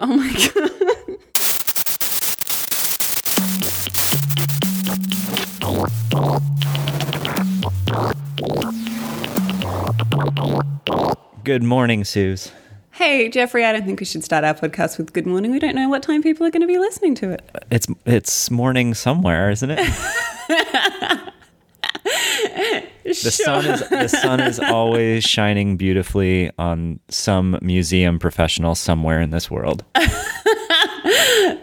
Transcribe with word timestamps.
Oh 0.00 0.06
my 0.06 0.32
god. 0.54 0.68
Good 11.44 11.62
morning, 11.62 12.04
Suze. 12.04 12.52
Hey, 12.90 13.28
Jeffrey, 13.28 13.64
I 13.64 13.72
don't 13.72 13.84
think 13.84 14.00
we 14.00 14.06
should 14.06 14.24
start 14.24 14.44
our 14.44 14.54
podcast 14.54 14.98
with 14.98 15.12
good 15.12 15.26
morning. 15.26 15.50
We 15.50 15.58
don't 15.58 15.74
know 15.74 15.88
what 15.88 16.02
time 16.02 16.22
people 16.22 16.46
are 16.46 16.50
going 16.50 16.62
to 16.62 16.66
be 16.66 16.78
listening 16.78 17.14
to 17.16 17.30
it. 17.30 17.48
It's 17.70 17.86
it's 18.04 18.50
morning 18.50 18.94
somewhere, 18.94 19.50
isn't 19.50 19.70
it? 19.70 19.78
the 23.08 23.30
sun 23.30 23.66
is 23.66 23.88
the 23.88 24.08
sun 24.08 24.40
is 24.40 24.60
always 24.60 25.24
shining 25.36 25.76
beautifully 25.76 26.50
on 26.58 27.00
some 27.08 27.58
museum 27.62 28.18
professional 28.18 28.74
somewhere 28.74 29.20
in 29.20 29.30
this 29.30 29.50
world. 29.50 29.84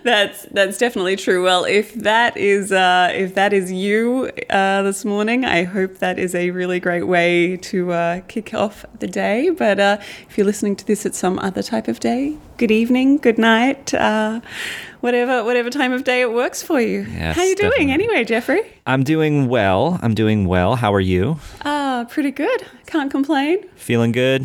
That's 0.03 0.43
that's 0.51 0.77
definitely 0.77 1.15
true. 1.15 1.43
Well, 1.43 1.65
if 1.65 1.93
that 1.95 2.37
is 2.37 2.71
uh, 2.71 3.11
if 3.13 3.33
that 3.35 3.53
is 3.53 3.71
you 3.71 4.31
uh, 4.49 4.83
this 4.83 5.03
morning, 5.03 5.45
I 5.45 5.63
hope 5.63 5.97
that 5.97 6.19
is 6.19 6.35
a 6.35 6.51
really 6.51 6.79
great 6.79 7.07
way 7.07 7.57
to 7.57 7.91
uh, 7.91 8.21
kick 8.27 8.53
off 8.53 8.85
the 8.99 9.07
day. 9.07 9.49
But 9.49 9.79
uh, 9.79 9.97
if 10.29 10.37
you're 10.37 10.45
listening 10.45 10.75
to 10.77 10.85
this 10.85 11.05
at 11.05 11.15
some 11.15 11.39
other 11.39 11.63
type 11.63 11.87
of 11.87 11.99
day, 11.99 12.37
good 12.57 12.71
evening, 12.71 13.17
good 13.17 13.39
night, 13.39 13.93
uh, 13.95 14.41
whatever 15.05 15.43
whatever 15.43 15.69
time 15.69 15.93
of 15.93 16.03
day 16.03 16.21
it 16.21 16.31
works 16.33 16.63
for 16.63 16.81
you. 16.81 17.01
Yes, 17.09 17.35
How 17.35 17.43
you 17.43 17.55
doing 17.55 17.87
definitely. 17.87 17.93
anyway, 17.93 18.23
Jeffrey? 18.25 18.61
I'm 18.87 19.03
doing 19.03 19.47
well. 19.47 19.99
I'm 20.01 20.15
doing 20.15 20.47
well. 20.47 20.75
How 20.75 20.91
are 20.93 20.99
you? 21.13 21.37
Ah, 21.63 22.05
pretty 22.09 22.31
good. 22.31 22.65
Can't 22.87 23.11
complain. 23.11 23.57
Feeling 23.75 24.11
good? 24.11 24.41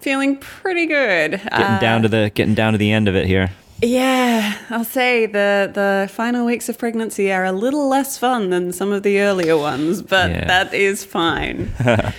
Feeling 0.00 0.36
pretty 0.36 0.86
good. 0.86 1.30
Getting 1.50 1.78
down 1.80 2.02
to 2.02 2.08
the 2.08 2.30
getting 2.34 2.54
down 2.54 2.72
to 2.72 2.78
the 2.78 2.92
end 2.92 3.08
of 3.08 3.16
it 3.16 3.26
here. 3.26 3.50
Yeah, 3.82 4.56
I'll 4.70 4.84
say 4.84 5.26
the 5.26 5.68
the 5.74 6.08
final 6.12 6.46
weeks 6.46 6.68
of 6.68 6.78
pregnancy 6.78 7.32
are 7.32 7.44
a 7.44 7.52
little 7.52 7.88
less 7.88 8.16
fun 8.16 8.50
than 8.50 8.72
some 8.72 8.92
of 8.92 9.02
the 9.02 9.18
earlier 9.20 9.56
ones, 9.58 10.00
but 10.00 10.30
Yeah. 10.30 10.44
that 10.46 10.72
is 10.72 11.04
fine. 11.04 11.72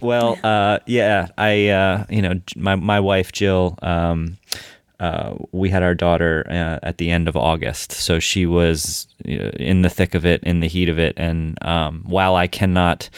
Well, 0.00 0.36
uh, 0.42 0.80
yeah, 0.86 1.28
I, 1.38 1.68
uh, 1.68 2.04
you 2.10 2.22
know, 2.22 2.40
my 2.56 2.74
my 2.74 2.98
wife 2.98 3.30
Jill, 3.30 3.78
um, 3.82 4.36
uh, 5.02 5.34
we 5.50 5.68
had 5.68 5.82
our 5.82 5.94
daughter 5.94 6.46
uh, 6.48 6.78
at 6.84 6.98
the 6.98 7.10
end 7.10 7.26
of 7.26 7.36
August, 7.36 7.90
so 7.90 8.20
she 8.20 8.46
was 8.46 9.08
uh, 9.28 9.50
in 9.58 9.82
the 9.82 9.90
thick 9.90 10.14
of 10.14 10.24
it, 10.24 10.40
in 10.44 10.60
the 10.60 10.68
heat 10.68 10.88
of 10.88 10.96
it, 10.96 11.14
and 11.16 11.58
um, 11.64 12.04
while 12.06 12.36
I 12.36 12.46
cannot 12.46 13.10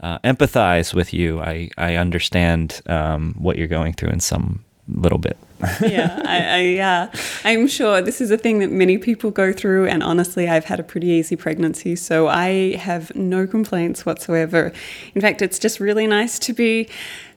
uh, 0.00 0.20
empathize 0.20 0.94
with 0.94 1.12
you, 1.12 1.40
I 1.40 1.68
I 1.76 1.96
understand 1.96 2.80
um, 2.86 3.34
what 3.36 3.58
you're 3.58 3.66
going 3.66 3.92
through 3.92 4.10
in 4.10 4.20
some 4.20 4.64
little 4.86 5.18
bit. 5.18 5.36
Yeah, 5.80 6.20
I, 6.24 6.78
I 6.78 6.78
uh, 6.78 7.16
I'm 7.44 7.66
sure 7.66 8.02
this 8.02 8.20
is 8.20 8.30
a 8.30 8.36
thing 8.36 8.58
that 8.60 8.70
many 8.70 8.98
people 8.98 9.30
go 9.30 9.52
through, 9.52 9.86
and 9.86 10.02
honestly, 10.02 10.48
I've 10.48 10.64
had 10.64 10.80
a 10.80 10.82
pretty 10.82 11.08
easy 11.08 11.36
pregnancy, 11.36 11.96
so 11.96 12.28
I 12.28 12.76
have 12.76 13.14
no 13.14 13.46
complaints 13.46 14.04
whatsoever. 14.06 14.72
In 15.14 15.20
fact, 15.20 15.42
it's 15.42 15.58
just 15.58 15.80
really 15.80 16.06
nice 16.06 16.38
to 16.40 16.52
be 16.52 16.88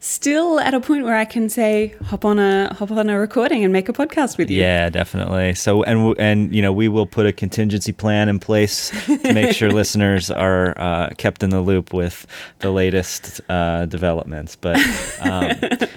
still 0.05 0.59
at 0.59 0.75
a 0.75 0.79
point 0.79 1.03
where 1.03 1.15
I 1.15 1.25
can 1.25 1.49
say, 1.49 1.95
hop 2.05 2.25
on 2.25 2.37
a 2.37 2.73
hop 2.73 2.91
on 2.91 3.09
a 3.09 3.19
recording 3.19 3.63
and 3.63 3.73
make 3.73 3.89
a 3.89 3.93
podcast 3.93 4.37
with 4.37 4.49
you. 4.51 4.61
Yeah, 4.61 4.89
definitely. 4.89 5.55
So, 5.55 5.83
and 5.83 6.17
and 6.19 6.53
you 6.53 6.61
know, 6.61 6.71
we 6.71 6.87
will 6.87 7.07
put 7.07 7.25
a 7.25 7.33
contingency 7.33 7.91
plan 7.91 8.29
in 8.29 8.39
place 8.39 8.91
to 9.05 9.33
make 9.33 9.55
sure 9.55 9.71
listeners 9.71 10.29
are 10.29 10.79
uh, 10.79 11.09
kept 11.17 11.43
in 11.43 11.49
the 11.49 11.61
loop 11.61 11.93
with 11.93 12.27
the 12.59 12.71
latest 12.71 13.41
uh, 13.49 13.85
developments. 13.85 14.55
But 14.55 14.77
um, 15.21 15.51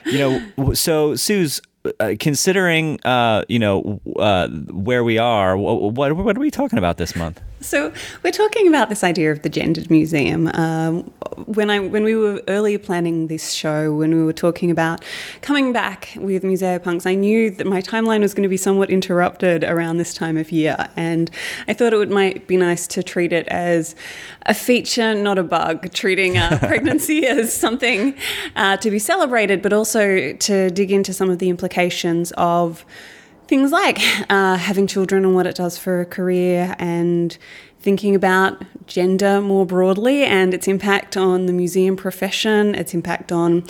you 0.06 0.18
know, 0.18 0.74
so 0.74 1.14
Suze. 1.14 1.60
Uh, 2.00 2.14
considering, 2.18 3.00
uh, 3.04 3.44
you 3.48 3.58
know, 3.58 4.00
uh, 4.16 4.48
where 4.48 5.04
we 5.04 5.18
are, 5.18 5.56
what, 5.56 5.94
what 5.94 6.16
what 6.16 6.36
are 6.36 6.40
we 6.40 6.50
talking 6.50 6.78
about 6.78 6.96
this 6.96 7.14
month? 7.16 7.40
So 7.60 7.92
we're 8.22 8.30
talking 8.30 8.68
about 8.68 8.88
this 8.88 9.02
idea 9.02 9.32
of 9.32 9.42
the 9.42 9.48
gendered 9.48 9.90
museum. 9.90 10.46
Um, 10.54 11.02
when 11.46 11.70
I 11.70 11.80
when 11.80 12.04
we 12.04 12.14
were 12.14 12.40
earlier 12.46 12.78
planning 12.78 13.26
this 13.26 13.52
show, 13.52 13.92
when 13.94 14.14
we 14.14 14.22
were 14.22 14.32
talking 14.32 14.70
about 14.70 15.04
coming 15.40 15.72
back 15.72 16.10
with 16.16 16.44
Museopunks, 16.44 17.04
I 17.04 17.16
knew 17.16 17.50
that 17.50 17.66
my 17.66 17.82
timeline 17.82 18.20
was 18.20 18.32
going 18.32 18.44
to 18.44 18.48
be 18.48 18.56
somewhat 18.56 18.90
interrupted 18.90 19.64
around 19.64 19.96
this 19.96 20.14
time 20.14 20.36
of 20.36 20.52
year, 20.52 20.88
and 20.94 21.30
I 21.66 21.74
thought 21.74 21.92
it 21.92 21.96
would 21.96 22.10
might 22.10 22.46
be 22.46 22.56
nice 22.56 22.86
to 22.88 23.02
treat 23.02 23.32
it 23.32 23.48
as 23.48 23.96
a 24.46 24.54
feature, 24.54 25.14
not 25.14 25.36
a 25.36 25.42
bug. 25.42 25.92
Treating 25.92 26.38
uh, 26.38 26.58
pregnancy 26.62 27.26
as 27.26 27.52
something 27.52 28.14
uh, 28.54 28.76
to 28.76 28.90
be 28.90 29.00
celebrated, 29.00 29.62
but 29.62 29.72
also 29.72 30.32
to 30.32 30.70
dig 30.70 30.92
into 30.92 31.12
some 31.12 31.28
of 31.28 31.40
the 31.40 31.48
implications 31.48 32.32
of 32.36 32.84
things 33.48 33.72
like 33.72 33.98
uh, 34.30 34.56
having 34.56 34.86
children 34.86 35.24
and 35.24 35.34
what 35.34 35.46
it 35.46 35.56
does 35.56 35.78
for 35.78 36.00
a 36.00 36.06
career 36.06 36.76
and 36.78 37.36
thinking 37.80 38.14
about 38.14 38.62
gender 38.86 39.40
more 39.40 39.64
broadly 39.64 40.24
and 40.24 40.52
its 40.52 40.68
impact 40.68 41.16
on 41.16 41.46
the 41.46 41.52
museum 41.52 41.96
profession, 41.96 42.74
its 42.74 42.92
impact 42.92 43.32
on 43.32 43.64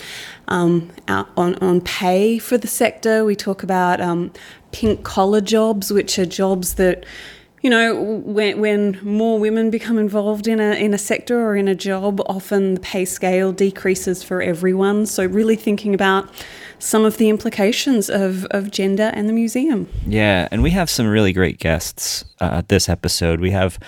um, 0.49 0.91
on, 1.09 1.55
on 1.57 1.81
pay 1.81 2.39
for 2.39 2.59
the 2.59 2.67
sector. 2.67 3.25
We 3.25 3.37
talk 3.37 3.63
about 3.63 4.01
um, 4.01 4.33
pink 4.73 5.05
collar 5.05 5.41
jobs, 5.41 5.93
which 5.93 6.19
are 6.19 6.27
jobs 6.27 6.75
that 6.75 7.05
you 7.63 7.71
know, 7.71 8.21
when, 8.25 8.61
when 8.61 9.01
more 9.03 9.39
women 9.39 9.69
become 9.71 9.99
involved 9.99 10.47
in 10.47 10.61
a 10.61 10.73
in 10.73 10.95
a 10.95 10.99
sector 10.99 11.41
or 11.41 11.57
in 11.57 11.69
a 11.69 11.75
job, 11.75 12.21
often 12.27 12.75
the 12.75 12.81
pay 12.81 13.05
scale 13.05 13.53
decreases 13.53 14.23
for 14.23 14.41
everyone. 14.41 15.07
So 15.07 15.25
really 15.27 15.57
thinking 15.57 15.93
about 15.93 16.29
some 16.79 17.05
of 17.05 17.17
the 17.19 17.29
implications 17.29 18.09
of, 18.09 18.45
of 18.47 18.71
gender 18.71 19.11
and 19.15 19.29
the 19.29 19.33
museum. 19.33 19.89
Yeah, 20.07 20.49
and 20.51 20.63
we 20.63 20.71
have 20.71 20.89
some 20.89 21.07
really 21.07 21.33
great 21.33 21.59
guests 21.59 22.25
uh, 22.41 22.63
this 22.69 22.89
episode. 22.89 23.41
We 23.41 23.51
have 23.51 23.79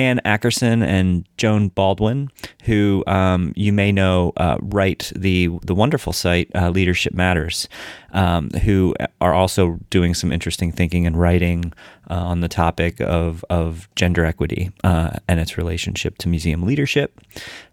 Anne 0.00 0.20
Ackerson 0.24 0.82
and 0.82 1.26
Joan 1.36 1.68
Baldwin, 1.68 2.30
who 2.64 3.04
um, 3.06 3.52
you 3.54 3.70
may 3.70 3.92
know 3.92 4.32
uh, 4.38 4.56
write 4.62 5.12
the 5.14 5.50
the 5.62 5.74
wonderful 5.74 6.14
site 6.14 6.48
uh, 6.54 6.70
Leadership 6.70 7.12
Matters, 7.12 7.68
um, 8.12 8.48
who 8.64 8.94
are 9.20 9.34
also 9.34 9.78
doing 9.90 10.14
some 10.14 10.32
interesting 10.32 10.72
thinking 10.72 11.06
and 11.06 11.20
writing 11.20 11.74
uh, 12.08 12.14
on 12.14 12.40
the 12.40 12.48
topic 12.48 12.98
of 13.02 13.44
of 13.50 13.90
gender 13.94 14.24
equity 14.24 14.72
uh, 14.84 15.10
and 15.28 15.38
its 15.38 15.58
relationship 15.58 16.16
to 16.18 16.28
museum 16.28 16.62
leadership. 16.62 17.20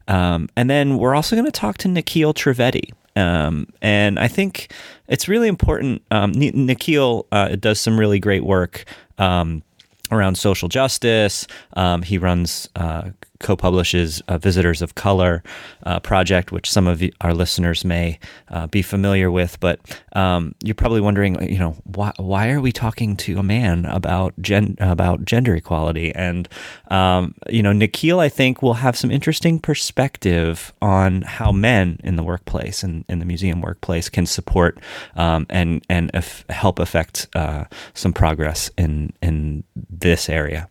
Um, 0.10 0.50
and 0.58 0.70
then 0.70 0.98
we're 0.98 1.16
also 1.16 1.36
going 1.36 1.46
to 1.46 1.52
talk 1.52 1.78
to 1.80 1.88
Nikhil 1.88 2.34
Trivedi. 2.34 2.92
Um, 3.18 3.68
and 3.82 4.20
I 4.20 4.28
think 4.28 4.72
it's 5.08 5.28
really 5.28 5.48
important. 5.48 6.04
Um, 6.12 6.32
Nikhil 6.32 7.26
uh, 7.32 7.56
does 7.56 7.80
some 7.80 8.00
really 8.00 8.20
great 8.20 8.44
work 8.44 8.86
um, 9.18 9.64
around 10.12 10.38
social 10.38 10.70
justice. 10.70 11.48
Um, 11.74 12.04
he 12.04 12.18
runs, 12.18 12.70
uh, 12.76 13.10
co-publishes 13.40 14.22
uh, 14.28 14.38
Visitors 14.38 14.82
of 14.82 14.96
Color 14.96 15.44
uh, 15.84 16.00
project, 16.00 16.52
which 16.52 16.70
some 16.70 16.88
of 16.88 17.02
our 17.22 17.34
listeners 17.34 17.86
may 17.86 18.20
uh, 18.50 18.68
be 18.68 18.82
familiar 18.82 19.30
with. 19.32 19.60
But 19.60 19.80
um, 20.14 20.56
you're 20.64 20.76
probably 20.76 21.02
wondering, 21.02 21.42
you 21.50 21.60
know, 21.60 21.76
why, 21.84 22.12
why 22.18 22.50
are 22.50 22.62
we 22.62 22.72
talking 22.72 23.16
to 23.18 23.40
a 23.40 23.44
man 23.44 23.86
about 23.86 24.34
gen- 24.42 24.78
about 24.80 25.26
gender 25.26 25.56
equality? 25.56 26.14
And 26.14 26.48
um, 26.90 27.36
you 27.50 27.64
know, 27.64 27.74
Nikhil, 27.74 28.20
I 28.20 28.30
think, 28.30 28.62
will 28.62 28.76
have 28.76 28.98
some 28.98 29.12
interesting 29.12 29.60
perspective 29.60 30.74
on 30.82 31.22
how 31.24 31.52
men 31.52 32.00
in 32.04 32.16
the 32.16 32.24
workplace 32.24 32.84
and 32.84 33.06
in 33.10 33.20
the 33.20 33.26
museum 33.26 33.62
workplace 33.62 34.10
can 34.10 34.26
support 34.26 34.80
um, 35.16 35.46
and 35.50 35.86
and 35.90 36.12
help 36.50 36.80
affect 36.80 37.28
uh, 37.36 37.66
some 37.94 38.14
progress 38.14 38.70
in 38.78 39.14
in 39.22 39.64
this 39.90 40.30
area. 40.30 40.70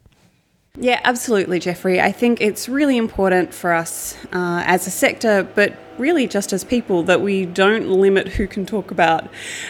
Yeah, 0.79 1.01
absolutely, 1.05 1.59
Jeffrey. 1.59 2.01
I 2.01 2.13
think 2.13 2.41
it's 2.41 2.69
really 2.69 2.99
important 2.99 3.55
for 3.55 3.73
us 3.73 4.15
uh, 4.27 4.63
as 4.67 4.87
a 4.87 4.91
sector, 4.91 5.49
but 5.55 5.75
really 5.97 6.27
just 6.27 6.53
as 6.53 6.65
people, 6.65 7.03
that 7.05 7.23
we 7.23 7.47
don't 7.47 7.89
limit 7.89 8.29
who 8.29 8.47
can 8.47 8.67
talk 8.67 8.91
about 8.91 9.27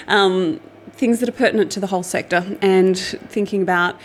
um, 0.08 0.60
things 0.90 1.20
that 1.20 1.28
are 1.28 1.32
pertinent 1.32 1.70
to 1.72 1.80
the 1.80 1.86
whole 1.86 2.02
sector 2.02 2.44
and 2.60 2.98
thinking 2.98 3.62
about 3.62 4.00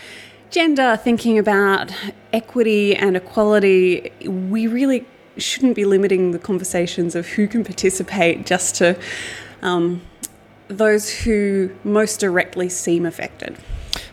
gender, 0.52 0.96
thinking 0.96 1.40
about 1.40 1.92
equity 2.34 2.96
and 2.96 3.18
equality. 3.18 4.12
We 4.24 4.68
really 4.68 5.08
shouldn't 5.38 5.76
be 5.76 5.86
limiting 5.86 6.32
the 6.32 6.40
conversations 6.40 7.16
of 7.16 7.26
who 7.26 7.48
can 7.48 7.64
participate 7.64 8.46
just 8.46 8.76
to 8.76 9.00
um, 9.64 10.02
those 10.68 11.10
who 11.10 11.72
most 11.84 12.20
directly 12.20 12.70
seem 12.70 13.08
affected. 13.08 13.58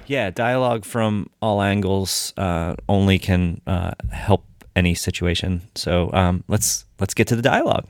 Yeah, 0.09 0.31
dialogue 0.31 0.87
from 0.87 1.29
all 1.43 1.61
angles 1.61 2.33
uh, 2.39 2.77
only 2.89 3.19
can 3.19 3.61
uh, 3.67 3.93
help 4.11 4.43
any 4.75 4.95
situation. 4.95 5.61
So 5.75 6.11
um, 6.15 6.45
let's 6.49 6.87
let's 6.99 7.13
get 7.13 7.29
to 7.29 7.37
the 7.37 7.43
dialogue. 7.43 7.87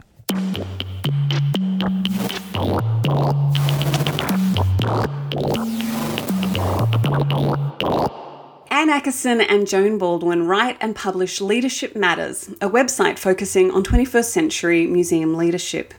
Anne 8.71 8.91
Ackerson 8.91 9.45
and 9.49 9.69
Joan 9.69 9.99
Baldwin 9.99 10.47
write 10.47 10.77
and 10.81 10.97
publish 10.97 11.41
Leadership 11.41 11.95
Matters, 11.95 12.49
a 12.61 12.69
website 12.69 13.19
focusing 13.19 13.71
on 13.71 13.85
21st 13.85 14.25
century 14.25 14.87
museum 14.87 15.37
leadership. 15.37 15.95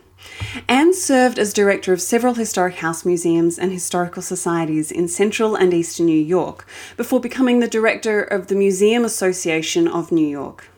Anne 0.68 0.94
served 0.94 1.40
as 1.40 1.54
director 1.54 1.94
of 1.94 2.02
several 2.02 2.34
historic 2.34 2.76
house 2.76 3.06
museums 3.06 3.58
and 3.58 3.72
historical 3.72 4.22
societies 4.22 4.92
in 4.92 5.08
central 5.08 5.56
and 5.56 5.74
eastern 5.74 6.06
New 6.06 6.20
York 6.20 6.66
before 6.98 7.20
becoming 7.20 7.60
the 7.60 7.68
director 7.68 8.22
of 8.22 8.48
the 8.48 8.56
Museum 8.56 9.06
Association 9.06 9.88
of 9.88 10.12
New 10.12 10.28
York. 10.28 10.70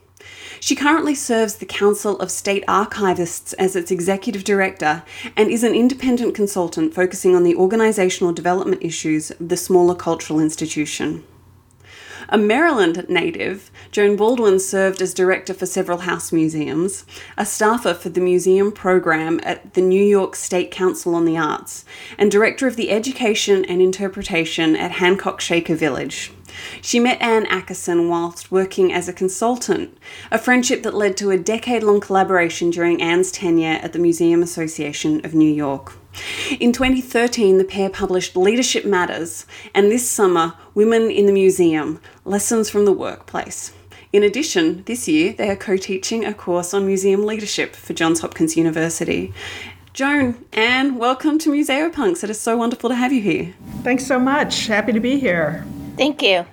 She 0.59 0.75
currently 0.75 1.15
serves 1.15 1.55
the 1.55 1.65
Council 1.65 2.19
of 2.19 2.29
State 2.29 2.63
Archivists 2.67 3.55
as 3.57 3.75
its 3.75 3.89
executive 3.89 4.43
director 4.43 5.03
and 5.35 5.49
is 5.49 5.63
an 5.63 5.73
independent 5.73 6.35
consultant 6.35 6.93
focusing 6.93 7.35
on 7.35 7.43
the 7.43 7.55
organisational 7.55 8.35
development 8.35 8.83
issues 8.83 9.31
of 9.31 9.49
the 9.49 9.57
smaller 9.57 9.95
cultural 9.95 10.39
institution. 10.39 11.23
A 12.33 12.37
Maryland 12.37 13.09
native, 13.09 13.69
Joan 13.91 14.15
Baldwin 14.15 14.57
served 14.57 15.01
as 15.01 15.13
director 15.13 15.53
for 15.53 15.65
several 15.65 15.97
house 15.97 16.31
museums, 16.31 17.05
a 17.37 17.45
staffer 17.45 17.93
for 17.93 18.07
the 18.07 18.21
museum 18.21 18.71
program 18.71 19.41
at 19.43 19.73
the 19.73 19.81
New 19.81 20.01
York 20.01 20.37
State 20.37 20.71
Council 20.71 21.13
on 21.13 21.25
the 21.25 21.37
Arts, 21.37 21.83
and 22.17 22.31
director 22.31 22.67
of 22.67 22.77
the 22.77 22.89
education 22.89 23.65
and 23.65 23.81
interpretation 23.81 24.77
at 24.77 24.91
Hancock 24.91 25.41
Shaker 25.41 25.75
Village. 25.75 26.31
She 26.81 27.01
met 27.01 27.21
Anne 27.21 27.47
Ackerson 27.47 28.07
whilst 28.07 28.49
working 28.49 28.93
as 28.93 29.09
a 29.09 29.13
consultant, 29.13 29.97
a 30.31 30.37
friendship 30.37 30.83
that 30.83 30.93
led 30.93 31.17
to 31.17 31.31
a 31.31 31.37
decade 31.37 31.83
long 31.83 31.99
collaboration 31.99 32.69
during 32.69 33.01
Anne's 33.01 33.33
tenure 33.33 33.77
at 33.81 33.91
the 33.91 33.99
Museum 33.99 34.41
Association 34.41 35.19
of 35.25 35.33
New 35.33 35.51
York. 35.51 36.00
In 36.59 36.73
2013, 36.73 37.57
the 37.57 37.63
pair 37.63 37.89
published 37.89 38.35
Leadership 38.35 38.85
Matters, 38.85 39.45
and 39.73 39.89
this 39.89 40.09
summer, 40.09 40.53
Women 40.73 41.09
in 41.09 41.25
the 41.25 41.31
Museum 41.31 42.01
Lessons 42.25 42.69
from 42.69 42.85
the 42.85 42.91
Workplace. 42.91 43.73
In 44.13 44.23
addition, 44.23 44.83
this 44.83 45.07
year 45.07 45.33
they 45.33 45.49
are 45.49 45.55
co 45.55 45.77
teaching 45.77 46.25
a 46.25 46.33
course 46.33 46.73
on 46.73 46.85
museum 46.85 47.25
leadership 47.25 47.75
for 47.75 47.93
Johns 47.93 48.19
Hopkins 48.19 48.57
University. 48.57 49.33
Joan, 49.93 50.45
Anne, 50.51 50.97
welcome 50.97 51.37
to 51.39 51.51
Museopunks. 51.51 52.23
It 52.23 52.29
is 52.29 52.39
so 52.39 52.57
wonderful 52.57 52.89
to 52.89 52.95
have 52.95 53.13
you 53.13 53.21
here. 53.21 53.53
Thanks 53.83 54.05
so 54.05 54.19
much. 54.19 54.67
Happy 54.67 54.91
to 54.91 54.99
be 54.99 55.19
here. 55.19 55.65
Thank 55.95 56.21
you. 56.21 56.45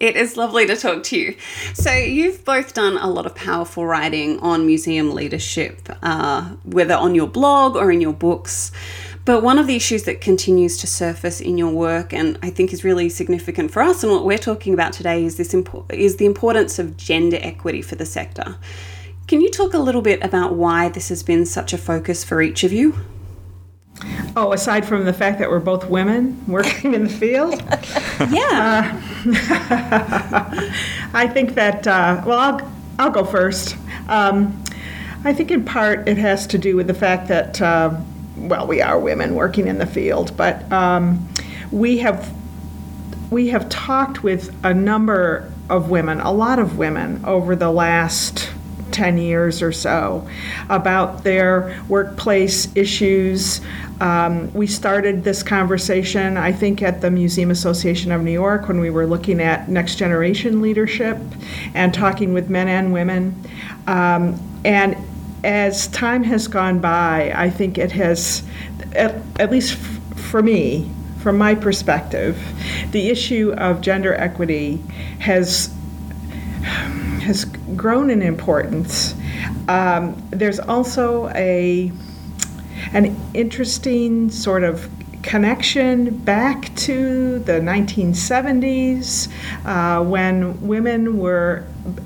It 0.00 0.16
is 0.16 0.36
lovely 0.36 0.66
to 0.66 0.76
talk 0.76 1.04
to 1.04 1.16
you. 1.16 1.36
So, 1.72 1.92
you've 1.92 2.44
both 2.44 2.74
done 2.74 2.98
a 2.98 3.08
lot 3.08 3.26
of 3.26 3.34
powerful 3.34 3.86
writing 3.86 4.40
on 4.40 4.66
museum 4.66 5.14
leadership, 5.14 5.88
uh, 6.02 6.42
whether 6.64 6.94
on 6.94 7.14
your 7.14 7.28
blog 7.28 7.76
or 7.76 7.92
in 7.92 8.00
your 8.00 8.12
books. 8.12 8.72
But 9.24 9.42
one 9.42 9.58
of 9.58 9.66
the 9.66 9.74
issues 9.74 10.02
that 10.02 10.20
continues 10.20 10.76
to 10.78 10.86
surface 10.86 11.40
in 11.40 11.56
your 11.56 11.72
work, 11.72 12.12
and 12.12 12.38
I 12.42 12.50
think 12.50 12.74
is 12.74 12.84
really 12.84 13.08
significant 13.08 13.70
for 13.70 13.80
us, 13.80 14.02
and 14.02 14.12
what 14.12 14.26
we're 14.26 14.36
talking 14.36 14.74
about 14.74 14.92
today, 14.92 15.24
is 15.24 15.36
this 15.36 15.54
impo- 15.54 15.90
is 15.90 16.16
the 16.16 16.26
importance 16.26 16.78
of 16.78 16.98
gender 16.98 17.38
equity 17.40 17.80
for 17.80 17.94
the 17.94 18.04
sector. 18.04 18.56
Can 19.26 19.40
you 19.40 19.50
talk 19.50 19.72
a 19.72 19.78
little 19.78 20.02
bit 20.02 20.22
about 20.22 20.54
why 20.54 20.90
this 20.90 21.08
has 21.08 21.22
been 21.22 21.46
such 21.46 21.72
a 21.72 21.78
focus 21.78 22.22
for 22.22 22.42
each 22.42 22.64
of 22.64 22.72
you? 22.72 22.94
Oh, 24.36 24.52
aside 24.52 24.84
from 24.84 25.06
the 25.06 25.12
fact 25.14 25.38
that 25.38 25.48
we're 25.48 25.60
both 25.60 25.88
women 25.88 26.44
working 26.46 26.92
in 26.92 27.04
the 27.04 27.08
field? 27.08 27.54
yeah. 28.30 29.00
Uh, 29.24 30.70
I 31.14 31.30
think 31.32 31.54
that, 31.54 31.86
uh, 31.86 32.22
well, 32.26 32.38
I'll, 32.38 32.72
I'll 32.98 33.10
go 33.10 33.24
first. 33.24 33.76
Um, 34.08 34.62
I 35.24 35.32
think 35.32 35.50
in 35.50 35.64
part 35.64 36.06
it 36.06 36.18
has 36.18 36.46
to 36.48 36.58
do 36.58 36.76
with 36.76 36.88
the 36.88 36.94
fact 36.94 37.28
that, 37.28 37.62
uh, 37.62 37.98
well, 38.36 38.66
we 38.66 38.80
are 38.80 38.98
women 38.98 39.34
working 39.34 39.66
in 39.66 39.78
the 39.78 39.86
field, 39.86 40.36
but 40.36 40.70
um, 40.72 41.28
we 41.70 41.98
have 41.98 42.32
we 43.30 43.48
have 43.48 43.68
talked 43.68 44.22
with 44.22 44.54
a 44.64 44.72
number 44.72 45.50
of 45.68 45.90
women, 45.90 46.20
a 46.20 46.32
lot 46.32 46.58
of 46.58 46.78
women, 46.78 47.24
over 47.24 47.56
the 47.56 47.70
last 47.70 48.50
10 48.94 49.18
years 49.18 49.60
or 49.60 49.72
so 49.72 50.26
about 50.70 51.24
their 51.24 51.82
workplace 51.88 52.74
issues. 52.76 53.60
Um, 54.00 54.52
we 54.54 54.66
started 54.66 55.24
this 55.24 55.42
conversation, 55.42 56.36
I 56.36 56.52
think, 56.52 56.80
at 56.80 57.00
the 57.00 57.10
Museum 57.10 57.50
Association 57.50 58.12
of 58.12 58.22
New 58.22 58.30
York 58.32 58.68
when 58.68 58.78
we 58.80 58.90
were 58.90 59.06
looking 59.06 59.40
at 59.40 59.68
next 59.68 59.96
generation 59.96 60.62
leadership 60.62 61.18
and 61.74 61.92
talking 61.92 62.32
with 62.32 62.48
men 62.48 62.68
and 62.68 62.92
women. 62.92 63.34
Um, 63.86 64.40
and 64.64 64.96
as 65.44 65.86
time 65.88 66.24
has 66.24 66.48
gone 66.48 66.80
by, 66.80 67.32
I 67.34 67.50
think 67.50 67.78
it 67.78 67.92
has, 67.92 68.42
at, 68.94 69.14
at 69.38 69.50
least 69.50 69.74
f- 69.74 70.18
for 70.18 70.42
me, 70.42 70.90
from 71.18 71.38
my 71.38 71.54
perspective, 71.54 72.38
the 72.90 73.08
issue 73.08 73.54
of 73.56 73.80
gender 73.80 74.14
equity 74.14 74.76
has 75.20 75.72
has 77.24 77.46
grown 77.76 78.10
in 78.10 78.20
importance. 78.20 79.14
Um, 79.68 80.22
there's 80.30 80.60
also 80.60 81.28
a 81.30 81.90
an 82.92 83.16
interesting 83.32 84.30
sort 84.30 84.62
of 84.62 84.88
connection 85.22 86.18
back 86.18 86.74
to 86.76 87.38
the 87.40 87.52
1970s 87.52 89.28
uh, 89.64 90.04
when 90.04 90.66
women 90.66 91.18
were 91.18 91.64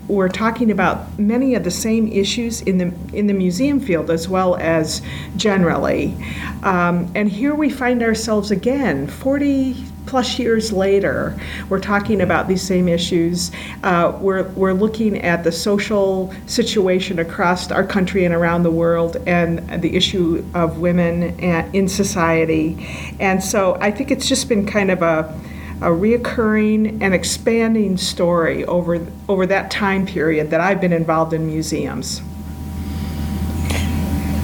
were 0.08 0.28
talking 0.28 0.70
about 0.70 1.18
many 1.18 1.54
of 1.54 1.64
the 1.64 1.70
same 1.70 2.08
issues 2.08 2.62
in 2.62 2.78
the 2.78 3.16
in 3.16 3.26
the 3.26 3.34
museum 3.34 3.78
field 3.78 4.10
as 4.10 4.28
well 4.28 4.56
as 4.56 5.02
generally. 5.36 6.16
Um, 6.62 7.10
and 7.14 7.30
here 7.30 7.54
we 7.54 7.70
find 7.70 8.02
ourselves 8.02 8.50
again, 8.50 9.06
40 9.06 9.84
plus 10.08 10.38
years 10.38 10.72
later, 10.72 11.38
we're 11.68 11.78
talking 11.78 12.22
about 12.22 12.48
these 12.48 12.62
same 12.62 12.88
issues. 12.88 13.50
Uh, 13.82 14.16
we're, 14.20 14.48
we're 14.50 14.72
looking 14.72 15.18
at 15.18 15.44
the 15.44 15.52
social 15.52 16.34
situation 16.46 17.18
across 17.18 17.70
our 17.70 17.84
country 17.84 18.24
and 18.24 18.34
around 18.34 18.62
the 18.62 18.70
world 18.70 19.18
and 19.26 19.58
the 19.82 19.94
issue 19.94 20.44
of 20.54 20.78
women 20.78 21.38
in 21.74 21.88
society. 21.88 23.14
And 23.20 23.44
so 23.44 23.76
I 23.80 23.90
think 23.90 24.10
it's 24.10 24.26
just 24.26 24.48
been 24.48 24.66
kind 24.66 24.90
of 24.90 25.02
a 25.02 25.38
a 25.80 25.90
reoccurring 25.90 27.00
and 27.00 27.14
expanding 27.14 27.96
story 27.96 28.64
over 28.64 29.06
over 29.28 29.46
that 29.46 29.70
time 29.70 30.06
period 30.06 30.50
that 30.50 30.60
I've 30.60 30.80
been 30.80 30.92
involved 30.92 31.32
in 31.32 31.46
museums. 31.46 32.20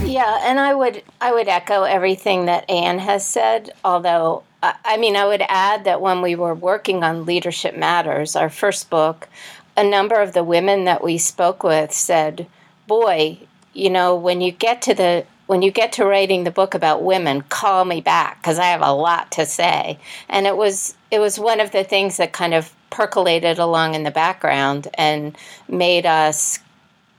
Yeah, 0.05 0.41
and 0.45 0.61
I 0.61 0.75
would 0.75 1.03
I 1.21 1.33
would 1.33 1.49
echo 1.49 1.83
everything 1.83 2.47
that 2.47 2.69
Anne 2.71 3.01
has 3.01 3.27
said, 3.27 3.71
although 3.85 4.45
I 4.85 4.97
mean, 4.97 5.17
I 5.17 5.27
would 5.27 5.43
add 5.49 5.85
that 5.85 6.01
when 6.01 6.23
we 6.23 6.35
were 6.35 6.55
working 6.55 7.03
on 7.03 7.27
Leadership 7.27 7.77
Matters, 7.77 8.35
our 8.35 8.49
first 8.49 8.89
book, 8.89 9.29
a 9.77 9.85
number 9.85 10.21
of 10.21 10.33
the 10.33 10.45
women 10.45 10.85
that 10.85 11.03
we 11.03 11.19
spoke 11.19 11.63
with 11.63 11.93
said, 11.93 12.47
"Boy, 12.87 13.39
you 13.75 13.91
know, 13.91 14.15
when 14.15 14.41
you 14.41 14.53
get 14.53 14.81
to 14.83 14.95
the 14.95 15.27
when 15.47 15.63
you 15.63 15.71
get 15.71 15.93
to 15.93 16.05
writing 16.05 16.45
the 16.45 16.51
book 16.51 16.75
about 16.75 17.03
women, 17.03 17.43
call 17.43 17.85
me 17.85 18.01
back 18.01 18.41
because 18.41 18.59
I 18.59 18.67
have 18.67 18.83
a 18.83 18.93
lot 18.93 19.33
to 19.33 19.47
say." 19.47 19.99
And 20.29 20.47
it 20.47 20.57
was 20.57 20.95
it 21.11 21.19
was 21.19 21.39
one 21.39 21.61
of 21.61 21.73
the 21.73 21.85
things 21.85 22.17
that 22.17 22.33
kind 22.33 22.55
of 22.55 22.73
percolated 22.91 23.59
along 23.59 23.95
in 23.95 24.05
the 24.05 24.11
background 24.11 24.89
and 24.95 25.37
made 25.69 26.07
us 26.07 26.61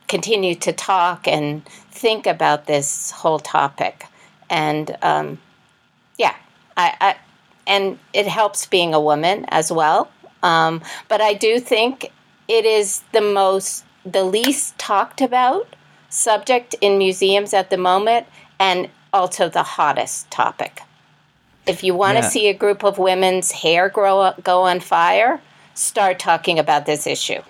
continue 0.07 0.55
to 0.55 0.71
talk 0.71 1.27
and 1.27 1.65
think 1.91 2.25
about 2.25 2.65
this 2.65 3.11
whole 3.11 3.39
topic. 3.39 4.05
And 4.49 4.95
um, 5.01 5.39
yeah, 6.17 6.35
I, 6.77 6.95
I 7.01 7.15
and 7.67 7.99
it 8.13 8.27
helps 8.27 8.67
being 8.67 8.93
a 8.93 9.01
woman 9.01 9.45
as 9.49 9.71
well. 9.71 10.11
Um, 10.43 10.81
but 11.09 11.21
I 11.21 11.33
do 11.33 11.59
think 11.59 12.11
it 12.47 12.65
is 12.65 13.01
the 13.11 13.21
most, 13.21 13.83
the 14.05 14.23
least 14.23 14.77
talked 14.77 15.21
about 15.21 15.75
subject 16.15 16.75
in 16.81 16.97
museums 16.97 17.53
at 17.53 17.69
the 17.69 17.77
moment, 17.77 18.25
and 18.59 18.89
also 19.13 19.49
the 19.49 19.63
hottest 19.63 20.29
topic. 20.31 20.81
If 21.67 21.83
you 21.83 21.95
want 21.95 22.17
to 22.17 22.23
yeah. 22.23 22.29
see 22.29 22.47
a 22.47 22.53
group 22.53 22.83
of 22.83 22.97
women's 22.97 23.51
hair 23.51 23.89
grow 23.89 24.21
up, 24.21 24.43
go 24.43 24.63
on 24.63 24.79
fire, 24.79 25.41
start 25.73 26.19
talking 26.19 26.59
about 26.59 26.85
this 26.85 27.07
issue. 27.07 27.41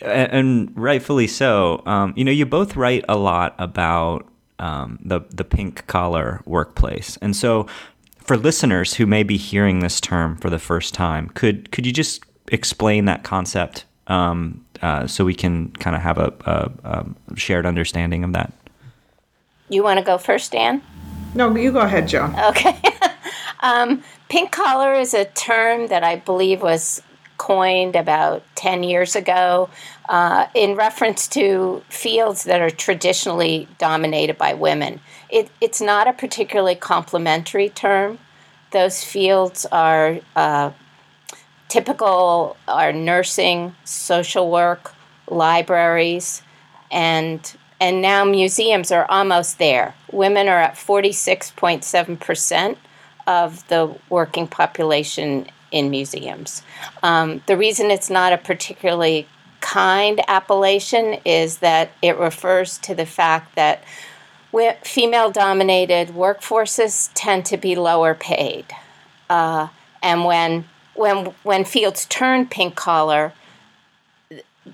And, 0.00 0.32
and 0.32 0.72
rightfully 0.76 1.28
so. 1.28 1.82
Um, 1.86 2.12
you 2.16 2.24
know, 2.24 2.32
you 2.32 2.46
both 2.46 2.76
write 2.76 3.04
a 3.08 3.16
lot 3.16 3.54
about 3.58 4.28
um, 4.58 4.98
the 5.04 5.20
the 5.30 5.44
pink 5.44 5.86
collar 5.86 6.42
workplace, 6.46 7.18
and 7.18 7.36
so 7.36 7.66
for 8.18 8.36
listeners 8.36 8.94
who 8.94 9.06
may 9.06 9.22
be 9.22 9.36
hearing 9.36 9.80
this 9.80 10.00
term 10.00 10.36
for 10.36 10.50
the 10.50 10.58
first 10.58 10.94
time, 10.94 11.28
could 11.28 11.70
could 11.70 11.86
you 11.86 11.92
just 11.92 12.24
explain 12.48 13.04
that 13.04 13.22
concept 13.22 13.84
um, 14.08 14.64
uh, 14.82 15.06
so 15.06 15.24
we 15.24 15.34
can 15.34 15.70
kind 15.72 15.96
of 15.96 16.02
have 16.02 16.18
a, 16.18 16.32
a, 16.44 16.70
a, 16.84 17.36
shared 17.36 17.66
understanding 17.66 18.24
of 18.24 18.32
that? 18.32 18.52
You 19.68 19.82
want 19.82 19.98
to 19.98 20.04
go 20.04 20.18
first, 20.18 20.52
Dan? 20.52 20.82
No, 21.34 21.54
you 21.56 21.72
go 21.72 21.80
ahead, 21.80 22.08
Joe. 22.08 22.32
Okay. 22.48 22.80
um, 23.60 24.02
pink 24.28 24.52
collar 24.52 24.94
is 24.94 25.12
a 25.14 25.24
term 25.24 25.88
that 25.88 26.04
I 26.04 26.16
believe 26.16 26.62
was 26.62 27.02
coined 27.36 27.96
about 27.96 28.42
10 28.54 28.82
years 28.82 29.14
ago 29.14 29.68
uh, 30.08 30.46
in 30.54 30.74
reference 30.74 31.28
to 31.28 31.82
fields 31.88 32.44
that 32.44 32.60
are 32.60 32.70
traditionally 32.70 33.68
dominated 33.78 34.38
by 34.38 34.54
women. 34.54 35.00
It, 35.28 35.50
it's 35.60 35.80
not 35.80 36.08
a 36.08 36.12
particularly 36.12 36.76
complimentary 36.76 37.68
term. 37.68 38.18
Those 38.70 39.04
fields 39.04 39.66
are 39.66 40.20
uh, 40.34 40.70
typical 41.68 42.56
are 42.68 42.92
nursing, 42.92 43.74
social 43.84 44.50
work, 44.50 44.94
libraries, 45.28 46.42
and 46.90 47.56
and 47.78 48.00
now 48.00 48.24
museums 48.24 48.90
are 48.90 49.04
almost 49.10 49.58
there. 49.58 49.94
Women 50.10 50.48
are 50.48 50.58
at 50.58 50.76
46.7% 50.76 52.76
of 53.26 53.68
the 53.68 53.94
working 54.08 54.46
population 54.46 55.46
in 55.70 55.90
museums. 55.90 56.62
Um, 57.02 57.42
the 57.46 57.56
reason 57.56 57.90
it's 57.90 58.08
not 58.08 58.32
a 58.32 58.38
particularly 58.38 59.28
kind 59.60 60.20
appellation 60.28 61.18
is 61.24 61.58
that 61.58 61.90
it 62.00 62.16
refers 62.18 62.78
to 62.78 62.94
the 62.94 63.04
fact 63.04 63.56
that 63.56 63.82
female 64.84 65.30
dominated 65.30 66.08
workforces 66.08 67.10
tend 67.14 67.44
to 67.46 67.56
be 67.56 67.76
lower 67.76 68.14
paid. 68.14 68.66
Uh, 69.28 69.68
and 70.02 70.24
when, 70.24 70.64
when, 70.98 71.34
when 71.42 71.64
fields 71.64 72.06
turn 72.06 72.46
pink 72.46 72.74
collar, 72.74 73.32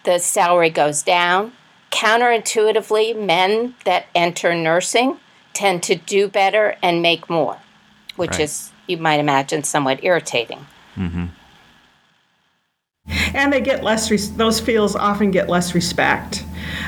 the 0.05 0.19
salary 0.19 0.71
goes 0.71 1.02
down. 1.02 1.52
Counterintuitively, 1.91 3.14
men 3.14 3.75
that 3.85 4.07
enter 4.14 4.55
nursing 4.55 5.19
tend 5.52 5.83
to 5.83 5.95
do 5.95 6.29
better 6.29 6.76
and 6.83 7.02
make 7.02 7.29
more, 7.29 7.59
which 8.17 8.33
right. 8.33 8.41
is, 8.41 8.73
you 8.87 8.97
might 8.97 9.21
imagine, 9.21 9.62
somewhat 9.62 10.02
irritating. 10.02 10.67
Mm-hmm 10.97 11.26
and 13.35 13.52
they 13.52 13.61
get 13.61 13.83
less 13.83 14.11
res- 14.11 14.35
those 14.37 14.61
fields 14.61 14.97
often 14.97 15.31
get 15.31 15.49
less 15.49 15.75
respect 15.75 16.45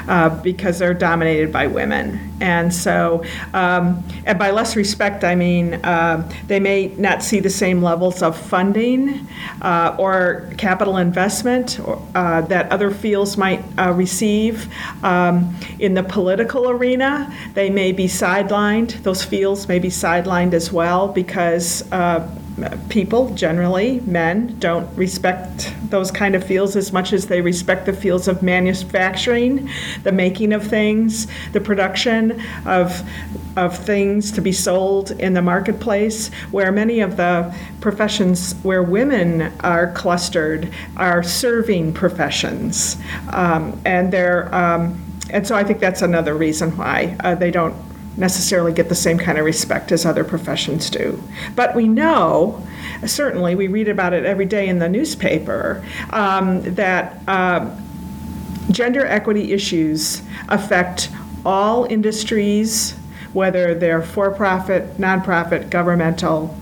uh, 0.09 0.29
because 0.43 0.79
they're 0.79 0.95
dominated 0.95 1.53
by 1.53 1.67
women. 1.67 2.33
And 2.41 2.73
so 2.73 3.25
um, 3.53 4.05
and 4.27 4.39
by 4.39 4.51
less 4.51 4.77
respect 4.77 5.25
i 5.25 5.35
mean 5.35 5.75
uh, 5.85 6.31
they 6.47 6.61
may 6.61 6.89
not 6.99 7.23
see 7.23 7.41
the 7.41 7.51
same 7.51 7.83
levels 7.83 8.23
of 8.23 8.37
funding 8.37 9.27
uh, 9.63 9.97
or 9.99 10.51
capital 10.57 10.97
investment 10.99 11.81
or, 11.81 12.03
uh, 12.15 12.41
that 12.43 12.71
other 12.71 12.91
fields 12.91 13.37
might 13.37 13.63
uh, 13.79 13.93
receive 13.93 14.69
um, 15.03 15.55
in 15.79 15.95
the 15.95 16.03
political 16.03 16.69
arena. 16.71 17.33
They 17.55 17.71
may 17.71 17.93
be 17.93 18.07
sidelined 18.07 19.03
those 19.03 19.25
fields 19.25 19.69
may 19.69 19.79
be 19.79 19.89
sidelined 19.89 20.55
as 20.55 20.73
well 20.73 21.09
because 21.09 21.91
uh, 21.93 22.29
people 22.89 23.35
generally 23.35 24.01
men 24.01 24.57
don't 24.59 24.89
respect 24.97 25.75
those 25.91 26.11
kind 26.11 26.35
of 26.35 26.45
fields 26.45 26.77
as 26.77 26.93
much 26.93 27.13
as 27.13 27.27
they 27.27 27.41
respect 27.41 27.85
the 27.85 27.93
fields 27.93 28.29
of 28.29 28.43
manufacturing 28.43 29.69
the 30.05 30.13
making 30.13 30.53
of 30.53 30.65
things 30.65 31.27
the 31.53 31.61
production 31.61 32.41
of 32.65 33.03
of 33.57 33.77
things 33.77 34.33
to 34.33 34.41
be 34.41 34.53
sold 34.53 35.13
in 35.13 35.33
the 35.33 35.43
marketplace 35.43 36.29
where 36.51 36.73
many 36.73 37.01
of 37.01 37.17
the 37.17 37.55
professions 37.81 38.55
where 38.63 38.83
women 38.83 39.53
are 39.61 39.93
clustered 39.93 40.73
are 40.97 41.23
serving 41.23 41.93
professions. 41.93 42.97
Um, 43.31 43.81
and 43.85 44.13
they're 44.13 44.53
um, 44.55 45.01
and 45.31 45.47
so 45.47 45.57
I 45.57 45.65
think 45.65 45.81
that's 45.81 46.03
another 46.03 46.35
reason 46.35 46.77
why 46.77 47.17
uh, 47.21 47.35
they 47.35 47.51
don't 47.51 47.75
necessarily 48.17 48.73
get 48.73 48.89
the 48.89 48.95
same 48.95 49.19
kind 49.19 49.39
of 49.39 49.45
respect 49.45 49.93
as 49.93 50.07
other 50.07 50.25
professions 50.25 50.91
do. 50.91 51.23
But 51.57 51.75
we 51.75 51.89
know, 51.89 52.65
certainly, 53.05 53.55
we 53.55 53.69
read 53.69 53.89
about 53.89 54.13
it 54.13 54.25
every 54.25 54.47
day 54.47 54.69
in 54.69 54.79
the 54.79 54.89
newspaper, 54.89 55.85
um, 56.11 56.63
that 56.75 57.21
uh, 57.27 57.75
gender 58.71 59.07
equity 59.07 59.53
issues 59.53 60.23
affect 60.49 61.11
all 61.45 61.85
industries, 61.85 62.93
whether 63.33 63.75
they're 63.75 64.03
for 64.03 64.31
profit, 64.31 64.97
nonprofit, 64.99 65.71
governmental. 65.71 66.57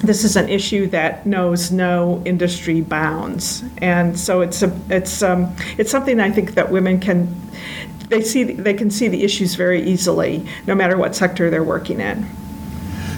This 0.00 0.22
is 0.22 0.36
an 0.36 0.48
issue 0.48 0.86
that 0.88 1.26
knows 1.26 1.72
no 1.72 2.22
industry 2.24 2.80
bounds, 2.80 3.64
and 3.78 4.16
so 4.18 4.42
it's 4.42 4.62
a 4.62 4.72
it's 4.88 5.24
um, 5.24 5.54
it's 5.76 5.90
something 5.90 6.20
I 6.20 6.30
think 6.30 6.54
that 6.54 6.70
women 6.70 7.00
can 7.00 7.34
they 8.08 8.22
see 8.22 8.44
they 8.44 8.74
can 8.74 8.90
see 8.90 9.08
the 9.08 9.22
issues 9.24 9.54
very 9.54 9.82
easily, 9.82 10.46
no 10.66 10.74
matter 10.74 10.96
what 10.96 11.14
sector 11.14 11.50
they're 11.50 11.64
working 11.64 12.00
in. 12.00 12.28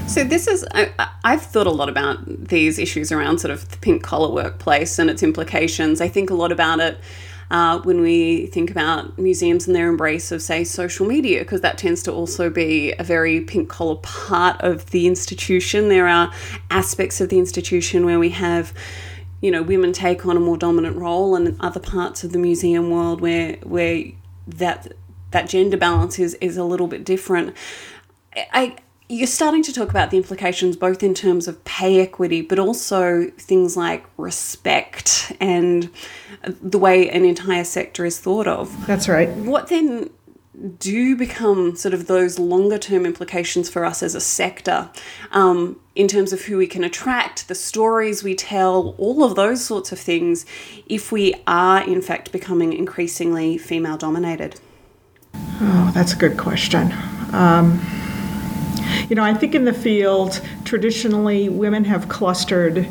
So 0.07 0.25
this 0.25 0.49
is 0.49 0.67
I, 0.73 0.91
have 1.23 1.43
thought 1.43 1.69
a 1.69 1.71
lot 1.71 1.89
about 1.89 2.49
these 2.49 2.81
issues 2.81 3.13
around 3.13 3.39
sort 3.39 3.53
of 3.53 3.71
the 3.71 3.77
pink 3.77 4.03
collar 4.03 4.35
workplace 4.35 4.99
and 4.99 5.09
its 5.09 5.23
implications. 5.23 6.01
I 6.01 6.09
think 6.09 6.31
a 6.31 6.35
lot 6.35 6.51
about 6.51 6.81
it. 6.81 6.99
Uh, 7.53 7.81
when 7.83 8.01
we 8.01 8.47
think 8.47 8.71
about 8.71 9.19
museums 9.19 9.67
and 9.67 9.75
their 9.75 9.89
embrace 9.89 10.31
of, 10.31 10.41
say, 10.41 10.63
social 10.63 11.05
media, 11.05 11.41
because 11.41 11.63
that 11.63 11.77
tends 11.79 12.01
to 12.01 12.13
also 12.13 12.49
be 12.49 12.93
a 12.93 13.03
very 13.03 13.41
pink 13.41 13.69
collar 13.69 13.97
part 13.97 14.61
of 14.61 14.89
the 14.93 15.09
institution. 15.09 15.89
There 15.89 16.07
are 16.07 16.33
aspects 16.71 17.21
of 17.21 17.29
the 17.29 17.41
institution 17.41 18.05
where 18.05 18.21
we 18.21 18.31
have 18.31 18.73
you 19.41 19.51
know 19.51 19.63
women 19.63 19.93
take 19.93 20.27
on 20.27 20.37
a 20.37 20.41
more 20.41 20.57
dominant 20.57 20.97
role 20.97 21.35
and 21.35 21.57
other 21.61 21.81
parts 21.81 22.25
of 22.25 22.33
the 22.33 22.39
museum 22.39 22.91
world 22.91 23.21
where 23.21 23.55
where 23.63 24.05
that 24.59 24.93
that 25.31 25.49
gender 25.49 25.77
balance 25.77 26.19
is 26.19 26.35
is 26.35 26.57
a 26.57 26.65
little 26.65 26.87
bit 26.87 27.05
different. 27.05 27.57
I 28.53 28.77
you're 29.11 29.27
starting 29.27 29.63
to 29.65 29.73
talk 29.73 29.91
about 29.91 30.11
the 30.13 30.17
implications 30.17 30.77
both 30.77 31.03
in 31.03 31.15
terms 31.15 31.49
of 31.49 31.63
pay 31.65 32.01
equity, 32.01 32.43
but 32.43 32.61
also 32.61 33.29
things 33.39 33.77
like 33.77 34.07
respect 34.17 35.33
and 35.41 35.91
the 36.45 36.79
way 36.79 37.11
an 37.11 37.25
entire 37.25 37.65
sector 37.65 38.05
is 38.05 38.21
thought 38.21 38.47
of. 38.47 38.87
That's 38.87 39.09
right. 39.09 39.29
What 39.31 39.69
then 39.69 40.11
do 40.79 41.17
become 41.17 41.75
sort 41.75 41.93
of 41.95 42.07
those 42.07 42.39
longer 42.39 42.79
term 42.79 43.05
implications 43.05 43.69
for 43.69 43.85
us 43.85 44.03
as 44.03 44.15
a 44.15 44.21
sector 44.21 44.91
um, 45.33 45.81
in 46.01 46.09
terms 46.09 46.33
of 46.33 46.41
who 46.41 46.57
we 46.57 46.67
can 46.67 46.83
attract, 46.83 47.47
the 47.49 47.55
stories 47.55 48.25
we 48.25 48.35
tell, 48.35 48.95
all 48.97 49.23
of 49.23 49.35
those 49.35 49.63
sorts 49.63 49.93
of 49.93 49.99
things, 49.99 50.47
if 50.87 51.13
we 51.13 51.35
are 51.47 51.83
in 51.83 52.01
fact 52.01 52.33
becoming 52.33 52.73
increasingly 52.73 53.59
female 53.59 53.99
dominated? 53.99 54.59
Oh, 55.35 55.91
that's 55.93 56.15
a 56.15 56.17
good 56.17 56.39
question. 56.39 56.91
Um, 57.35 57.79
you 59.11 59.15
know, 59.15 59.23
I 59.23 59.35
think 59.35 59.55
in 59.55 59.67
the 59.67 59.75
field, 59.75 60.41
traditionally, 60.65 61.51
women 61.51 61.85
have 61.85 62.09
clustered 62.09 62.89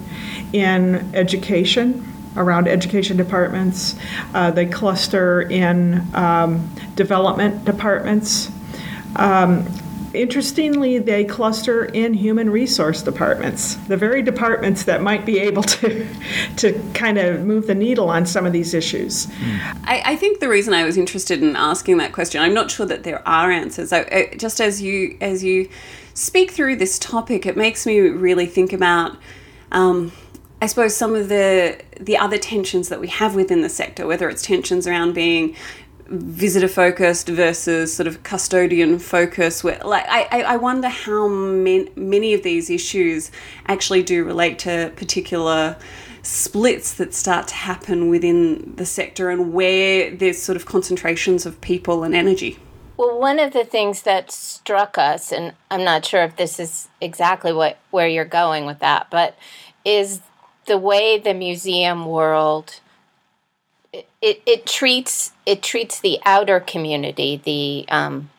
in 0.53 1.15
education 1.15 2.05
around 2.37 2.67
education 2.67 3.17
departments. 3.17 3.95
Uh, 4.35 4.51
they 4.51 4.67
cluster 4.67 5.41
in 5.41 6.05
um, 6.13 6.69
development 6.93 7.65
departments. 7.65 8.51
Um, 9.15 9.67
interestingly, 10.13 10.97
they 10.97 11.23
cluster 11.23 11.85
in 11.85 12.13
human 12.13 12.49
resource 12.49 13.01
departments, 13.01 13.75
the 13.87 13.97
very 13.97 14.21
departments 14.21 14.83
that 14.83 15.01
might 15.01 15.25
be 15.25 15.39
able 15.39 15.63
to, 15.63 16.07
to 16.57 16.81
kind 16.93 17.17
of 17.17 17.41
move 17.41 17.67
the 17.67 17.75
needle 17.75 18.09
on 18.09 18.25
some 18.25 18.45
of 18.45 18.53
these 18.53 18.73
issues. 18.73 19.27
I, 19.83 20.01
I 20.05 20.15
think 20.15 20.39
the 20.39 20.49
reason 20.49 20.73
I 20.73 20.83
was 20.83 20.97
interested 20.97 21.41
in 21.43 21.55
asking 21.55 21.97
that 21.97 22.11
question, 22.11 22.41
I'm 22.41 22.53
not 22.53 22.71
sure 22.71 22.85
that 22.85 23.03
there 23.03 23.27
are 23.27 23.51
answers. 23.51 23.93
I, 23.93 23.99
I, 23.99 24.35
just 24.37 24.59
as 24.61 24.81
you 24.81 25.17
as 25.21 25.43
you 25.43 25.69
speak 26.13 26.51
through 26.51 26.77
this 26.77 26.99
topic, 26.99 27.45
it 27.45 27.55
makes 27.55 27.85
me 27.85 27.99
really 27.99 28.45
think 28.45 28.73
about. 28.73 29.17
Um, 29.71 30.11
I 30.61 30.67
suppose 30.67 30.95
some 30.95 31.15
of 31.15 31.29
the 31.29 31.79
the 31.99 32.17
other 32.17 32.37
tensions 32.37 32.89
that 32.89 32.99
we 32.99 33.07
have 33.07 33.35
within 33.35 33.61
the 33.61 33.69
sector, 33.69 34.05
whether 34.05 34.29
it's 34.29 34.41
tensions 34.41 34.87
around 34.87 35.13
being 35.13 35.55
visitor 36.09 36.67
focused 36.67 37.29
versus 37.29 37.95
sort 37.95 38.07
of 38.07 38.23
custodian 38.23 38.99
focused, 38.99 39.63
where 39.63 39.79
like 39.83 40.05
I, 40.07 40.41
I 40.41 40.57
wonder 40.57 40.89
how 40.89 41.27
many, 41.27 41.89
many 41.95 42.33
of 42.33 42.43
these 42.43 42.69
issues 42.69 43.31
actually 43.67 44.03
do 44.03 44.23
relate 44.23 44.59
to 44.59 44.91
particular 44.95 45.77
splits 46.21 46.93
that 46.95 47.13
start 47.13 47.47
to 47.47 47.55
happen 47.55 48.09
within 48.09 48.75
the 48.75 48.85
sector 48.85 49.29
and 49.29 49.53
where 49.53 50.13
there's 50.15 50.41
sort 50.41 50.55
of 50.55 50.65
concentrations 50.65 51.45
of 51.45 51.59
people 51.61 52.03
and 52.03 52.13
energy. 52.13 52.59
Well, 52.97 53.17
one 53.17 53.39
of 53.39 53.53
the 53.53 53.63
things 53.63 54.01
that 54.01 54.29
struck 54.29 54.97
us, 54.97 55.31
and 55.31 55.53
I'm 55.71 55.85
not 55.85 56.05
sure 56.05 56.23
if 56.23 56.35
this 56.35 56.59
is 56.59 56.89
exactly 56.99 57.53
what 57.53 57.77
where 57.91 58.07
you're 58.07 58.25
going 58.25 58.65
with 58.65 58.79
that, 58.79 59.07
but 59.09 59.37
is 59.85 60.21
the 60.65 60.77
way 60.77 61.17
the 61.17 61.33
museum 61.33 62.05
world 62.05 62.79
it, 63.93 64.41
it, 64.45 64.65
treats 64.65 65.31
it 65.45 65.63
treats 65.63 65.99
the 65.99 66.19
outer 66.25 66.59
community, 66.59 67.41
the 67.43 67.85
um, 67.89 68.29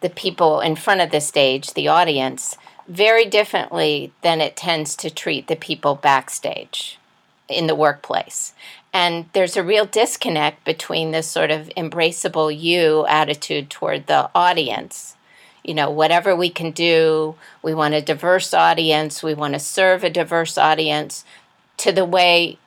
the 0.00 0.10
people 0.10 0.60
in 0.60 0.76
front 0.76 1.00
of 1.00 1.10
the 1.10 1.20
stage, 1.20 1.74
the 1.74 1.88
audience, 1.88 2.56
very 2.86 3.24
differently 3.24 4.12
than 4.22 4.40
it 4.40 4.56
tends 4.56 4.96
to 4.96 5.10
treat 5.10 5.46
the 5.46 5.56
people 5.56 5.94
backstage 5.94 6.98
in 7.48 7.66
the 7.66 7.74
workplace. 7.74 8.52
And 8.92 9.26
there's 9.32 9.56
a 9.56 9.62
real 9.62 9.84
disconnect 9.84 10.64
between 10.64 11.10
this 11.10 11.26
sort 11.26 11.50
of 11.50 11.68
embraceable 11.76 12.56
you 12.56 13.06
attitude 13.06 13.70
toward 13.70 14.06
the 14.06 14.30
audience. 14.34 15.16
You 15.62 15.74
know, 15.74 15.90
whatever 15.90 16.34
we 16.34 16.48
can 16.48 16.70
do, 16.70 17.34
we 17.62 17.74
want 17.74 17.94
a 17.94 18.00
diverse 18.00 18.54
audience, 18.54 19.22
we 19.22 19.34
want 19.34 19.54
to 19.54 19.60
serve 19.60 20.02
a 20.02 20.10
diverse 20.10 20.56
audience 20.56 21.24
to 21.78 21.92
the 21.92 22.04
way 22.04 22.58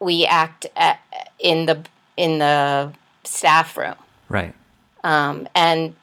we 0.00 0.26
act 0.26 0.66
at, 0.76 1.00
in 1.38 1.66
the 1.66 1.84
in 2.16 2.38
the 2.38 2.92
staff 3.24 3.76
room. 3.76 3.94
Right. 4.28 4.54
Um, 5.04 5.48
and 5.54 5.94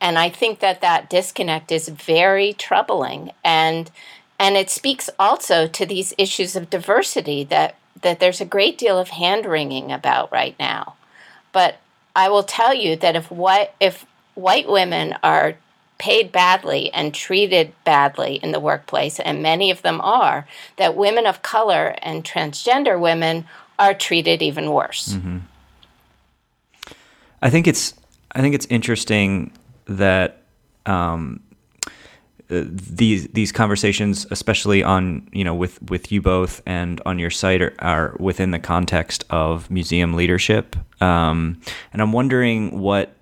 and 0.00 0.18
I 0.18 0.28
think 0.28 0.60
that 0.60 0.80
that 0.82 1.08
disconnect 1.08 1.72
is 1.72 1.88
very 1.88 2.52
troubling, 2.52 3.32
and 3.42 3.90
and 4.38 4.56
it 4.56 4.70
speaks 4.70 5.08
also 5.18 5.66
to 5.66 5.86
these 5.86 6.14
issues 6.18 6.56
of 6.56 6.70
diversity 6.70 7.44
that 7.44 7.76
that 8.02 8.20
there's 8.20 8.40
a 8.40 8.46
great 8.46 8.76
deal 8.76 8.98
of 8.98 9.08
hand 9.08 9.46
wringing 9.46 9.90
about 9.90 10.30
right 10.30 10.54
now, 10.58 10.94
but 11.52 11.76
I 12.14 12.28
will 12.28 12.42
tell 12.42 12.74
you 12.74 12.96
that 12.96 13.16
if 13.16 13.30
what 13.30 13.74
if 13.80 14.06
white 14.34 14.68
women 14.68 15.16
are 15.22 15.56
paid 15.98 16.32
badly 16.32 16.92
and 16.92 17.14
treated 17.14 17.72
badly 17.84 18.36
in 18.36 18.52
the 18.52 18.60
workplace, 18.60 19.20
and 19.20 19.42
many 19.42 19.70
of 19.70 19.82
them 19.82 20.00
are, 20.00 20.46
that 20.76 20.96
women 20.96 21.26
of 21.26 21.42
color 21.42 21.94
and 22.02 22.24
transgender 22.24 22.98
women 22.98 23.46
are 23.78 23.94
treated 23.94 24.42
even 24.42 24.70
worse. 24.70 25.14
Mm-hmm. 25.14 25.38
I 27.42 27.50
think 27.50 27.66
it's 27.66 27.94
I 28.32 28.40
think 28.40 28.54
it's 28.54 28.66
interesting 28.66 29.52
that 29.86 30.42
um, 30.86 31.40
these 32.48 33.28
these 33.28 33.52
conversations, 33.52 34.26
especially 34.30 34.82
on 34.82 35.28
you 35.32 35.44
know 35.44 35.54
with 35.54 35.80
with 35.82 36.10
you 36.12 36.20
both 36.20 36.62
and 36.66 37.00
on 37.06 37.18
your 37.18 37.30
site, 37.30 37.62
are, 37.62 37.74
are 37.78 38.16
within 38.18 38.50
the 38.50 38.58
context 38.58 39.24
of 39.30 39.70
museum 39.70 40.14
leadership. 40.14 40.76
Um, 41.02 41.60
and 41.92 42.02
I'm 42.02 42.12
wondering 42.12 42.80
what 42.80 43.14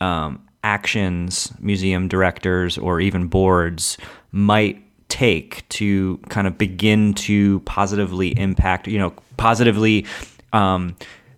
um, 0.00 0.45
actions 0.66 1.52
museum 1.60 2.08
directors 2.08 2.76
or 2.76 3.00
even 3.00 3.28
boards 3.28 3.96
might 4.32 4.82
take 5.08 5.66
to 5.68 6.18
kind 6.28 6.48
of 6.48 6.58
begin 6.58 7.14
to 7.14 7.60
positively 7.60 8.36
impact, 8.36 8.88
you 8.88 8.98
know, 8.98 9.14
positively 9.36 10.04
um, 10.52 10.96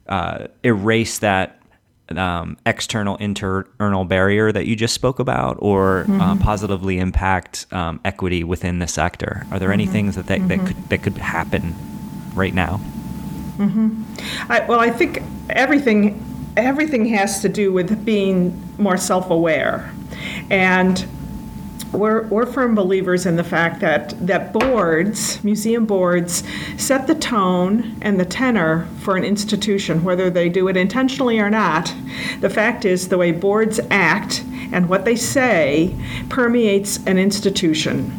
uh, 0.08 0.47
erase 0.64 1.18
that 1.18 1.61
um, 2.16 2.56
external 2.64 3.16
internal 3.16 4.06
barrier 4.06 4.50
that 4.50 4.64
you 4.64 4.75
just 4.75 4.94
spoke 4.94 5.18
about 5.18 5.58
or 5.61 6.00
uh, 6.00 6.04
mm-hmm. 6.04 6.20
uh, 6.23 6.37
positively 6.37 6.99
impact 6.99 7.66
um, 7.70 8.00
equity 8.06 8.44
within 8.44 8.78
the 8.78 8.88
sector? 8.88 9.47
Are 9.50 9.58
there 9.58 9.68
mm-hmm. 9.68 9.75
any 9.75 9.87
things 9.87 10.16
that 10.16 10.26
that, 10.28 10.38
mm-hmm. 10.38 10.49
that, 10.49 10.66
could, 10.66 10.88
that 10.88 11.02
could 11.02 11.18
happen 11.18 11.75
right 12.35 12.54
now? 12.54 12.80
Mm-hmm. 13.58 14.50
I, 14.50 14.61
well, 14.61 14.80
I 14.80 14.88
think 14.88 15.23
everything 15.50 16.25
everything 16.57 17.07
has 17.07 17.40
to 17.43 17.49
do 17.49 17.73
with 17.73 18.05
being 18.05 18.61
more 18.78 18.97
self-aware, 18.97 19.93
and 20.50 21.07
we're, 21.92 22.26
we're 22.28 22.47
firm 22.47 22.75
believers 22.75 23.26
in 23.26 23.37
the 23.37 23.45
fact 23.45 23.80
that, 23.80 24.14
that 24.26 24.52
boards, 24.52 25.42
museum 25.42 25.87
boards, 25.87 26.42
set 26.76 27.07
the 27.07 27.14
tone 27.14 27.97
and 28.02 28.21
the 28.21 28.25
tenor 28.25 28.87
for 29.00 29.16
an 29.16 29.25
institution, 29.25 30.04
whether 30.04 30.30
they 30.30 30.49
do 30.49 30.68
it 30.68 30.76
intentionally 30.76 31.38
or 31.38 31.50
not. 31.50 31.92
The 32.40 32.50
fact 32.50 32.85
is, 32.85 33.09
the 33.09 33.18
way 33.18 33.33
boards 33.33 33.80
act 33.90 34.45
and 34.73 34.88
what 34.88 35.04
they 35.04 35.16
say 35.16 35.95
permeates 36.28 36.99
an 37.07 37.18
institution. 37.18 38.12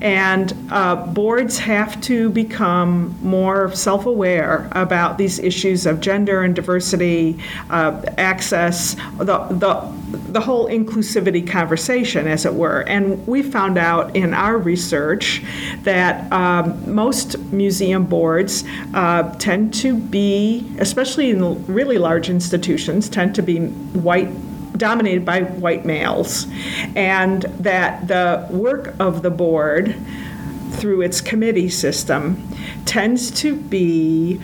And 0.00 0.52
uh, 0.70 0.96
boards 1.06 1.58
have 1.58 2.00
to 2.02 2.30
become 2.30 3.16
more 3.22 3.72
self 3.72 4.06
aware 4.06 4.68
about 4.72 5.18
these 5.18 5.38
issues 5.38 5.86
of 5.86 6.00
gender 6.00 6.42
and 6.42 6.54
diversity, 6.54 7.38
uh, 7.70 8.02
access, 8.18 8.94
the, 9.18 9.38
the, 9.50 9.92
the 10.32 10.40
whole 10.40 10.68
inclusivity 10.68 11.46
conversation, 11.46 12.26
as 12.26 12.44
it 12.44 12.54
were. 12.54 12.80
And 12.80 13.11
we 13.26 13.42
found 13.42 13.78
out 13.78 14.14
in 14.16 14.34
our 14.34 14.58
research 14.58 15.42
that 15.82 16.30
um, 16.32 16.94
most 16.94 17.38
museum 17.52 18.04
boards 18.04 18.64
uh, 18.94 19.34
tend 19.36 19.74
to 19.74 19.96
be, 19.96 20.70
especially 20.78 21.30
in 21.30 21.66
really 21.66 21.98
large 21.98 22.28
institutions, 22.28 23.08
tend 23.08 23.34
to 23.34 23.42
be 23.42 23.66
white 23.68 24.28
dominated 24.78 25.24
by 25.24 25.42
white 25.42 25.84
males, 25.84 26.46
and 26.96 27.42
that 27.60 28.08
the 28.08 28.46
work 28.50 28.94
of 28.98 29.22
the 29.22 29.30
board 29.30 29.94
through 30.72 31.02
its 31.02 31.20
committee 31.20 31.68
system 31.68 32.48
tends 32.84 33.30
to 33.30 33.54
be 33.54 34.40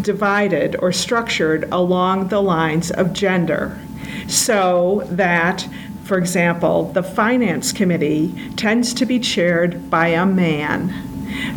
divided 0.00 0.76
or 0.80 0.90
structured 0.90 1.68
along 1.70 2.28
the 2.28 2.40
lines 2.40 2.90
of 2.90 3.12
gender. 3.12 3.78
So 4.26 5.02
that 5.10 5.68
for 6.10 6.18
example, 6.18 6.90
the 6.90 7.04
Finance 7.04 7.72
Committee 7.72 8.34
tends 8.56 8.92
to 8.94 9.06
be 9.06 9.20
chaired 9.20 9.88
by 9.88 10.08
a 10.08 10.26
man. 10.26 10.92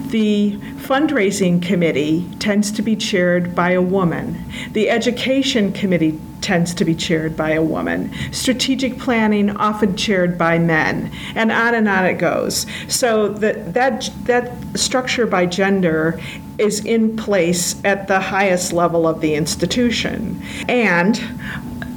The 0.09 0.57
Fundraising 0.75 1.59
Committee 1.59 2.29
tends 2.37 2.71
to 2.73 2.83
be 2.83 2.95
chaired 2.95 3.55
by 3.55 3.71
a 3.71 3.81
woman. 3.81 4.45
The 4.73 4.91
Education 4.91 5.73
Committee 5.73 6.19
tends 6.41 6.75
to 6.75 6.85
be 6.85 6.93
chaired 6.93 7.35
by 7.35 7.53
a 7.53 7.63
woman. 7.63 8.13
Strategic 8.31 8.99
planning 8.99 9.57
often 9.57 9.97
chaired 9.97 10.37
by 10.37 10.59
men, 10.59 11.11
and 11.33 11.51
on 11.51 11.73
and 11.73 11.89
on 11.89 12.05
it 12.05 12.19
goes. 12.19 12.67
So 12.87 13.29
that 13.29 13.73
that 13.73 14.07
that 14.25 14.51
structure 14.77 15.25
by 15.25 15.47
gender 15.47 16.21
is 16.59 16.85
in 16.85 17.17
place 17.17 17.83
at 17.83 18.07
the 18.07 18.19
highest 18.19 18.71
level 18.71 19.07
of 19.07 19.19
the 19.19 19.33
institution, 19.33 20.39
and 20.69 21.19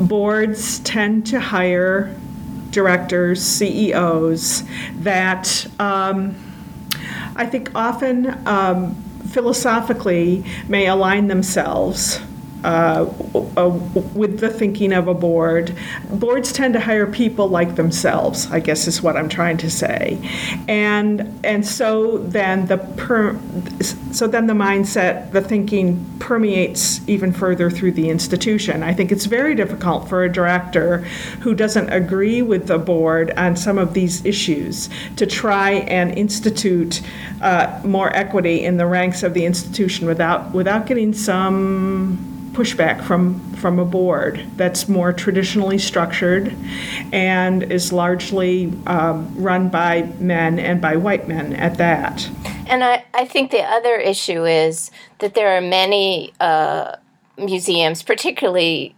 boards 0.00 0.78
tend 0.78 1.26
to 1.26 1.38
hire 1.38 2.16
directors, 2.76 3.42
CEOs 3.42 4.62
that. 5.00 5.66
Um, 5.80 6.36
I 7.38 7.44
think 7.44 7.70
often 7.74 8.46
um, 8.46 8.94
philosophically 9.28 10.44
may 10.68 10.86
align 10.86 11.28
themselves 11.28 12.20
uh, 12.66 13.08
uh, 13.56 13.68
with 14.12 14.40
the 14.40 14.50
thinking 14.50 14.92
of 14.92 15.06
a 15.06 15.14
board. 15.14 15.72
Boards 16.10 16.52
tend 16.52 16.74
to 16.74 16.80
hire 16.80 17.06
people 17.06 17.46
like 17.46 17.76
themselves, 17.76 18.50
I 18.50 18.58
guess 18.58 18.88
is 18.88 19.00
what 19.00 19.16
I'm 19.16 19.28
trying 19.28 19.56
to 19.58 19.70
say, 19.70 20.18
and 20.66 21.40
and 21.44 21.64
so 21.64 22.18
then 22.18 22.66
the 22.66 22.78
per, 22.78 23.38
so 24.10 24.26
then 24.26 24.48
the 24.48 24.54
mindset, 24.54 25.30
the 25.30 25.40
thinking 25.40 26.04
permeates 26.18 27.06
even 27.08 27.32
further 27.32 27.70
through 27.70 27.92
the 27.92 28.10
institution. 28.10 28.82
I 28.82 28.92
think 28.92 29.12
it's 29.12 29.26
very 29.26 29.54
difficult 29.54 30.08
for 30.08 30.24
a 30.24 30.32
director 30.32 30.98
who 31.42 31.54
doesn't 31.54 31.90
agree 31.90 32.42
with 32.42 32.66
the 32.66 32.78
board 32.78 33.30
on 33.36 33.54
some 33.54 33.78
of 33.78 33.94
these 33.94 34.24
issues 34.24 34.90
to 35.14 35.24
try 35.24 35.70
and 35.70 36.18
institute 36.18 37.00
uh, 37.42 37.80
more 37.84 38.14
equity 38.16 38.64
in 38.64 38.76
the 38.76 38.86
ranks 38.86 39.22
of 39.22 39.34
the 39.34 39.44
institution 39.44 40.08
without 40.08 40.52
without 40.52 40.86
getting 40.86 41.12
some 41.12 42.35
pushback 42.56 43.04
from 43.04 43.38
from 43.56 43.78
a 43.78 43.84
board 43.84 44.44
that's 44.56 44.88
more 44.88 45.12
traditionally 45.12 45.78
structured 45.78 46.54
and 47.12 47.62
is 47.64 47.92
largely 47.92 48.72
um, 48.86 49.30
run 49.36 49.68
by 49.68 50.02
men 50.18 50.58
and 50.58 50.80
by 50.80 50.96
white 50.96 51.28
men 51.28 51.52
at 51.54 51.76
that. 51.76 52.28
And 52.66 52.82
I, 52.82 53.04
I 53.12 53.26
think 53.26 53.50
the 53.50 53.62
other 53.62 53.96
issue 53.96 54.46
is 54.46 54.90
that 55.18 55.34
there 55.34 55.56
are 55.56 55.60
many 55.60 56.32
uh, 56.40 56.96
museums, 57.36 58.02
particularly 58.02 58.94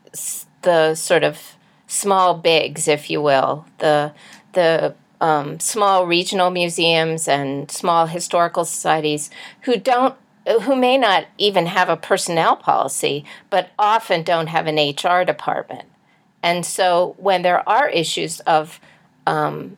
the 0.63 0.95
sort 0.95 1.25
of 1.25 1.57
small 1.89 2.35
bigs, 2.35 2.87
if 2.87 3.11
you 3.11 3.21
will, 3.21 3.67
the 3.79 4.13
the 4.53 4.95
um, 5.21 5.59
small 5.59 6.07
regional 6.07 6.51
museums 6.51 7.27
and 7.27 7.71
small 7.71 8.07
historical 8.07 8.65
societies 8.65 9.31
who 9.63 9.77
don't 9.77 10.15
who 10.49 10.75
may 10.75 10.97
not 10.97 11.27
even 11.37 11.67
have 11.67 11.89
a 11.89 11.97
personnel 11.97 12.57
policy, 12.57 13.25
but 13.51 13.71
often 13.79 14.23
don't 14.23 14.47
have 14.47 14.67
an 14.67 14.77
HR 14.77 15.25
department. 15.25 15.89
And 16.43 16.65
so 16.65 17.15
when 17.19 17.43
there 17.43 17.69
are 17.69 17.89
issues 17.89 18.41
of 18.41 18.81
um, 19.27 19.77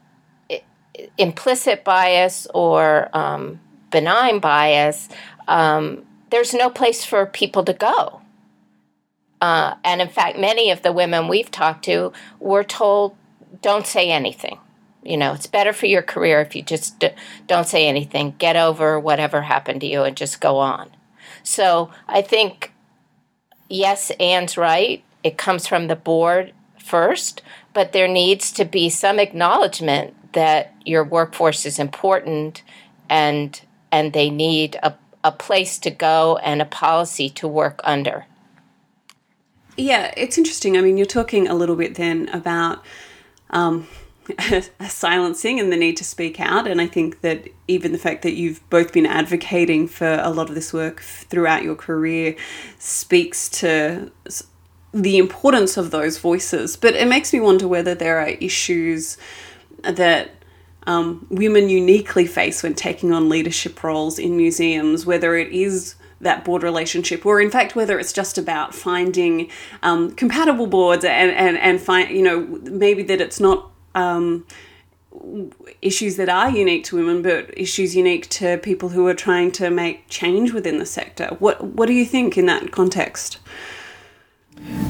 implicit 1.18 1.84
bias 1.84 2.46
or 2.54 3.08
um, 3.16 3.60
benign 3.90 4.38
bias, 4.38 5.08
um, 5.48 6.04
there's 6.30 6.54
no 6.54 6.70
place 6.70 7.04
for 7.04 7.26
people 7.26 7.64
to 7.64 7.72
go. 7.72 8.20
Uh, 9.40 9.74
and 9.84 10.00
in 10.00 10.08
fact, 10.08 10.38
many 10.38 10.70
of 10.70 10.82
the 10.82 10.92
women 10.92 11.26
we've 11.26 11.50
talked 11.50 11.84
to 11.86 12.12
were 12.38 12.62
told, 12.62 13.16
don't 13.62 13.86
say 13.86 14.10
anything. 14.10 14.58
You 15.02 15.16
know, 15.16 15.32
it's 15.32 15.46
better 15.46 15.72
for 15.72 15.86
your 15.86 16.02
career 16.02 16.40
if 16.40 16.54
you 16.54 16.62
just 16.62 16.98
d- 16.98 17.10
don't 17.46 17.66
say 17.66 17.88
anything, 17.88 18.34
get 18.38 18.56
over 18.56 19.00
whatever 19.00 19.42
happened 19.42 19.80
to 19.80 19.86
you, 19.86 20.02
and 20.02 20.16
just 20.16 20.40
go 20.40 20.58
on. 20.58 20.90
So 21.42 21.90
I 22.06 22.22
think, 22.22 22.72
yes, 23.68 24.10
Anne's 24.20 24.56
right. 24.56 25.02
It 25.24 25.38
comes 25.38 25.66
from 25.66 25.88
the 25.88 25.96
board 25.96 26.52
first, 26.78 27.42
but 27.72 27.92
there 27.92 28.08
needs 28.08 28.52
to 28.52 28.64
be 28.64 28.90
some 28.90 29.18
acknowledgement 29.18 30.14
that 30.32 30.74
your 30.84 31.04
workforce 31.04 31.66
is 31.66 31.78
important 31.78 32.62
and 33.08 33.60
and 33.92 34.12
they 34.12 34.30
need 34.30 34.78
a, 34.82 34.94
a 35.24 35.32
place 35.32 35.76
to 35.78 35.90
go 35.90 36.38
and 36.44 36.62
a 36.62 36.64
policy 36.64 37.28
to 37.28 37.48
work 37.48 37.80
under. 37.82 38.26
Yeah, 39.76 40.12
it's 40.16 40.38
interesting. 40.38 40.76
I 40.76 40.80
mean, 40.80 40.96
you're 40.96 41.06
talking 41.06 41.48
a 41.48 41.54
little 41.54 41.74
bit 41.74 41.96
then 41.96 42.28
about 42.28 42.84
um, 43.50 43.88
silencing 44.88 45.60
and 45.60 45.72
the 45.72 45.76
need 45.76 45.96
to 45.98 46.04
speak 46.04 46.40
out. 46.40 46.66
And 46.66 46.80
I 46.80 46.86
think 46.86 47.20
that 47.20 47.48
even 47.68 47.92
the 47.92 47.98
fact 47.98 48.22
that 48.22 48.34
you've 48.34 48.68
both 48.70 48.92
been 48.92 49.06
advocating 49.06 49.88
for 49.88 50.20
a 50.22 50.30
lot 50.30 50.48
of 50.48 50.54
this 50.54 50.72
work 50.72 51.00
throughout 51.00 51.62
your 51.62 51.76
career 51.76 52.36
speaks 52.78 53.48
to 53.60 54.10
the 54.92 55.18
importance 55.18 55.76
of 55.76 55.90
those 55.90 56.18
voices. 56.18 56.76
But 56.76 56.94
it 56.94 57.08
makes 57.08 57.32
me 57.32 57.40
wonder 57.40 57.68
whether 57.68 57.94
there 57.94 58.18
are 58.18 58.28
issues 58.28 59.16
that 59.82 60.30
um, 60.86 61.26
women 61.30 61.68
uniquely 61.68 62.26
face 62.26 62.62
when 62.62 62.74
taking 62.74 63.12
on 63.12 63.28
leadership 63.28 63.82
roles 63.82 64.18
in 64.18 64.36
museums, 64.36 65.06
whether 65.06 65.36
it 65.36 65.52
is 65.52 65.94
that 66.20 66.44
board 66.44 66.62
relationship, 66.62 67.24
or 67.24 67.40
in 67.40 67.50
fact, 67.50 67.74
whether 67.74 67.98
it's 67.98 68.12
just 68.12 68.36
about 68.36 68.74
finding 68.74 69.48
um, 69.82 70.10
compatible 70.12 70.66
boards 70.66 71.04
and, 71.04 71.30
and, 71.30 71.56
and 71.58 71.80
find, 71.80 72.10
you 72.10 72.22
know, 72.22 72.40
maybe 72.70 73.02
that 73.02 73.20
it's 73.20 73.40
not 73.40 73.70
um, 73.94 74.46
issues 75.82 76.16
that 76.16 76.28
are 76.28 76.50
unique 76.50 76.84
to 76.84 76.96
women, 76.96 77.22
but 77.22 77.56
issues 77.58 77.96
unique 77.96 78.28
to 78.30 78.58
people 78.58 78.90
who 78.90 79.06
are 79.06 79.14
trying 79.14 79.50
to 79.52 79.70
make 79.70 80.08
change 80.08 80.52
within 80.52 80.78
the 80.78 80.86
sector. 80.86 81.28
What, 81.38 81.62
what 81.64 81.86
do 81.86 81.92
you 81.92 82.04
think 82.04 82.38
in 82.38 82.46
that 82.46 82.70
context? 82.70 83.38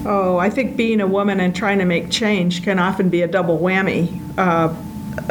Oh, 0.04 0.38
I 0.38 0.50
think 0.50 0.76
being 0.76 1.00
a 1.00 1.06
woman 1.06 1.40
and 1.40 1.54
trying 1.54 1.78
to 1.78 1.84
make 1.84 2.10
change 2.10 2.62
can 2.62 2.78
often 2.78 3.08
be 3.08 3.22
a 3.22 3.28
double 3.28 3.58
whammy. 3.58 4.20
Uh, 4.36 4.74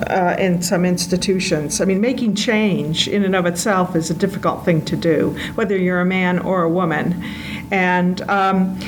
uh, 0.08 0.36
in 0.40 0.62
some 0.62 0.86
institutions. 0.86 1.82
I 1.82 1.86
mean, 1.86 2.02
making 2.02 2.36
change 2.36 3.08
in 3.08 3.24
and 3.24 3.36
of 3.36 3.46
itself 3.46 3.96
is 3.96 4.10
a 4.10 4.14
difficult 4.14 4.66
thing 4.66 4.84
to 4.86 4.96
do, 4.96 5.38
whether 5.56 5.78
you're 5.78 6.02
a 6.02 6.06
man 6.06 6.40
or 6.40 6.64
a 6.64 6.70
woman, 6.70 7.24
and 7.72 8.22
um, 8.22 8.80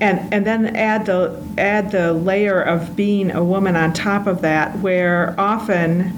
and 0.00 0.32
and 0.32 0.46
then 0.46 0.76
add 0.76 1.06
the 1.06 1.42
add 1.58 1.90
the 1.90 2.12
layer 2.12 2.60
of 2.60 2.96
being 2.96 3.30
a 3.30 3.42
woman 3.42 3.76
on 3.76 3.92
top 3.92 4.26
of 4.26 4.42
that, 4.42 4.78
where 4.80 5.34
often 5.38 6.12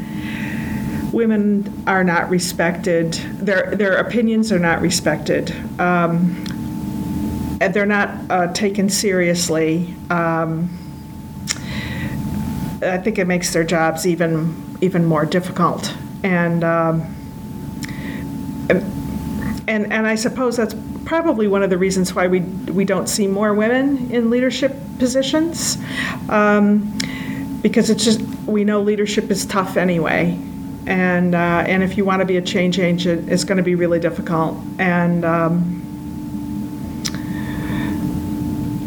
women 1.12 1.84
are 1.86 2.04
not 2.04 2.28
respected. 2.28 3.12
Their 3.12 3.74
their 3.76 3.96
opinions 3.96 4.52
are 4.52 4.58
not 4.58 4.80
respected. 4.80 5.54
Um, 5.80 6.44
they're 7.58 7.86
not 7.86 8.10
uh, 8.30 8.52
taken 8.52 8.88
seriously. 8.88 9.94
Um, 10.10 10.77
I 12.82 12.98
think 12.98 13.18
it 13.18 13.26
makes 13.26 13.52
their 13.52 13.64
jobs 13.64 14.06
even 14.06 14.78
even 14.80 15.04
more 15.04 15.26
difficult. 15.26 15.94
And 16.22 16.64
um, 16.64 17.02
and 19.66 19.92
and 19.92 20.06
I 20.06 20.14
suppose 20.14 20.56
that's 20.56 20.74
probably 21.04 21.48
one 21.48 21.62
of 21.62 21.70
the 21.70 21.78
reasons 21.78 22.14
why 22.14 22.26
we 22.26 22.40
we 22.40 22.84
don't 22.84 23.08
see 23.08 23.26
more 23.26 23.54
women 23.54 24.10
in 24.10 24.30
leadership 24.30 24.74
positions, 24.98 25.78
um, 26.28 26.98
because 27.62 27.90
it's 27.90 28.04
just 28.04 28.20
we 28.46 28.64
know 28.64 28.80
leadership 28.80 29.30
is 29.30 29.46
tough 29.46 29.76
anyway. 29.76 30.38
And, 30.86 31.34
uh, 31.34 31.64
and 31.66 31.82
if 31.82 31.98
you 31.98 32.06
want 32.06 32.20
to 32.20 32.24
be 32.24 32.38
a 32.38 32.42
change 32.42 32.78
agent, 32.78 33.28
it's 33.30 33.44
going 33.44 33.58
to 33.58 33.62
be 33.62 33.74
really 33.74 34.00
difficult. 34.00 34.56
And 34.78 35.22
um, 35.22 35.82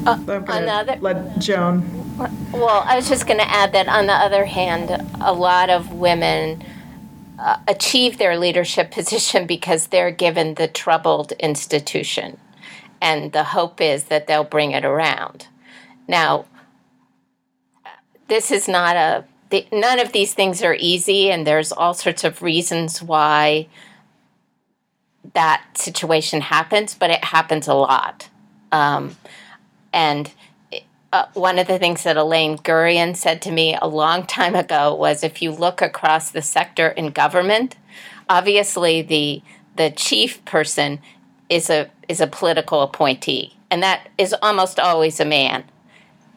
uh, 0.07 0.17
another, 0.47 0.97
let 0.99 1.37
Joan 1.37 1.83
well, 2.17 2.83
I 2.85 2.95
was 2.95 3.09
just 3.09 3.27
going 3.27 3.39
to 3.39 3.49
add 3.49 3.71
that 3.73 3.87
on 3.87 4.07
the 4.07 4.13
other 4.13 4.45
hand, 4.45 4.89
a 5.19 5.33
lot 5.33 5.69
of 5.69 5.93
women 5.93 6.63
uh, 7.39 7.57
achieve 7.67 8.17
their 8.17 8.37
leadership 8.37 8.91
position 8.91 9.47
because 9.47 9.87
they're 9.87 10.11
given 10.11 10.55
the 10.55 10.67
troubled 10.67 11.31
institution. 11.33 12.37
And 13.01 13.31
the 13.31 13.43
hope 13.43 13.81
is 13.81 14.05
that 14.05 14.27
they'll 14.27 14.43
bring 14.43 14.71
it 14.71 14.85
around. 14.85 15.47
Now, 16.07 16.45
this 18.27 18.51
is 18.51 18.67
not 18.67 18.95
a, 18.95 19.25
the, 19.49 19.65
none 19.71 19.99
of 19.99 20.11
these 20.11 20.33
things 20.33 20.63
are 20.63 20.75
easy, 20.79 21.31
and 21.31 21.45
there's 21.45 21.71
all 21.71 21.93
sorts 21.93 22.23
of 22.23 22.41
reasons 22.41 23.01
why 23.01 23.67
that 25.33 25.63
situation 25.75 26.41
happens, 26.41 26.93
but 26.93 27.09
it 27.09 27.23
happens 27.23 27.67
a 27.67 27.73
lot. 27.73 28.29
Um, 28.71 29.17
and 29.91 30.31
uh, 31.13 31.25
one 31.33 31.59
of 31.59 31.67
the 31.67 31.77
things 31.77 32.03
that 32.03 32.17
Elaine 32.17 32.57
Gurian 32.57 33.15
said 33.15 33.41
to 33.41 33.51
me 33.51 33.77
a 33.81 33.87
long 33.87 34.25
time 34.25 34.55
ago 34.55 34.95
was 34.95 35.23
if 35.23 35.41
you 35.41 35.51
look 35.51 35.81
across 35.81 36.31
the 36.31 36.41
sector 36.41 36.87
in 36.89 37.09
government, 37.11 37.75
obviously 38.29 39.01
the 39.01 39.41
the 39.75 39.89
chief 39.91 40.43
person 40.45 40.99
is 41.49 41.69
a 41.69 41.89
is 42.07 42.21
a 42.21 42.27
political 42.27 42.81
appointee, 42.81 43.57
and 43.69 43.83
that 43.83 44.09
is 44.17 44.33
almost 44.41 44.79
always 44.79 45.19
a 45.19 45.25
man. 45.25 45.63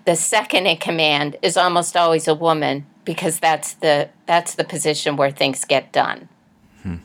The 0.06 0.16
second 0.16 0.66
in 0.66 0.76
command 0.76 1.36
is 1.40 1.56
almost 1.56 1.96
always 1.96 2.28
a 2.28 2.34
woman 2.34 2.86
because 3.04 3.38
that's 3.38 3.74
the 3.74 4.10
that's 4.26 4.54
the 4.56 4.64
position 4.64 5.16
where 5.16 5.30
things 5.30 5.64
get 5.64 5.92
done. 5.92 6.28
Hmm. 6.82 6.96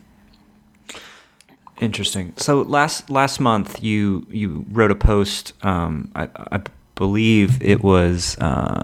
Interesting. 1.80 2.34
So 2.38 2.62
last 2.64 3.10
last 3.12 3.40
month 3.40 3.84
you 3.84 4.26
you 4.30 4.66
wrote 4.72 4.92
a 4.92 4.96
post. 4.96 5.54
Um, 5.64 6.12
I, 6.16 6.30
I 6.52 6.62
believe 7.00 7.64
it 7.64 7.82
was 7.82 8.38
uh, 8.40 8.84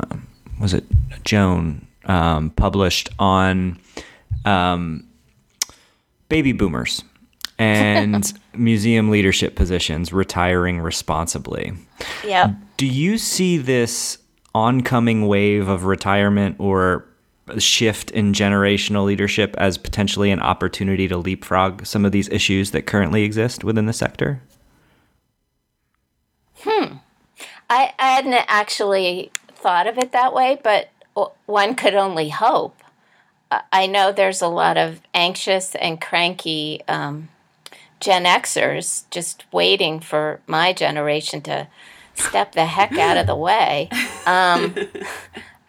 was 0.59 0.73
it 0.73 0.85
Joan 1.25 1.85
um, 2.05 2.49
published 2.51 3.09
on 3.19 3.77
um, 4.45 5.05
baby 6.29 6.53
boomers 6.53 7.03
and 7.59 8.31
museum 8.53 9.09
leadership 9.09 9.55
positions 9.55 10.13
retiring 10.13 10.79
responsibly. 10.79 11.73
Yeah. 12.25 12.53
Do 12.77 12.87
you 12.87 13.17
see 13.17 13.57
this 13.57 14.17
oncoming 14.53 15.27
wave 15.27 15.67
of 15.67 15.83
retirement 15.83 16.55
or 16.57 17.05
shift 17.57 18.11
in 18.11 18.31
generational 18.31 19.05
leadership 19.05 19.55
as 19.57 19.77
potentially 19.77 20.31
an 20.31 20.39
opportunity 20.39 21.09
to 21.09 21.17
leapfrog 21.17 21.85
some 21.85 22.05
of 22.05 22.13
these 22.13 22.29
issues 22.29 22.71
that 22.71 22.83
currently 22.87 23.23
exist 23.23 23.65
within 23.65 23.87
the 23.87 23.93
sector? 23.93 24.41
Hmm. 26.59 26.95
I, 27.69 27.93
I 27.97 28.11
hadn't 28.11 28.33
actually 28.47 29.31
thought 29.49 29.87
of 29.87 29.97
it 29.97 30.11
that 30.11 30.33
way, 30.33 30.59
but 30.63 30.89
one 31.45 31.75
could 31.75 31.95
only 31.95 32.29
hope. 32.29 32.81
I 33.71 33.87
know 33.87 34.11
there's 34.11 34.41
a 34.41 34.47
lot 34.47 34.77
of 34.77 35.01
anxious 35.13 35.75
and 35.75 36.01
cranky 36.01 36.81
um, 36.87 37.29
Gen 37.99 38.25
Xers 38.25 39.09
just 39.09 39.45
waiting 39.51 39.99
for 39.99 40.41
my 40.47 40.73
generation 40.73 41.41
to 41.41 41.67
step 42.15 42.53
the 42.53 42.65
heck 42.65 42.97
out 42.97 43.17
of 43.17 43.27
the 43.27 43.35
way. 43.35 43.89
Um, 44.27 44.73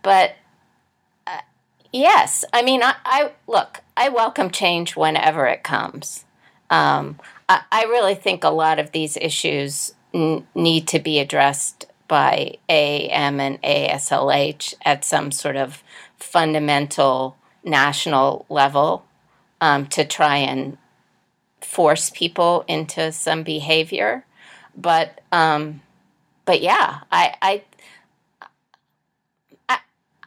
but 0.03 0.35
uh, 1.27 1.41
yes, 1.93 2.43
I 2.55 2.63
mean, 2.63 2.83
I, 2.83 2.95
I, 3.05 3.33
look. 3.47 3.83
I 3.95 4.09
welcome 4.09 4.51
change 4.51 4.97
whenever 4.97 5.47
it 5.47 5.63
comes. 5.63 6.25
Um, 6.71 7.21
I, 7.51 7.65
I 7.71 7.83
really 7.85 8.15
think 8.15 8.45
a 8.45 8.49
lot 8.49 8.79
of 8.79 8.93
these 8.93 9.19
issues 9.19 9.93
n- 10.15 10.47
need 10.55 10.89
to 10.89 10.99
be 10.99 11.19
addressed 11.19 11.86
by 12.09 12.57
AAM 12.69 13.41
and 13.41 13.61
AASLH 13.63 14.75
at 14.85 15.05
some 15.05 15.31
sort 15.33 15.57
of 15.57 15.83
fundamental 16.17 17.37
national 17.65 18.47
level 18.49 19.05
um, 19.61 19.87
to 19.89 20.05
try 20.05 20.37
and 20.37 20.79
force 21.61 22.11
people 22.11 22.65
into 22.69 23.13
some 23.13 23.43
behavior. 23.43 24.25
But 24.77 25.21
um, 25.33 25.83
but 26.45 26.61
yeah, 26.61 27.01
I, 27.11 27.35
I 27.43 27.63
I 29.69 29.79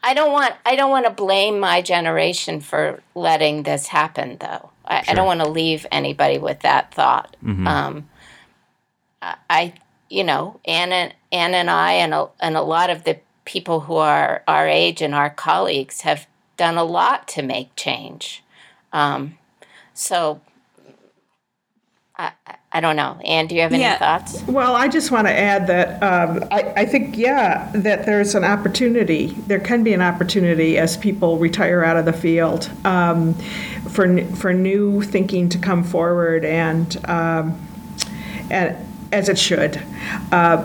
I 0.03 0.13
don't 0.13 0.31
want 0.31 0.55
I 0.65 0.75
don't 0.75 0.89
want 0.89 1.05
to 1.05 1.11
blame 1.11 1.59
my 1.59 1.81
generation 1.81 2.59
for 2.59 3.01
letting 3.15 3.63
this 3.63 3.87
happen 3.87 4.37
though. 4.39 4.71
I, 4.85 5.03
sure. 5.03 5.11
I 5.11 5.15
don't 5.15 5.27
want 5.27 5.41
to 5.41 5.49
leave 5.49 5.85
anybody 5.91 6.39
with 6.39 6.61
that 6.61 6.93
thought. 6.93 7.35
Mm-hmm. 7.43 7.67
Um, 7.67 8.09
I 9.21 9.73
you 10.09 10.23
know, 10.23 10.59
Anna, 10.65 11.11
Anna 11.31 11.57
and 11.57 11.69
I, 11.69 11.93
and 11.93 12.13
a, 12.13 12.27
and 12.39 12.57
a 12.57 12.61
lot 12.61 12.89
of 12.89 13.03
the 13.03 13.19
people 13.45 13.81
who 13.81 13.95
are 13.95 14.43
our 14.47 14.67
age 14.67 15.01
and 15.01 15.15
our 15.15 15.29
colleagues 15.29 16.01
have 16.01 16.27
done 16.57 16.77
a 16.77 16.83
lot 16.83 17.27
to 17.29 17.41
make 17.41 17.75
change. 17.75 18.43
Um, 18.91 19.37
so 19.93 20.41
I, 22.17 22.31
I 22.71 22.81
don't 22.81 22.95
know. 22.95 23.19
Anne, 23.23 23.47
do 23.47 23.55
you 23.55 23.61
have 23.61 23.71
any 23.71 23.81
yeah. 23.81 23.97
thoughts? 23.97 24.43
Well, 24.43 24.75
I 24.75 24.89
just 24.89 25.09
want 25.09 25.27
to 25.27 25.33
add 25.33 25.67
that 25.67 26.03
um, 26.03 26.43
I, 26.51 26.73
I 26.77 26.85
think, 26.85 27.17
yeah, 27.17 27.71
that 27.73 28.05
there's 28.05 28.35
an 28.35 28.43
opportunity. 28.43 29.27
There 29.47 29.59
can 29.59 29.83
be 29.83 29.93
an 29.93 30.01
opportunity 30.01 30.77
as 30.77 30.97
people 30.97 31.37
retire 31.37 31.83
out 31.83 31.97
of 31.97 32.05
the 32.05 32.13
field 32.13 32.69
um, 32.85 33.33
for 33.89 34.23
for 34.35 34.53
new 34.53 35.01
thinking 35.01 35.49
to 35.49 35.57
come 35.57 35.83
forward 35.83 36.43
and 36.45 36.97
um, 37.05 37.59
and 38.51 38.75
as 39.11 39.29
it 39.29 39.37
should. 39.37 39.81
Uh, 40.31 40.57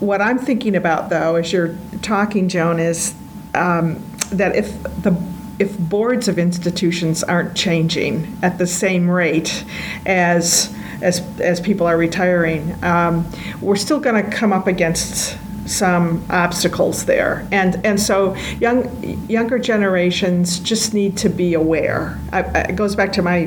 what 0.00 0.20
I'm 0.20 0.38
thinking 0.38 0.76
about, 0.76 1.10
though, 1.10 1.36
as 1.36 1.52
you're 1.52 1.76
talking, 2.02 2.48
Joan, 2.48 2.78
is 2.78 3.14
um, 3.54 4.02
that 4.32 4.56
if 4.56 4.82
the 5.02 5.20
if 5.58 5.78
boards 5.78 6.26
of 6.26 6.38
institutions 6.38 7.22
aren't 7.22 7.54
changing 7.54 8.38
at 8.42 8.56
the 8.56 8.66
same 8.66 9.08
rate 9.10 9.64
as 10.06 10.74
as 11.02 11.20
as 11.40 11.60
people 11.60 11.86
are 11.86 11.98
retiring, 11.98 12.82
um, 12.82 13.30
we're 13.60 13.76
still 13.76 14.00
going 14.00 14.22
to 14.22 14.30
come 14.30 14.52
up 14.52 14.66
against 14.66 15.38
some 15.66 16.24
obstacles 16.30 17.04
there, 17.04 17.46
and 17.52 17.84
and 17.84 18.00
so 18.00 18.34
young 18.58 19.28
younger 19.28 19.58
generations 19.58 20.58
just 20.58 20.94
need 20.94 21.16
to 21.18 21.28
be 21.28 21.54
aware. 21.54 22.18
I, 22.32 22.40
it 22.40 22.76
goes 22.76 22.96
back 22.96 23.12
to 23.14 23.22
my 23.22 23.46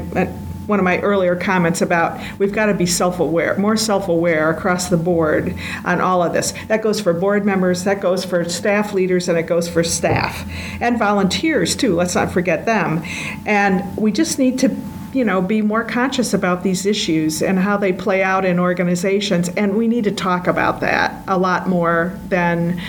one 0.68 0.80
of 0.80 0.86
my 0.86 1.00
earlier 1.00 1.36
comments 1.36 1.82
about 1.82 2.20
we've 2.40 2.54
got 2.54 2.68
to 2.68 2.74
be 2.74 2.86
self-aware, 2.86 3.58
more 3.58 3.78
self-aware 3.78 4.50
across 4.50 4.90
the 4.90 4.98
board 4.98 5.56
on 5.86 6.02
all 6.02 6.24
of 6.24 6.34
this. 6.34 6.54
That 6.68 6.82
goes 6.82 7.00
for 7.00 7.14
board 7.14 7.46
members, 7.46 7.84
that 7.84 8.02
goes 8.02 8.24
for 8.24 8.44
staff 8.46 8.94
leaders, 8.94 9.28
and 9.30 9.38
it 9.38 9.44
goes 9.44 9.68
for 9.68 9.84
staff 9.84 10.50
and 10.82 10.98
volunteers 10.98 11.76
too. 11.76 11.96
Let's 11.96 12.16
not 12.16 12.32
forget 12.32 12.66
them. 12.66 13.04
And 13.46 13.96
we 13.98 14.12
just 14.12 14.40
need 14.40 14.60
to 14.60 14.76
you 15.14 15.24
know, 15.24 15.42
be 15.42 15.62
more 15.62 15.84
conscious 15.84 16.34
about 16.34 16.64
these 16.64 16.88
issues 16.88 17.44
and 17.44 17.60
how 17.60 17.78
they 17.78 17.94
play 17.94 18.24
out 18.24 18.46
in 18.46 18.58
organizations. 18.60 19.48
And 19.50 19.76
we 19.76 19.88
need 19.88 20.06
to 20.06 20.12
talk 20.12 20.48
about 20.48 20.80
that 20.80 21.24
a 21.28 21.38
lot 21.38 21.70
more 21.70 22.18
than 22.30 22.82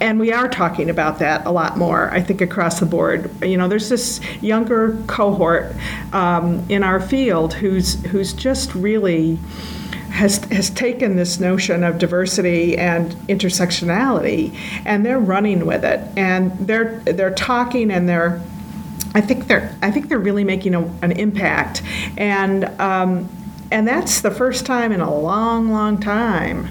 and 0.00 0.18
we 0.18 0.32
are 0.32 0.48
talking 0.48 0.90
about 0.90 1.18
that 1.20 1.46
a 1.46 1.50
lot 1.50 1.76
more, 1.78 2.10
I 2.10 2.20
think, 2.20 2.40
across 2.40 2.80
the 2.80 2.86
board. 2.86 3.30
You 3.42 3.56
know, 3.56 3.68
there's 3.68 3.88
this 3.88 4.20
younger 4.42 5.02
cohort 5.06 5.74
um, 6.12 6.64
in 6.68 6.82
our 6.82 7.00
field 7.00 7.54
who's 7.54 8.02
who's 8.06 8.32
just 8.32 8.74
really 8.74 9.38
has 10.10 10.44
has 10.46 10.68
taken 10.70 11.16
this 11.16 11.40
notion 11.40 11.84
of 11.84 11.98
diversity 11.98 12.76
and 12.76 13.12
intersectionality, 13.28 14.56
and 14.84 15.06
they're 15.06 15.18
running 15.18 15.64
with 15.64 15.84
it, 15.84 16.00
and 16.16 16.52
they're 16.66 16.98
they're 17.00 17.34
talking 17.34 17.90
and 17.90 18.08
they're 18.08 18.40
I 19.14 19.20
think 19.20 19.46
they're 19.46 19.76
I 19.82 19.90
think 19.90 20.08
they're 20.08 20.18
really 20.18 20.44
making 20.44 20.74
a, 20.74 20.82
an 21.02 21.12
impact, 21.12 21.82
and 22.16 22.64
um, 22.80 23.28
and 23.70 23.88
that's 23.88 24.20
the 24.20 24.30
first 24.30 24.66
time 24.66 24.92
in 24.92 25.00
a 25.00 25.14
long, 25.14 25.70
long 25.70 25.98
time 25.98 26.68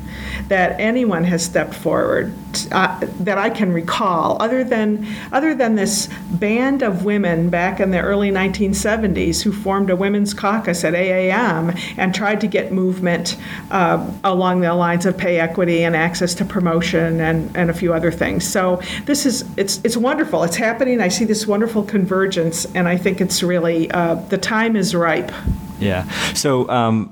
that 0.50 0.80
anyone 0.80 1.24
has 1.24 1.44
stepped 1.44 1.74
forward 1.74 2.34
uh, 2.72 3.00
that 3.20 3.38
I 3.38 3.50
can 3.50 3.72
recall, 3.74 4.42
other 4.42 4.64
than 4.64 5.08
other 5.32 5.54
than 5.56 5.76
this 5.76 6.10
band 6.32 6.82
of 6.82 7.06
women 7.06 7.50
back 7.50 7.80
in 7.80 7.92
the 7.92 8.00
early 8.00 8.32
1970s 8.32 9.42
who 9.42 9.52
formed 9.52 9.90
a 9.90 9.96
women's 9.96 10.34
caucus 10.34 10.84
at 10.84 10.94
AAM 10.94 11.80
and 11.98 12.14
tried 12.14 12.42
to 12.42 12.48
get 12.48 12.72
movement 12.72 13.38
uh, 13.72 14.10
along 14.24 14.62
the 14.62 14.74
lines 14.74 15.06
of 15.06 15.18
pay 15.18 15.40
equity 15.40 15.84
and 15.84 15.96
access 15.96 16.34
to 16.36 16.46
promotion 16.46 17.20
and, 17.20 17.56
and 17.56 17.70
a 17.70 17.74
few 17.74 17.94
other 17.94 18.12
things. 18.12 18.46
So 18.48 18.82
this 19.06 19.26
is 19.26 19.46
it's 19.58 19.80
it's 19.84 19.98
wonderful. 19.98 20.44
It's 20.44 20.56
happening. 20.56 21.02
I 21.02 21.08
see 21.08 21.26
this 21.26 21.48
wonderful 21.48 21.84
convergence, 21.84 22.66
and 22.76 22.88
I 22.88 22.98
think 22.98 23.22
it's 23.22 23.44
really 23.44 23.90
uh, 23.92 24.16
the 24.16 24.38
time 24.38 24.76
is 24.76 24.96
ripe. 24.96 25.32
Yeah. 25.80 26.08
So 26.34 26.70
um, 26.70 27.12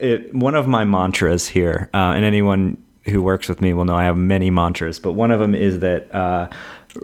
it, 0.00 0.34
one 0.34 0.54
of 0.54 0.66
my 0.66 0.84
mantras 0.84 1.46
here, 1.46 1.90
uh, 1.92 2.14
and 2.16 2.24
anyone 2.24 2.82
who 3.04 3.22
works 3.22 3.48
with 3.48 3.60
me 3.60 3.72
will 3.72 3.84
know 3.84 3.96
I 3.96 4.04
have 4.04 4.16
many 4.16 4.50
mantras, 4.50 4.98
but 4.98 5.12
one 5.12 5.30
of 5.30 5.40
them 5.40 5.54
is 5.54 5.80
that 5.80 6.14
uh, 6.14 6.48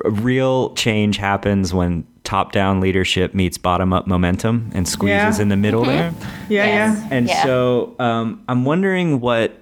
real 0.04 0.74
change 0.74 1.16
happens 1.16 1.74
when 1.74 2.06
top-down 2.24 2.80
leadership 2.80 3.34
meets 3.34 3.58
bottom-up 3.58 4.06
momentum 4.06 4.70
and 4.74 4.86
squeezes 4.86 5.38
yeah. 5.38 5.42
in 5.42 5.48
the 5.48 5.56
middle 5.56 5.82
mm-hmm. 5.82 6.18
there. 6.18 6.36
Yeah, 6.48 6.66
yes. 6.66 6.98
yeah. 6.98 7.08
And 7.10 7.26
yeah. 7.26 7.42
so 7.42 7.96
um, 7.98 8.44
I'm 8.48 8.64
wondering 8.64 9.20
what, 9.20 9.60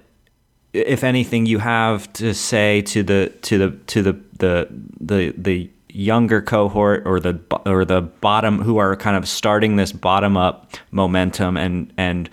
if 0.73 1.03
anything, 1.03 1.45
you 1.45 1.59
have 1.59 2.11
to 2.13 2.33
say 2.33 2.81
to 2.83 3.03
the 3.03 3.33
to 3.43 3.57
the 3.57 3.71
to 3.87 4.03
the 4.03 4.13
the 4.37 4.67
the 4.99 5.33
the 5.37 5.69
younger 5.89 6.41
cohort 6.41 7.01
or 7.07 7.19
the 7.19 7.39
or 7.65 7.83
the 7.83 8.01
bottom 8.01 8.61
who 8.61 8.77
are 8.77 8.95
kind 8.95 9.17
of 9.17 9.27
starting 9.27 9.77
this 9.77 9.91
bottom 9.91 10.37
up 10.37 10.75
momentum 10.91 11.57
and 11.57 11.91
and 11.97 12.29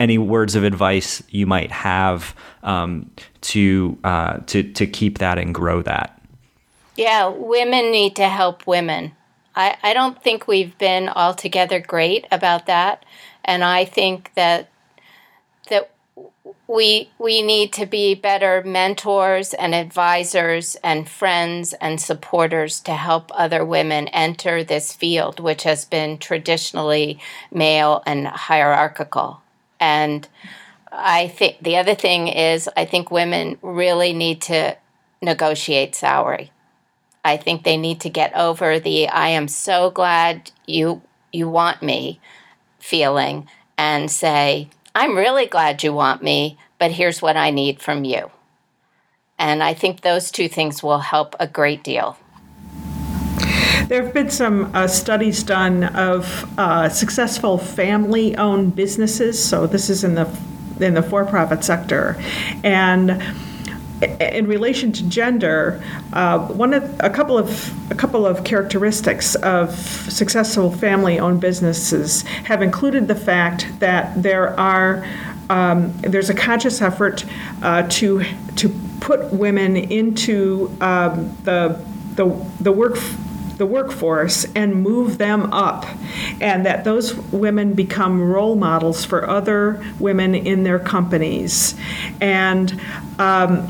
any 0.00 0.18
words 0.18 0.54
of 0.54 0.64
advice 0.64 1.22
you 1.28 1.46
might 1.46 1.70
have 1.70 2.34
um, 2.62 3.10
to 3.40 3.98
uh, 4.04 4.38
to 4.46 4.62
to 4.62 4.86
keep 4.86 5.18
that 5.18 5.38
and 5.38 5.54
grow 5.54 5.82
that. 5.82 6.20
Yeah, 6.96 7.28
women 7.28 7.90
need 7.90 8.16
to 8.16 8.28
help 8.28 8.66
women. 8.66 9.12
I, 9.54 9.76
I 9.82 9.94
don't 9.94 10.22
think 10.22 10.46
we've 10.46 10.76
been 10.78 11.08
altogether 11.08 11.80
great 11.80 12.26
about 12.30 12.66
that, 12.66 13.04
and 13.44 13.64
I 13.64 13.84
think 13.84 14.32
that 14.34 14.68
that 15.70 15.90
we 16.66 17.10
we 17.18 17.42
need 17.42 17.72
to 17.72 17.86
be 17.86 18.14
better 18.14 18.62
mentors 18.64 19.54
and 19.54 19.74
advisors 19.74 20.76
and 20.84 21.08
friends 21.08 21.72
and 21.74 22.00
supporters 22.00 22.80
to 22.80 22.92
help 22.92 23.30
other 23.34 23.64
women 23.64 24.08
enter 24.08 24.62
this 24.62 24.92
field 24.92 25.40
which 25.40 25.62
has 25.62 25.84
been 25.84 26.18
traditionally 26.18 27.18
male 27.50 28.02
and 28.06 28.26
hierarchical 28.26 29.40
and 29.80 30.28
i 30.92 31.28
think 31.28 31.56
the 31.62 31.76
other 31.76 31.94
thing 31.94 32.28
is 32.28 32.68
i 32.76 32.84
think 32.84 33.10
women 33.10 33.58
really 33.62 34.12
need 34.12 34.40
to 34.40 34.76
negotiate 35.22 35.94
salary 35.94 36.50
i 37.24 37.36
think 37.36 37.64
they 37.64 37.76
need 37.76 38.00
to 38.00 38.10
get 38.10 38.34
over 38.34 38.78
the 38.78 39.08
i 39.08 39.28
am 39.28 39.48
so 39.48 39.90
glad 39.90 40.50
you 40.66 41.02
you 41.32 41.48
want 41.48 41.82
me 41.82 42.20
feeling 42.78 43.46
and 43.76 44.10
say 44.10 44.68
I'm 44.98 45.16
really 45.16 45.46
glad 45.46 45.84
you 45.84 45.92
want 45.92 46.24
me, 46.24 46.58
but 46.76 46.90
here's 46.90 47.22
what 47.22 47.36
I 47.36 47.50
need 47.50 47.80
from 47.80 48.02
you. 48.02 48.32
And 49.38 49.62
I 49.62 49.72
think 49.72 50.00
those 50.00 50.32
two 50.32 50.48
things 50.48 50.82
will 50.82 50.98
help 50.98 51.36
a 51.38 51.46
great 51.46 51.84
deal. 51.84 52.18
There 53.88 54.02
have 54.02 54.12
been 54.12 54.28
some 54.28 54.70
uh, 54.74 54.86
studies 54.86 55.42
done 55.42 55.82
of 55.82 56.46
uh, 56.58 56.90
successful 56.90 57.56
family-owned 57.56 58.76
businesses. 58.76 59.42
So 59.42 59.66
this 59.66 59.88
is 59.88 60.04
in 60.04 60.14
the 60.14 60.28
in 60.78 60.92
the 60.92 61.02
for-profit 61.02 61.64
sector, 61.64 62.22
and 62.62 63.22
in 64.20 64.46
relation 64.46 64.92
to 64.92 65.08
gender, 65.08 65.82
uh, 66.12 66.38
one 66.48 66.74
of 66.74 66.84
a 67.00 67.08
couple 67.08 67.38
of 67.38 67.90
a 67.90 67.94
couple 67.94 68.26
of 68.26 68.44
characteristics 68.44 69.34
of 69.36 69.74
successful 69.74 70.70
family-owned 70.70 71.40
businesses 71.40 72.22
have 72.44 72.60
included 72.60 73.08
the 73.08 73.14
fact 73.14 73.68
that 73.80 74.22
there 74.22 74.58
are 74.60 75.02
um, 75.48 75.96
there's 76.02 76.28
a 76.28 76.34
conscious 76.34 76.82
effort 76.82 77.24
uh, 77.62 77.84
to 77.88 78.22
to 78.56 78.68
put 79.00 79.32
women 79.32 79.78
into 79.78 80.76
um, 80.82 81.34
the 81.44 81.82
the 82.16 82.26
the 82.60 82.70
work 82.70 82.98
the 83.58 83.66
workforce 83.66 84.46
and 84.54 84.74
move 84.74 85.18
them 85.18 85.52
up, 85.52 85.84
and 86.40 86.64
that 86.64 86.84
those 86.84 87.14
women 87.32 87.74
become 87.74 88.22
role 88.22 88.56
models 88.56 89.04
for 89.04 89.28
other 89.28 89.84
women 89.98 90.34
in 90.34 90.62
their 90.62 90.78
companies, 90.78 91.74
and 92.20 92.80
um, 93.18 93.68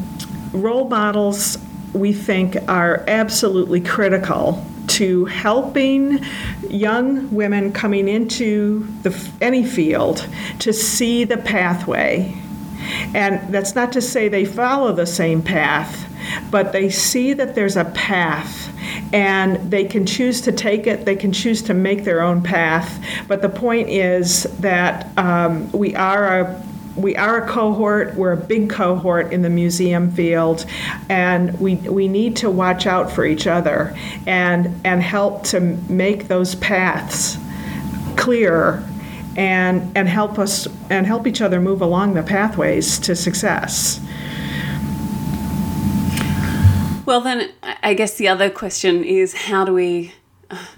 role 0.52 0.88
models 0.88 1.58
we 1.94 2.12
think 2.12 2.56
are 2.68 3.04
absolutely 3.08 3.80
critical 3.80 4.64
to 4.86 5.24
helping 5.26 6.18
young 6.68 7.30
women 7.34 7.72
coming 7.72 8.08
into 8.08 8.86
the, 9.02 9.30
any 9.40 9.64
field 9.64 10.26
to 10.58 10.72
see 10.72 11.24
the 11.24 11.36
pathway. 11.36 12.34
And 13.14 13.52
that's 13.52 13.74
not 13.74 13.92
to 13.92 14.00
say 14.00 14.28
they 14.28 14.44
follow 14.44 14.92
the 14.92 15.06
same 15.06 15.42
path, 15.42 16.10
but 16.50 16.72
they 16.72 16.88
see 16.88 17.34
that 17.34 17.54
there's 17.54 17.76
a 17.76 17.84
path 17.86 18.67
and 19.12 19.70
they 19.70 19.84
can 19.84 20.04
choose 20.06 20.40
to 20.42 20.52
take 20.52 20.86
it, 20.86 21.04
they 21.04 21.16
can 21.16 21.32
choose 21.32 21.62
to 21.62 21.74
make 21.74 22.04
their 22.04 22.20
own 22.20 22.42
path. 22.42 23.02
But 23.26 23.42
the 23.42 23.48
point 23.48 23.88
is 23.88 24.44
that 24.58 25.16
um, 25.18 25.70
we 25.72 25.94
are 25.94 26.40
a 26.40 26.62
we 26.98 27.14
are 27.16 27.44
a 27.44 27.48
cohort, 27.48 28.16
we're 28.16 28.32
a 28.32 28.36
big 28.36 28.68
cohort 28.68 29.32
in 29.32 29.42
the 29.42 29.50
museum 29.50 30.10
field, 30.10 30.66
and 31.08 31.58
we, 31.60 31.76
we 31.76 32.08
need 32.08 32.36
to 32.38 32.50
watch 32.50 32.86
out 32.86 33.10
for 33.10 33.24
each 33.24 33.46
other 33.46 33.96
and, 34.26 34.80
and 34.84 35.00
help 35.00 35.44
to 35.44 35.60
make 35.60 36.26
those 36.26 36.56
paths 36.56 37.38
clear 38.16 38.84
and, 39.36 39.96
and 39.96 40.08
help 40.08 40.40
us 40.40 40.66
and 40.90 41.06
help 41.06 41.28
each 41.28 41.40
other 41.40 41.60
move 41.60 41.80
along 41.80 42.14
the 42.14 42.22
pathways 42.22 42.98
to 42.98 43.14
success. 43.14 44.00
Well, 47.08 47.22
then 47.22 47.52
I 47.82 47.94
guess 47.94 48.16
the 48.18 48.28
other 48.28 48.50
question 48.50 49.02
is 49.02 49.32
how 49.32 49.64
do 49.64 49.72
we 49.72 50.12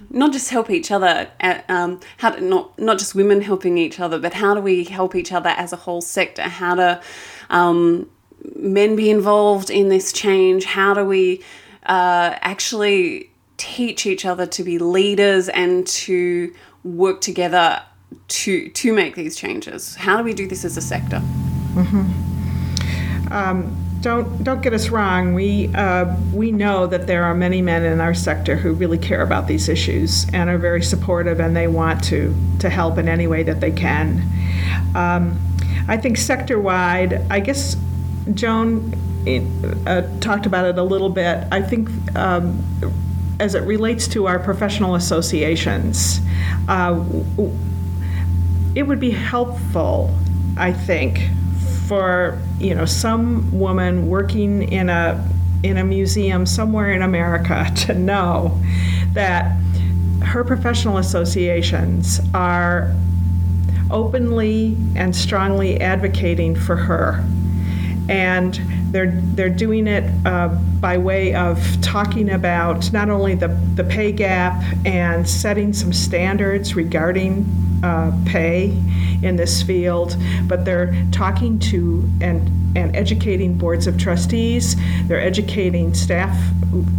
not 0.09 0.31
just 0.31 0.49
help 0.49 0.69
each 0.69 0.89
other, 0.89 1.29
at, 1.41 1.69
um, 1.69 1.99
how 2.19 2.29
to, 2.29 2.39
not 2.39 2.79
not 2.79 2.99
just 2.99 3.13
women 3.13 3.41
helping 3.41 3.77
each 3.77 3.99
other, 3.99 4.17
but 4.17 4.35
how 4.35 4.53
do 4.53 4.61
we 4.61 4.85
help 4.85 5.13
each 5.13 5.33
other 5.33 5.49
as 5.49 5.73
a 5.73 5.75
whole 5.75 5.99
sector? 5.99 6.43
How 6.43 6.75
do 6.75 7.01
um, 7.49 8.09
men 8.55 8.95
be 8.95 9.09
involved 9.09 9.69
in 9.69 9.89
this 9.89 10.13
change? 10.13 10.63
How 10.63 10.93
do 10.93 11.03
we 11.03 11.41
uh, 11.85 12.39
actually 12.39 13.29
teach 13.57 14.05
each 14.05 14.25
other 14.25 14.45
to 14.45 14.63
be 14.63 14.79
leaders 14.79 15.49
and 15.49 15.85
to 15.85 16.55
work 16.85 17.19
together 17.19 17.83
to 18.29 18.69
to 18.69 18.93
make 18.93 19.15
these 19.15 19.35
changes? 19.35 19.95
How 19.95 20.15
do 20.15 20.23
we 20.23 20.33
do 20.33 20.47
this 20.47 20.63
as 20.63 20.77
a 20.77 20.81
sector? 20.81 21.21
Mm-hmm. 21.73 23.33
Um, 23.33 23.80
don't 24.01 24.43
don't 24.43 24.61
get 24.61 24.73
us 24.73 24.89
wrong. 24.89 25.33
We 25.33 25.73
uh, 25.73 26.15
we 26.33 26.51
know 26.51 26.87
that 26.87 27.07
there 27.07 27.23
are 27.23 27.35
many 27.35 27.61
men 27.61 27.83
in 27.83 28.01
our 28.01 28.13
sector 28.13 28.55
who 28.55 28.73
really 28.73 28.97
care 28.97 29.21
about 29.21 29.47
these 29.47 29.69
issues 29.69 30.27
and 30.33 30.49
are 30.49 30.57
very 30.57 30.81
supportive, 30.81 31.39
and 31.39 31.55
they 31.55 31.67
want 31.67 32.03
to 32.05 32.35
to 32.59 32.69
help 32.69 32.97
in 32.97 33.07
any 33.07 33.27
way 33.27 33.43
that 33.43 33.61
they 33.61 33.71
can. 33.71 34.23
Um, 34.95 35.39
I 35.87 35.97
think 35.97 36.17
sector 36.17 36.59
wide. 36.59 37.25
I 37.31 37.39
guess 37.39 37.77
Joan 38.33 38.93
uh, 39.85 40.01
talked 40.19 40.45
about 40.45 40.65
it 40.65 40.77
a 40.77 40.83
little 40.83 41.09
bit. 41.09 41.47
I 41.51 41.61
think. 41.61 41.89
Um, 42.15 42.63
as 43.39 43.55
it 43.55 43.61
relates 43.61 44.07
to 44.07 44.27
our 44.27 44.37
professional 44.37 44.93
associations, 44.93 46.21
uh, 46.67 47.03
it 48.75 48.83
would 48.83 48.99
be 48.99 49.09
helpful, 49.09 50.15
I 50.57 50.71
think, 50.71 51.27
for 51.87 52.41
you 52.59 52.73
know 52.73 52.85
some 52.85 53.57
woman 53.57 54.07
working 54.07 54.63
in 54.63 54.89
a 54.89 55.27
in 55.63 55.77
a 55.77 55.83
museum 55.83 56.45
somewhere 56.45 56.91
in 56.91 57.01
America 57.01 57.71
to 57.75 57.93
know 57.93 58.59
that 59.13 59.57
her 60.23 60.43
professional 60.43 60.97
associations 60.97 62.21
are 62.33 62.93
openly 63.89 64.77
and 64.95 65.15
strongly 65.15 65.79
advocating 65.81 66.55
for 66.55 66.75
her. 66.75 67.23
And 68.09 68.59
they're, 68.91 69.11
they're 69.11 69.49
doing 69.49 69.87
it 69.87 70.09
uh, 70.25 70.49
by 70.79 70.97
way 70.97 71.33
of 71.33 71.81
talking 71.81 72.29
about 72.29 72.91
not 72.91 73.09
only 73.09 73.35
the, 73.35 73.47
the 73.75 73.83
pay 73.83 74.11
gap 74.11 74.63
and 74.85 75.27
setting 75.27 75.73
some 75.73 75.93
standards 75.93 76.75
regarding 76.75 77.45
uh, 77.83 78.11
pay 78.25 78.77
in 79.23 79.35
this 79.35 79.61
field, 79.61 80.15
but 80.47 80.65
they're 80.65 80.93
talking 81.11 81.59
to 81.59 82.09
and, 82.21 82.49
and 82.77 82.95
educating 82.95 83.57
boards 83.57 83.87
of 83.87 83.97
trustees, 83.97 84.75
they're 85.07 85.21
educating 85.21 85.93
staff, 85.93 86.35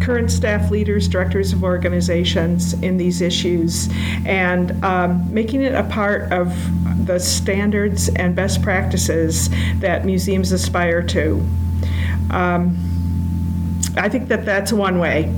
current 0.01 0.31
staff 0.31 0.71
leaders, 0.71 1.09
directors 1.09 1.53
of 1.53 1.65
organizations 1.65 2.75
in 2.75 2.97
these 2.97 3.21
issues, 3.21 3.89
and 4.27 4.73
um, 4.85 5.33
making 5.33 5.63
it 5.63 5.75
a 5.75 5.85
part 5.85 6.31
of 6.33 6.55
the 7.07 7.19
standards 7.19 8.09
and 8.11 8.37
best 8.37 8.63
practices 8.63 9.49
that 9.81 10.05
museums 10.05 10.53
aspire 10.53 11.03
to. 11.03 11.45
Um, 12.31 12.77
I 13.97 14.09
think 14.09 14.29
that 14.29 14.45
that's 14.45 14.73
one 14.73 14.99
way. 14.99 15.33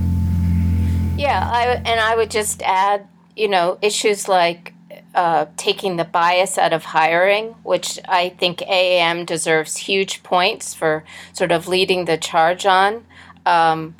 Yeah, 1.16 1.48
I, 1.50 1.66
and 1.84 2.00
I 2.00 2.16
would 2.16 2.30
just 2.30 2.62
add, 2.62 3.06
you 3.36 3.48
know, 3.48 3.78
issues 3.80 4.28
like 4.28 4.73
uh, 5.14 5.46
taking 5.56 5.96
the 5.96 6.04
bias 6.04 6.58
out 6.58 6.72
of 6.72 6.84
hiring, 6.84 7.52
which 7.62 7.98
I 8.08 8.30
think 8.30 8.58
AAM 8.58 9.26
deserves 9.26 9.76
huge 9.76 10.22
points 10.22 10.74
for 10.74 11.04
sort 11.32 11.52
of 11.52 11.68
leading 11.68 12.04
the 12.04 12.16
charge 12.16 12.66
on. 12.66 13.04
Um, 13.46 13.94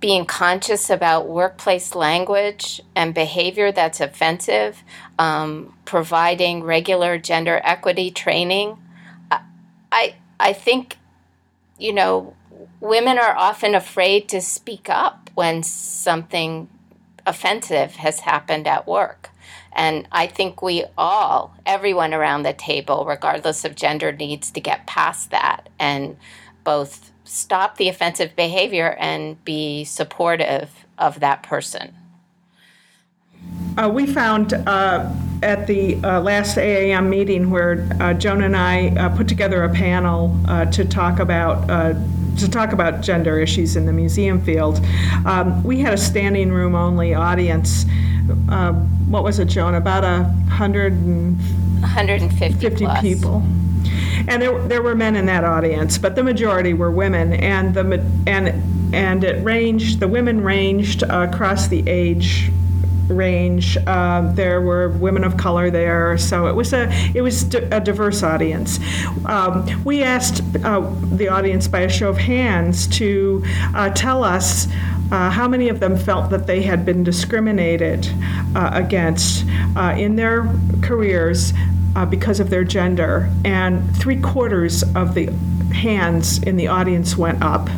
being 0.00 0.26
conscious 0.26 0.90
about 0.90 1.26
workplace 1.28 1.94
language 1.94 2.82
and 2.94 3.14
behavior 3.14 3.72
that's 3.72 4.00
offensive, 4.00 4.82
um, 5.18 5.74
providing 5.86 6.62
regular 6.62 7.16
gender 7.16 7.58
equity 7.64 8.10
training. 8.10 8.76
I, 9.90 10.16
I 10.38 10.52
think, 10.52 10.98
you 11.78 11.92
know, 11.92 12.34
women 12.80 13.16
are 13.16 13.34
often 13.34 13.74
afraid 13.74 14.28
to 14.30 14.40
speak 14.40 14.90
up 14.90 15.30
when 15.34 15.62
something 15.62 16.68
offensive 17.24 17.96
has 17.96 18.20
happened 18.20 18.66
at 18.66 18.86
work. 18.86 19.30
And 19.72 20.06
I 20.12 20.26
think 20.26 20.62
we 20.62 20.84
all, 20.96 21.54
everyone 21.66 22.14
around 22.14 22.42
the 22.42 22.52
table, 22.52 23.04
regardless 23.04 23.64
of 23.64 23.74
gender, 23.74 24.12
needs 24.12 24.50
to 24.52 24.60
get 24.60 24.86
past 24.86 25.30
that 25.30 25.68
and 25.78 26.16
both 26.62 27.12
stop 27.24 27.76
the 27.76 27.88
offensive 27.88 28.36
behavior 28.36 28.96
and 28.98 29.42
be 29.44 29.84
supportive 29.84 30.70
of 30.98 31.20
that 31.20 31.42
person. 31.42 31.94
Uh, 33.76 33.90
we 33.92 34.06
found 34.06 34.52
uh, 34.52 35.10
at 35.42 35.66
the 35.66 35.96
uh, 35.96 36.20
last 36.20 36.56
AAM 36.56 37.08
meeting 37.08 37.50
where 37.50 37.88
uh, 38.00 38.14
Joan 38.14 38.42
and 38.42 38.56
I 38.56 38.88
uh, 38.88 39.14
put 39.14 39.26
together 39.26 39.64
a 39.64 39.68
panel 39.68 40.38
uh, 40.46 40.66
to 40.66 40.84
talk 40.84 41.18
about 41.18 41.68
to 42.38 42.48
talk 42.48 42.72
about 42.72 43.00
gender 43.00 43.38
issues 43.38 43.76
in 43.76 43.86
the 43.86 43.92
museum 43.92 44.40
field. 44.40 44.84
Um, 45.24 45.62
we 45.62 45.80
had 45.80 45.94
a 45.94 45.98
standing 45.98 46.50
room 46.52 46.74
only 46.74 47.14
audience. 47.14 47.84
what 49.08 49.22
was 49.22 49.38
it, 49.38 49.48
Joan? 49.48 49.74
About 49.74 50.04
a 50.04 50.24
hundred 50.50 50.92
and 50.94 51.38
150 51.80 52.86
people 53.00 53.42
and 54.28 54.40
there, 54.40 54.58
there 54.68 54.82
were 54.82 54.94
men 54.94 55.16
in 55.16 55.26
that 55.26 55.44
audience, 55.44 55.98
but 55.98 56.14
the 56.14 56.22
majority 56.22 56.72
were 56.72 56.90
women, 56.90 57.34
and 57.34 57.74
the 57.74 58.04
and 58.26 58.94
and 58.94 59.24
it 59.24 59.44
ranged. 59.44 60.00
The 60.00 60.08
women 60.08 60.42
ranged 60.42 61.02
across 61.02 61.68
the 61.68 61.88
age 61.88 62.50
range. 63.08 63.76
Uh, 63.86 64.32
there 64.34 64.60
were 64.60 64.88
women 64.90 65.24
of 65.24 65.36
color 65.36 65.70
there, 65.70 66.16
so 66.18 66.46
it 66.46 66.54
was 66.54 66.72
a 66.72 66.90
it 67.14 67.22
was 67.22 67.54
a 67.54 67.80
diverse 67.80 68.22
audience. 68.22 68.78
Um, 69.26 69.66
we 69.84 70.02
asked 70.02 70.42
uh, 70.64 70.80
the 71.12 71.28
audience 71.28 71.68
by 71.68 71.80
a 71.80 71.88
show 71.88 72.08
of 72.08 72.18
hands 72.18 72.86
to 72.98 73.42
uh, 73.74 73.90
tell 73.90 74.24
us. 74.24 74.68
Uh, 75.12 75.30
how 75.30 75.46
many 75.46 75.68
of 75.68 75.80
them 75.80 75.98
felt 75.98 76.30
that 76.30 76.46
they 76.46 76.62
had 76.62 76.84
been 76.84 77.04
discriminated 77.04 78.10
uh, 78.56 78.70
against 78.72 79.44
uh, 79.76 79.94
in 79.96 80.16
their 80.16 80.50
careers 80.80 81.52
uh, 81.94 82.06
because 82.06 82.40
of 82.40 82.50
their 82.50 82.64
gender, 82.64 83.30
and 83.44 83.96
three 83.96 84.20
quarters 84.20 84.82
of 84.94 85.14
the 85.14 85.26
hands 85.72 86.42
in 86.42 86.56
the 86.56 86.68
audience 86.68 87.16
went 87.16 87.42
up. 87.42 87.68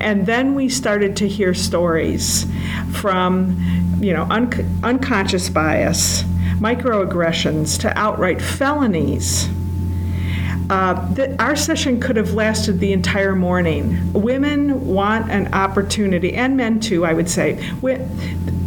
And 0.00 0.26
then 0.26 0.54
we 0.54 0.68
started 0.68 1.16
to 1.18 1.28
hear 1.28 1.54
stories 1.54 2.46
from, 2.92 3.56
you 4.00 4.12
know, 4.12 4.26
un- 4.30 4.80
unconscious 4.82 5.48
bias, 5.48 6.22
microaggressions, 6.58 7.80
to 7.80 7.98
outright 7.98 8.40
felonies. 8.40 9.48
Uh, 10.70 10.94
the, 11.14 11.42
our 11.42 11.56
session 11.56 12.00
could 12.00 12.16
have 12.16 12.32
lasted 12.32 12.80
the 12.80 12.92
entire 12.92 13.34
morning. 13.34 14.12
Women 14.12 14.86
want 14.86 15.30
an 15.30 15.52
opportunity, 15.52 16.34
and 16.34 16.56
men 16.56 16.80
too, 16.80 17.04
I 17.04 17.12
would 17.12 17.28
say. 17.28 17.62
We, 17.82 17.96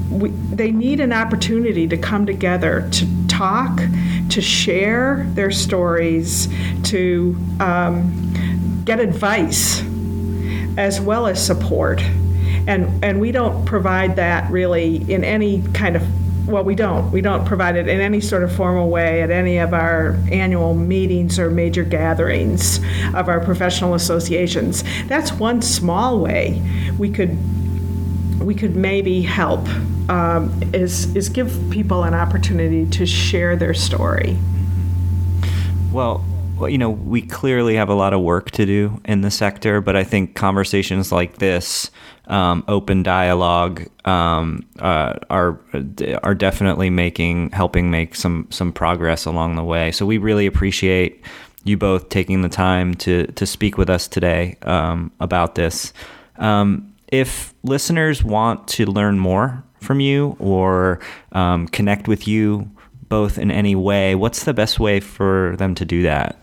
we, 0.10 0.30
they 0.30 0.72
need 0.72 1.00
an 1.00 1.12
opportunity 1.12 1.88
to 1.88 1.98
come 1.98 2.26
together 2.26 2.88
to 2.92 3.28
talk, 3.28 3.82
to 4.30 4.42
share 4.42 5.26
their 5.30 5.52
stories, 5.52 6.48
to 6.84 7.36
um, 7.60 8.84
get 8.86 9.00
advice, 9.00 9.82
as 10.78 11.00
well 11.02 11.28
as 11.28 11.44
support. 11.44 12.02
And, 12.68 13.04
and 13.04 13.20
we 13.20 13.32
don't 13.32 13.66
provide 13.66 14.16
that 14.16 14.52
really 14.52 14.98
in 15.12 15.24
any 15.24 15.62
kind 15.74 15.96
of 15.96 16.04
well, 16.48 16.64
we 16.64 16.76
don't. 16.76 17.12
We 17.12 17.22
don't 17.22 17.44
provide 17.44 17.76
it 17.76 17.88
in 17.88 18.00
any 18.00 18.22
sort 18.22 18.44
of 18.44 18.56
formal 18.56 18.90
way 18.90 19.24
at 19.24 19.32
any 19.32 19.58
of 19.58 19.74
our 19.74 20.16
annual 20.32 20.76
meetings 20.76 21.40
or 21.40 21.50
major 21.50 21.84
gatherings 21.84 22.80
of 23.16 23.30
our 23.30 23.40
professional 23.40 23.96
associations. 23.96 24.84
That's 25.08 25.32
one 25.32 25.64
small 25.64 26.20
way 26.20 26.62
we 27.00 27.10
could 27.10 27.36
we 28.40 28.54
could 28.54 28.76
maybe 28.76 29.24
help 29.24 29.68
um, 30.08 30.62
is 30.72 31.16
is 31.16 31.30
give 31.30 31.60
people 31.72 32.04
an 32.04 32.14
opportunity 32.14 32.86
to 32.92 33.06
share 33.08 33.56
their 33.56 33.74
story. 33.74 34.38
Well, 35.92 36.24
well, 36.58 36.70
you 36.70 36.78
know, 36.78 36.89
we 36.89 37.22
clearly 37.22 37.76
have 37.76 37.89
a 37.89 37.94
lot 37.94 38.13
of 38.13 38.22
work 38.22 38.52
to 38.52 38.65
do 38.65 39.02
in 39.06 39.22
the 39.22 39.32
sector, 39.32 39.82
but 39.82 39.96
I 39.96 40.04
think 40.04 40.36
conversations 40.36 41.12
like 41.12 41.38
this, 41.38 41.91
um, 42.28 42.63
open 42.68 43.04
dialogue, 43.04 43.86
um, 44.06 44.65
uh, 44.80 45.13
are 45.30 45.60
are 46.24 46.36
definitely 46.36 46.89
making 46.89 47.52
helping 47.52 47.91
make 47.91 48.15
some 48.15 48.48
some 48.50 48.72
progress 48.72 49.26
along 49.26 49.56
the 49.56 49.63
way. 49.63 49.91
So 49.91 50.06
we 50.06 50.18
really 50.18 50.46
appreciate 50.46 51.24
you 51.63 51.78
both 51.78 52.10
taking 52.10 52.41
the 52.41 52.50
time 52.50 52.94
to 52.96 53.28
to 53.28 53.46
speak 53.46 53.78
with 53.78 53.89
us 53.89 54.08
today 54.08 54.58
um, 54.62 55.12
about 55.20 55.56
this. 55.56 55.94
Um, 56.38 56.94
if 57.10 57.54
listeners 57.63 58.24
want 58.24 58.68
to 58.70 58.86
learn 58.86 59.20
more 59.20 59.63
from 59.80 60.00
you 60.00 60.36
or 60.39 61.00
um, 61.34 61.68
connect 61.68 62.08
with 62.08 62.28
you 62.28 62.70
both 63.10 63.38
in 63.38 63.52
any 63.52 63.76
way, 63.76 64.15
what's 64.15 64.44
the 64.44 64.54
best 64.54 64.80
way 64.80 65.00
for 65.00 65.56
them 65.58 65.76
to 65.76 65.86
do 65.86 66.02
that? 66.04 66.38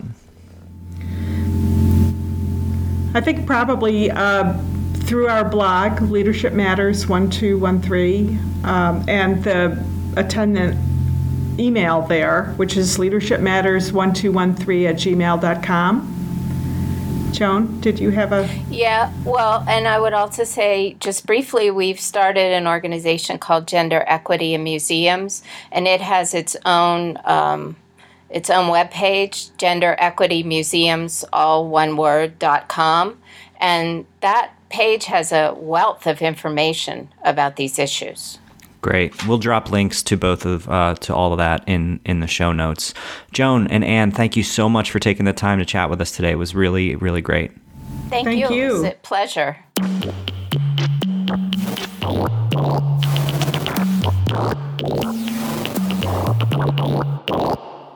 I 3.14 3.20
think 3.20 3.46
probably 3.46 4.11
uh, 4.11 4.57
through 4.94 5.29
our 5.29 5.44
blog, 5.44 6.01
Leadership 6.03 6.53
Matters 6.55 7.07
1213, 7.07 8.64
um, 8.64 9.05
and 9.09 9.44
the 9.44 9.85
attendant 10.16 10.79
email 11.61 12.03
there, 12.03 12.55
which 12.57 12.77
is 12.77 12.96
leadershipmatters1213 12.98 14.88
at 14.88 14.96
gmail.com. 14.96 16.12
Joan, 17.42 17.81
did 17.81 17.98
you 17.98 18.11
have 18.11 18.31
a? 18.31 18.48
Yeah, 18.70 19.12
well, 19.24 19.64
and 19.66 19.88
I 19.88 19.98
would 19.98 20.12
also 20.12 20.44
say, 20.44 20.94
just 21.00 21.26
briefly, 21.26 21.72
we've 21.72 21.98
started 21.98 22.52
an 22.52 22.68
organization 22.68 23.37
called 23.37 23.66
Gender 23.66 24.05
Equity 24.07 24.55
in 24.55 24.62
Museums, 24.62 25.42
and 25.72 25.88
it 25.88 26.00
has 26.00 26.35
its 26.35 26.55
own. 26.64 27.18
Um, 27.24 27.74
its 28.31 28.48
own 28.48 28.70
webpage, 28.70 29.50
Gender 29.59 29.96
Equity 29.98 30.44
Museums, 30.44 31.24
all 31.33 31.66
one 31.66 31.96
word, 31.96 32.38
dot 32.38 32.68
com. 32.68 33.18
And 33.61 34.07
that 34.20 34.52
page 34.68 35.07
has 35.07 35.33
a 35.33 35.53
wealth 35.59 36.07
of 36.07 36.22
information 36.22 37.09
about 37.24 37.57
these 37.57 37.76
issues. 37.76 38.38
Great. 38.83 39.26
We'll 39.28 39.39
drop 39.39 39.70
links 39.70 40.03
to 40.03 40.16
both 40.16 40.45
of 40.45 40.68
uh, 40.68 40.97
to 40.97 41.14
all 41.14 41.33
of 41.33 41.39
that 41.39 41.62
in 41.68 42.01
in 42.05 42.18
the 42.18 42.26
show 42.26 42.53
notes. 42.53 42.93
Joan 43.33 43.68
and 43.68 43.85
Anne, 43.85 44.11
thank 44.11 44.37
you 44.37 44.43
so 44.43 44.68
much 44.68 44.91
for 44.91 44.99
taking 44.99 45.24
the 45.24 45.33
time 45.33 45.61
to 45.61 45.64
chat 45.64 45.89
with 45.89 46.01
us 46.01 46.11
today. 46.11 46.33
It 46.33 46.39
was 46.39 46.55
really 46.55 46.97
really 46.97 47.22
great. 47.22 47.53
Thank, 48.09 48.26
thank 48.26 48.41
you. 48.41 48.55
you. 48.55 48.68
It 48.68 48.72
was 48.72 48.83
a 48.85 48.91
pleasure. 49.03 49.57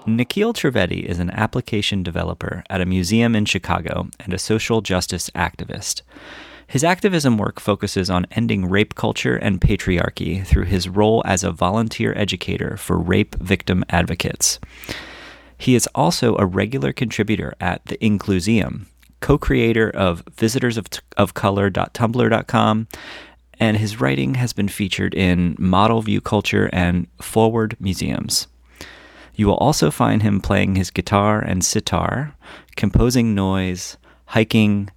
Nikhil 0.06 0.54
Trivedi 0.54 1.04
is 1.04 1.18
an 1.18 1.30
application 1.30 2.04
developer 2.04 2.62
at 2.70 2.80
a 2.80 2.86
museum 2.86 3.34
in 3.34 3.44
Chicago 3.44 4.08
and 4.20 4.32
a 4.32 4.38
social 4.38 4.80
justice 4.80 5.30
activist. 5.30 6.02
His 6.68 6.82
activism 6.82 7.38
work 7.38 7.60
focuses 7.60 8.10
on 8.10 8.26
ending 8.32 8.68
rape 8.68 8.96
culture 8.96 9.36
and 9.36 9.60
patriarchy 9.60 10.44
through 10.44 10.64
his 10.64 10.88
role 10.88 11.22
as 11.24 11.44
a 11.44 11.52
volunteer 11.52 12.12
educator 12.16 12.76
for 12.76 12.98
rape 12.98 13.36
victim 13.36 13.84
advocates. 13.88 14.58
He 15.56 15.74
is 15.74 15.88
also 15.94 16.36
a 16.36 16.44
regular 16.44 16.92
contributor 16.92 17.54
at 17.60 17.82
the 17.86 17.96
Incluseum, 17.98 18.86
co 19.20 19.38
creator 19.38 19.88
of 19.90 20.24
visitorsofcolor.tumblr.com, 20.36 22.88
and 23.58 23.76
his 23.76 24.00
writing 24.00 24.34
has 24.34 24.52
been 24.52 24.68
featured 24.68 25.14
in 25.14 25.56
Model 25.58 26.02
View 26.02 26.20
Culture 26.20 26.68
and 26.72 27.08
Forward 27.22 27.76
Museums. 27.80 28.46
You 29.34 29.46
will 29.46 29.56
also 29.56 29.90
find 29.90 30.22
him 30.22 30.40
playing 30.40 30.76
his 30.76 30.90
guitar 30.90 31.40
and 31.40 31.64
sitar, 31.64 32.34
composing 32.74 33.34
noise, 33.34 33.96
hiking, 34.26 34.90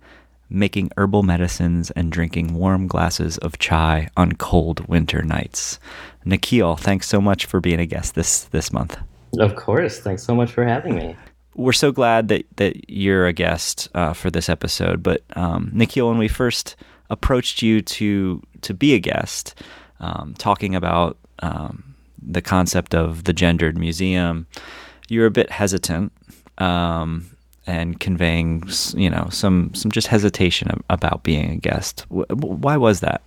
making 0.50 0.92
herbal 0.98 1.24
medicines, 1.24 1.92
and 1.92 2.12
drinking 2.12 2.54
warm 2.54 2.88
glasses 2.88 3.38
of 3.40 3.60
chai 3.60 4.10
on 4.18 4.34
cold 4.34 4.88
winter 4.88 5.22
nights. 5.22 5.80
Nikhil, 6.26 6.76
thanks 6.76 7.08
so 7.08 7.22
much 7.22 7.46
for 7.46 7.60
being 7.60 7.80
a 7.80 7.86
guest 7.86 8.16
this 8.16 8.46
this 8.46 8.74
month. 8.74 8.98
Of 9.38 9.56
course. 9.56 10.00
Thanks 10.00 10.24
so 10.24 10.36
much 10.36 10.52
for 10.52 10.64
having 10.64 10.96
me. 10.96 11.16
We're 11.56 11.74
so 11.74 11.92
glad 11.92 12.30
that, 12.30 12.46
that 12.56 12.90
you're 12.90 13.28
a 13.28 13.34
guest 13.34 13.90
uh, 13.94 14.14
for 14.14 14.32
this 14.32 14.50
episode. 14.50 15.04
But 15.04 15.24
um, 15.36 15.72
Nikhil, 15.74 16.08
when 16.08 16.18
we 16.18 16.28
first 16.28 16.76
approached 17.10 17.62
you 17.62 17.82
to 17.82 18.42
to 18.62 18.74
be 18.74 18.94
a 18.94 19.00
guest, 19.00 19.56
um, 20.00 20.34
talking 20.38 20.76
about 20.76 21.18
um, 21.40 21.96
the 22.22 22.42
concept 22.42 22.96
of 22.96 23.26
the 23.26 23.34
gendered 23.34 23.78
museum, 23.78 24.48
you're 25.10 25.26
a 25.26 25.32
bit 25.32 25.52
hesitant 25.52 26.12
um, 26.60 27.30
and 27.70 28.00
conveying, 28.00 28.64
you 28.96 29.10
know, 29.10 29.28
some 29.30 29.74
some 29.74 29.92
just 29.92 30.08
hesitation 30.08 30.70
about 30.90 31.24
being 31.24 31.52
a 31.52 31.56
guest. 31.56 32.06
Why 32.10 32.78
was 32.78 33.00
that? 33.02 33.22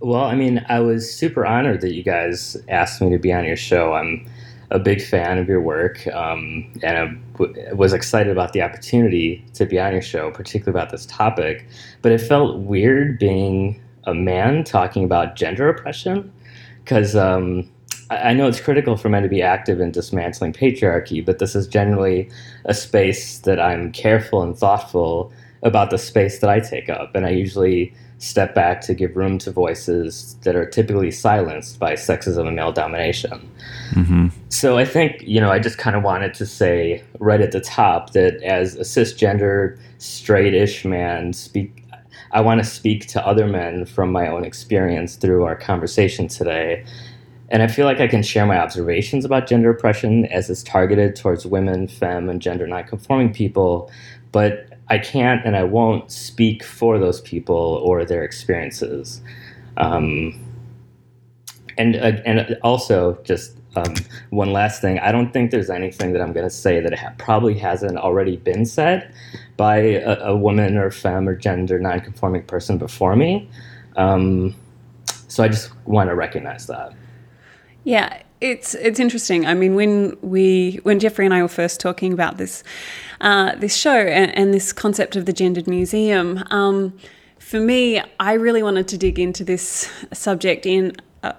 Well, 0.00 0.24
I 0.24 0.34
mean, 0.34 0.64
I 0.68 0.80
was 0.80 1.12
super 1.12 1.46
honored 1.46 1.80
that 1.82 1.94
you 1.94 2.02
guys 2.02 2.56
asked 2.68 3.00
me 3.00 3.10
to 3.10 3.18
be 3.18 3.32
on 3.32 3.44
your 3.44 3.56
show. 3.56 3.94
I'm 3.94 4.26
a 4.70 4.78
big 4.78 5.00
fan 5.00 5.38
of 5.38 5.48
your 5.48 5.60
work, 5.60 6.06
um, 6.08 6.66
and 6.82 6.98
I 6.98 7.16
w- 7.38 7.76
was 7.76 7.92
excited 7.92 8.32
about 8.32 8.52
the 8.52 8.62
opportunity 8.62 9.44
to 9.54 9.66
be 9.66 9.78
on 9.78 9.92
your 9.92 10.02
show, 10.02 10.30
particularly 10.30 10.76
about 10.76 10.90
this 10.90 11.06
topic. 11.06 11.66
But 12.00 12.10
it 12.10 12.20
felt 12.20 12.58
weird 12.60 13.18
being 13.18 13.80
a 14.04 14.14
man 14.14 14.64
talking 14.64 15.04
about 15.04 15.36
gender 15.36 15.68
oppression, 15.68 16.32
because 16.82 17.14
um, 17.14 17.68
I-, 18.20 18.32
know 18.32 18.48
it's 18.48 18.60
critical 18.60 18.96
for 18.96 19.08
men 19.08 19.22
to 19.22 19.28
be 19.28 19.42
active 19.42 19.80
in 19.80 19.92
dismantling 19.92 20.52
patriarchy, 20.52 21.24
but 21.24 21.38
this 21.38 21.54
is 21.54 21.66
generally 21.66 22.30
a 22.64 22.74
space 22.74 23.38
that 23.40 23.60
I'm 23.60 23.92
careful 23.92 24.42
and 24.42 24.56
thoughtful 24.56 25.32
about 25.62 25.90
the 25.90 25.98
space 25.98 26.40
that 26.40 26.50
I 26.50 26.60
take 26.60 26.88
up, 26.88 27.14
and 27.14 27.24
I 27.24 27.30
usually 27.30 27.94
step 28.18 28.54
back 28.54 28.80
to 28.80 28.94
give 28.94 29.16
room 29.16 29.36
to 29.36 29.50
voices 29.50 30.36
that 30.42 30.54
are 30.54 30.64
typically 30.64 31.10
silenced 31.10 31.80
by 31.80 31.94
sexism 31.94 32.46
and 32.46 32.54
male 32.54 32.70
domination. 32.70 33.50
Mm-hmm. 33.94 34.28
So 34.48 34.78
I 34.78 34.84
think, 34.84 35.22
you 35.22 35.40
know, 35.40 35.50
I 35.50 35.58
just 35.58 35.76
kind 35.76 35.96
of 35.96 36.04
wanted 36.04 36.32
to 36.34 36.46
say 36.46 37.02
right 37.18 37.40
at 37.40 37.50
the 37.50 37.60
top 37.60 38.12
that 38.12 38.40
as 38.44 38.76
a 38.76 38.82
cisgender, 38.82 39.76
straight-ish 39.98 40.84
man, 40.84 41.32
speak, 41.32 41.84
I 42.30 42.40
want 42.40 42.62
to 42.62 42.64
speak 42.64 43.08
to 43.08 43.26
other 43.26 43.48
men 43.48 43.86
from 43.86 44.12
my 44.12 44.28
own 44.28 44.44
experience 44.44 45.16
through 45.16 45.44
our 45.44 45.56
conversation 45.56 46.28
today. 46.28 46.84
And 47.52 47.62
I 47.62 47.66
feel 47.66 47.84
like 47.84 48.00
I 48.00 48.08
can 48.08 48.22
share 48.22 48.46
my 48.46 48.58
observations 48.58 49.26
about 49.26 49.46
gender 49.46 49.70
oppression 49.70 50.24
as 50.26 50.48
it's 50.48 50.62
targeted 50.62 51.14
towards 51.14 51.44
women, 51.44 51.86
femme, 51.86 52.30
and 52.30 52.40
gender 52.40 52.66
nonconforming 52.66 53.34
people, 53.34 53.90
but 54.32 54.70
I 54.88 54.96
can't 54.96 55.44
and 55.44 55.54
I 55.54 55.62
won't 55.62 56.10
speak 56.10 56.64
for 56.64 56.98
those 56.98 57.20
people 57.20 57.54
or 57.54 58.06
their 58.06 58.24
experiences. 58.24 59.20
Um, 59.76 60.42
and 61.76 61.96
uh, 61.96 62.22
and 62.24 62.58
also 62.62 63.18
just 63.22 63.58
um, 63.76 63.94
one 64.30 64.52
last 64.52 64.80
thing, 64.80 64.98
I 65.00 65.12
don't 65.12 65.30
think 65.32 65.50
there's 65.50 65.70
anything 65.70 66.14
that 66.14 66.22
I'm 66.22 66.32
going 66.32 66.46
to 66.46 66.54
say 66.54 66.80
that 66.80 66.98
ha- 66.98 67.12
probably 67.18 67.58
hasn't 67.58 67.98
already 67.98 68.36
been 68.36 68.64
said 68.64 69.14
by 69.58 69.76
a, 69.76 70.18
a, 70.24 70.36
woman 70.36 70.76
or 70.76 70.90
femme 70.90 71.28
or 71.28 71.34
gender 71.34 71.78
nonconforming 71.78 72.42
person 72.44 72.76
before 72.76 73.16
me. 73.16 73.48
Um, 73.96 74.54
so 75.28 75.42
I 75.42 75.48
just 75.48 75.70
want 75.86 76.10
to 76.10 76.14
recognize 76.14 76.66
that. 76.66 76.92
Yeah, 77.84 78.22
it's 78.40 78.74
it's 78.74 79.00
interesting. 79.00 79.46
I 79.46 79.54
mean, 79.54 79.74
when 79.74 80.16
we 80.20 80.80
when 80.82 80.98
Jeffrey 80.98 81.24
and 81.24 81.32
I 81.32 81.42
were 81.42 81.48
first 81.48 81.80
talking 81.80 82.12
about 82.12 82.38
this 82.38 82.62
uh, 83.20 83.54
this 83.56 83.76
show 83.76 83.96
and, 83.96 84.36
and, 84.36 84.52
this 84.52 84.72
concept 84.72 85.14
of 85.14 85.26
the 85.26 85.32
gendered 85.32 85.68
museum, 85.68 86.42
um, 86.50 86.98
for 87.38 87.60
me, 87.60 88.02
I 88.18 88.32
really 88.32 88.62
wanted 88.62 88.88
to 88.88 88.98
dig 88.98 89.18
into 89.18 89.44
this 89.44 89.88
subject 90.12 90.66
in 90.66 90.96
a, 91.22 91.34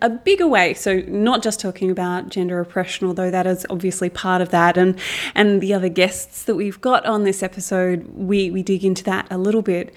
a, 0.00 0.10
bigger 0.10 0.46
way. 0.46 0.74
So 0.74 1.00
not 1.08 1.42
just 1.42 1.58
talking 1.58 1.90
about 1.90 2.28
gender 2.28 2.60
oppression, 2.60 3.08
although 3.08 3.32
that 3.32 3.46
is 3.48 3.66
obviously 3.68 4.08
part 4.08 4.40
of 4.40 4.50
that, 4.50 4.76
and 4.76 4.96
and 5.34 5.60
the 5.60 5.74
other 5.74 5.88
guests 5.88 6.44
that 6.44 6.54
we've 6.54 6.80
got 6.80 7.04
on 7.04 7.24
this 7.24 7.42
episode, 7.42 8.08
we 8.14 8.50
we 8.50 8.62
dig 8.62 8.84
into 8.84 9.02
that 9.04 9.26
a 9.30 9.38
little 9.38 9.62
bit. 9.62 9.92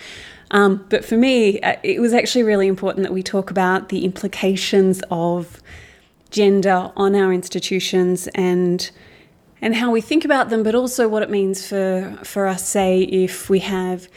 Um, 0.52 0.86
but 0.90 1.04
for 1.04 1.18
me, 1.18 1.60
uh, 1.62 1.78
it 1.82 2.00
was 2.00 2.14
actually 2.14 2.44
really 2.44 2.68
important 2.68 3.04
that 3.04 3.14
we 3.14 3.24
talk 3.24 3.50
about 3.50 3.90
the 3.90 4.06
implications 4.06 5.02
of 5.10 5.62
gender 6.30 6.92
on 6.96 7.16
our 7.16 7.34
institutions 7.34 8.28
and 8.36 8.92
and 9.64 9.76
how 9.76 9.92
we 9.92 10.02
think 10.02 10.26
about 10.26 10.50
them, 10.50 10.64
but 10.64 10.74
also 10.74 11.08
what 11.08 11.22
it 11.24 11.30
means 11.30 11.68
for 11.68 12.18
for 12.24 12.48
us, 12.48 12.68
say, 12.68 13.02
if 13.04 13.50
we 13.50 13.60
have 13.60 14.08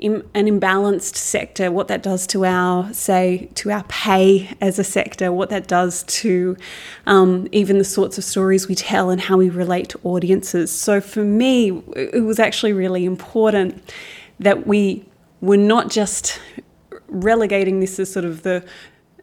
an 0.00 0.22
imbalanced 0.34 1.14
sector, 1.14 1.70
what 1.70 1.86
that 1.88 2.02
does 2.02 2.26
to 2.26 2.44
our 2.44 2.92
say 2.92 3.48
to 3.54 3.70
our 3.70 3.84
pay 3.84 4.50
as 4.60 4.78
a 4.78 4.84
sector, 4.84 5.30
what 5.30 5.50
that 5.50 5.68
does 5.68 6.02
to 6.04 6.56
um, 7.06 7.46
even 7.52 7.78
the 7.78 7.84
sorts 7.84 8.18
of 8.18 8.24
stories 8.24 8.66
we 8.66 8.74
tell 8.74 9.10
and 9.10 9.20
how 9.20 9.36
we 9.36 9.50
relate 9.50 9.90
to 9.90 10.00
audiences. 10.04 10.72
So 10.72 11.00
for 11.00 11.24
me, 11.24 11.82
it 11.94 12.24
was 12.24 12.38
actually 12.38 12.72
really 12.72 13.04
important 13.04 13.92
that 14.40 14.66
we 14.66 15.04
were 15.42 15.58
not 15.58 15.90
just 15.90 16.40
relegating 17.08 17.80
this 17.80 17.98
as 17.98 18.10
sort 18.10 18.24
of 18.24 18.42
the 18.42 18.64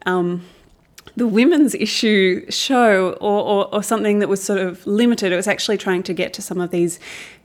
um, 0.06 0.44
the 1.16 1.26
women's 1.26 1.74
issue 1.74 2.48
show 2.50 3.12
or, 3.20 3.42
or, 3.42 3.74
or, 3.74 3.82
something 3.82 4.20
that 4.20 4.28
was 4.28 4.42
sort 4.42 4.60
of 4.60 4.86
limited. 4.86 5.32
It 5.32 5.36
was 5.36 5.48
actually 5.48 5.76
trying 5.76 6.02
to 6.04 6.14
get 6.14 6.32
to 6.34 6.42
some 6.42 6.60
of 6.60 6.70
these 6.70 6.98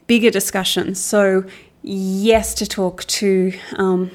bigger 0.06 0.30
discussions. 0.30 1.02
So, 1.02 1.44
yes, 1.82 2.54
to 2.54 2.66
talk 2.66 3.04
to 3.04 3.52
um, 3.76 4.10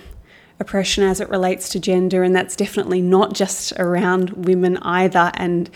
oppression 0.59 1.03
as 1.03 1.19
it 1.19 1.29
relates 1.29 1.69
to 1.69 1.79
gender, 1.79 2.23
and 2.23 2.35
that's 2.35 2.55
definitely 2.55 3.01
not 3.01 3.33
just 3.33 3.73
around 3.73 4.45
women 4.45 4.77
either. 4.77 5.31
And 5.35 5.69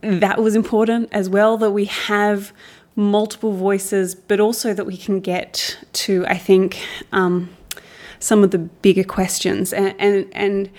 that 0.00 0.40
was 0.42 0.56
important 0.56 1.08
as 1.12 1.28
well 1.28 1.56
that 1.58 1.70
we 1.70 1.84
have 1.84 2.52
multiple 2.96 3.52
voices, 3.52 4.14
but 4.14 4.40
also 4.40 4.72
that 4.72 4.86
we 4.86 4.96
can 4.96 5.20
get 5.20 5.78
to, 5.92 6.24
I 6.26 6.38
think, 6.38 6.84
um, 7.12 7.55
some 8.18 8.44
of 8.44 8.50
the 8.50 8.58
bigger 8.58 9.04
questions 9.04 9.72
and 9.72 9.94
and. 9.98 10.26
and 10.32 10.70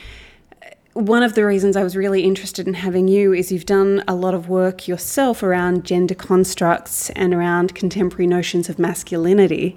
one 0.98 1.22
of 1.22 1.36
the 1.36 1.46
reasons 1.46 1.78
I 1.78 1.84
was 1.84 1.96
really 1.96 2.24
interested 2.24 2.68
in 2.68 2.74
having 2.74 3.08
you 3.08 3.32
is 3.32 3.52
you've 3.52 3.68
done 3.68 4.04
a 4.08 4.16
lot 4.16 4.34
of 4.34 4.50
work 4.50 4.88
yourself 4.88 5.44
around 5.44 5.86
gender 5.86 6.16
constructs 6.16 7.12
and 7.12 7.36
around 7.36 7.76
contemporary 7.76 8.26
notions 8.26 8.68
of 8.68 8.80
masculinity, 8.80 9.76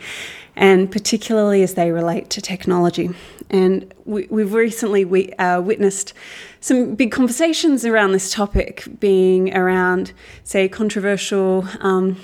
and 0.57 0.91
particularly 0.91 1.63
as 1.63 1.75
they 1.75 1.93
relate 1.93 2.31
to 2.31 2.41
technology. 2.41 3.11
And 3.51 3.93
we, 4.07 4.23
have 4.23 4.55
recently 4.55 5.05
we, 5.05 5.33
uh, 5.35 5.61
witnessed 5.61 6.15
some 6.61 6.95
big 6.95 7.13
conversations 7.13 7.85
around 7.85 8.13
this 8.13 8.33
topic, 8.33 8.85
being 8.99 9.55
around, 9.55 10.15
say, 10.43 10.71
controversial. 10.71 11.67
Um, 11.81 12.17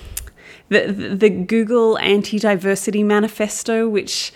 the, 0.69 0.91
the 0.91 1.31
Google 1.31 1.97
Anti 1.99 2.39
Diversity 2.39 3.05
Manifesto, 3.05 3.89
which 3.89 4.33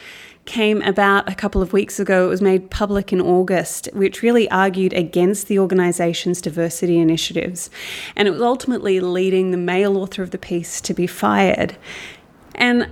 came 0.51 0.83
about 0.83 1.31
a 1.31 1.35
couple 1.35 1.63
of 1.63 1.73
weeks 1.73 2.01
ago. 2.01 2.27
It 2.27 2.29
was 2.29 2.43
made 2.43 2.73
public 2.73 3.13
in 3.13 3.21
August, 3.21 3.89
which 3.93 4.21
really 4.21 4.51
argued 4.51 4.93
against 4.93 5.47
the 5.47 5.61
organisation's 5.61 6.41
diversity 6.41 6.99
initiatives. 6.99 7.71
And 8.17 8.27
it 8.27 8.33
was 8.33 8.43
ultimately 8.43 8.99
leading 8.99 9.53
the 9.53 9.57
male 9.57 9.97
author 9.97 10.25
of 10.25 10.33
the 10.33 10.39
piece 10.39 10.81
to 10.81 10.93
be 10.93 11.07
fired. 11.07 11.77
And 12.57 12.89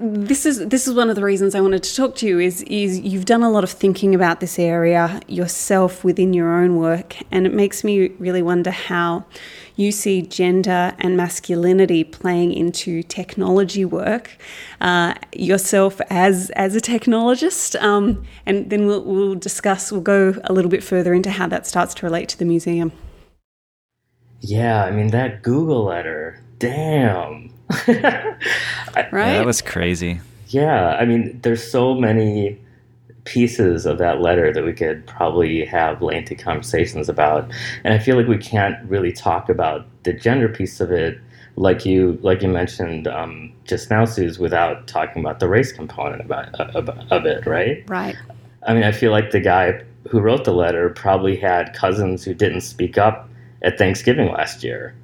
this 0.00 0.44
is 0.44 0.66
this 0.68 0.88
is 0.88 0.94
one 0.94 1.08
of 1.08 1.16
the 1.16 1.22
reasons 1.22 1.54
I 1.54 1.60
wanted 1.60 1.82
to 1.84 1.94
talk 1.94 2.16
to 2.16 2.26
you 2.26 2.38
is 2.38 2.62
is 2.62 2.98
you've 3.00 3.24
done 3.24 3.42
a 3.42 3.50
lot 3.50 3.64
of 3.64 3.70
thinking 3.70 4.14
about 4.14 4.40
this 4.40 4.58
area 4.58 5.20
yourself 5.28 6.02
within 6.02 6.32
your 6.32 6.52
own 6.52 6.76
work 6.76 7.16
and 7.30 7.46
it 7.46 7.54
makes 7.54 7.84
me 7.84 8.08
really 8.18 8.42
wonder 8.42 8.70
how 8.70 9.24
you 9.76 9.92
see 9.92 10.22
gender 10.22 10.94
and 10.98 11.16
masculinity 11.16 12.04
playing 12.04 12.52
into 12.52 13.02
technology 13.02 13.84
work 13.84 14.36
uh, 14.80 15.14
yourself 15.32 16.00
as 16.10 16.50
as 16.50 16.74
a 16.74 16.80
technologist. 16.80 17.80
Um, 17.80 18.24
and 18.46 18.70
then 18.70 18.86
we'll, 18.86 19.04
we'll 19.04 19.34
discuss 19.34 19.92
we'll 19.92 20.00
go 20.00 20.34
a 20.44 20.52
little 20.52 20.70
bit 20.70 20.82
further 20.82 21.14
into 21.14 21.30
how 21.30 21.46
that 21.48 21.66
starts 21.66 21.94
to 21.94 22.06
relate 22.06 22.28
to 22.30 22.38
the 22.38 22.44
museum. 22.44 22.92
Yeah 24.40 24.84
I 24.84 24.90
mean 24.90 25.08
that 25.08 25.42
Google 25.42 25.84
letter 25.84 26.42
damn 26.58 27.53
right? 27.86 28.38
Yeah, 29.12 29.38
that 29.38 29.46
was 29.46 29.62
crazy. 29.62 30.20
Yeah, 30.48 30.96
I 30.96 31.04
mean, 31.04 31.38
there's 31.42 31.68
so 31.68 31.94
many 31.94 32.60
pieces 33.24 33.86
of 33.86 33.98
that 33.98 34.20
letter 34.20 34.52
that 34.52 34.64
we 34.64 34.72
could 34.72 35.06
probably 35.06 35.64
have 35.64 36.02
lengthy 36.02 36.34
conversations 36.34 37.08
about, 37.08 37.50
and 37.82 37.94
I 37.94 37.98
feel 37.98 38.16
like 38.16 38.28
we 38.28 38.38
can't 38.38 38.76
really 38.88 39.12
talk 39.12 39.48
about 39.48 39.86
the 40.04 40.12
gender 40.12 40.48
piece 40.48 40.80
of 40.80 40.92
it, 40.92 41.18
like 41.56 41.84
you 41.86 42.18
like 42.22 42.42
you 42.42 42.48
mentioned 42.48 43.06
um, 43.06 43.52
just 43.64 43.90
now, 43.90 44.04
Suse, 44.04 44.38
without 44.38 44.86
talking 44.86 45.22
about 45.22 45.40
the 45.40 45.48
race 45.48 45.72
component 45.72 46.20
about, 46.20 46.54
of, 46.54 46.88
of 46.88 47.26
it, 47.26 47.46
right? 47.46 47.84
Right. 47.88 48.16
I 48.66 48.74
mean, 48.74 48.84
I 48.84 48.92
feel 48.92 49.12
like 49.12 49.30
the 49.30 49.40
guy 49.40 49.82
who 50.08 50.20
wrote 50.20 50.44
the 50.44 50.52
letter 50.52 50.90
probably 50.90 51.36
had 51.36 51.74
cousins 51.74 52.24
who 52.24 52.34
didn't 52.34 52.62
speak 52.62 52.98
up 52.98 53.28
at 53.62 53.78
Thanksgiving 53.78 54.32
last 54.32 54.62
year. 54.62 54.94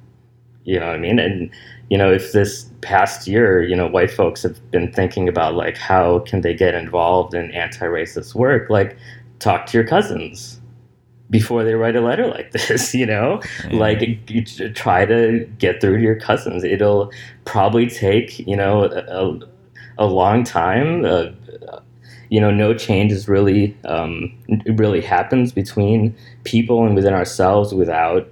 You 0.63 0.79
know 0.79 0.87
what 0.87 0.95
I 0.95 0.99
mean? 0.99 1.19
And 1.19 1.49
you 1.89 1.97
know, 1.97 2.11
if 2.11 2.31
this 2.31 2.69
past 2.81 3.27
year, 3.27 3.61
you 3.61 3.75
know, 3.75 3.87
white 3.87 4.11
folks 4.11 4.43
have 4.43 4.71
been 4.71 4.91
thinking 4.91 5.27
about 5.27 5.55
like 5.55 5.77
how 5.77 6.19
can 6.19 6.41
they 6.41 6.53
get 6.53 6.73
involved 6.73 7.33
in 7.33 7.51
anti-racist 7.51 8.33
work, 8.33 8.69
like 8.69 8.97
talk 9.39 9.65
to 9.67 9.77
your 9.77 9.85
cousins 9.85 10.61
before 11.29 11.63
they 11.63 11.73
write 11.73 11.95
a 11.95 12.01
letter 12.01 12.27
like 12.27 12.51
this, 12.53 12.93
you 12.93 13.05
know? 13.05 13.41
Yeah. 13.69 13.77
Like 13.77 14.73
try 14.75 15.05
to 15.05 15.45
get 15.57 15.81
through 15.81 15.97
to 15.97 16.03
your 16.03 16.19
cousins. 16.19 16.63
It'll 16.63 17.11
probably 17.45 17.89
take, 17.89 18.39
you 18.39 18.55
know, 18.55 18.85
a, 18.85 19.39
a 19.97 20.05
long 20.05 20.43
time. 20.43 21.03
Uh, 21.03 21.31
you 22.29 22.39
know, 22.39 22.51
no 22.51 22.73
change 22.73 23.11
is 23.11 23.27
really 23.27 23.77
um, 23.83 24.33
really 24.75 25.01
happens 25.01 25.51
between 25.51 26.15
people 26.45 26.85
and 26.85 26.95
within 26.95 27.13
ourselves 27.13 27.73
without 27.73 28.29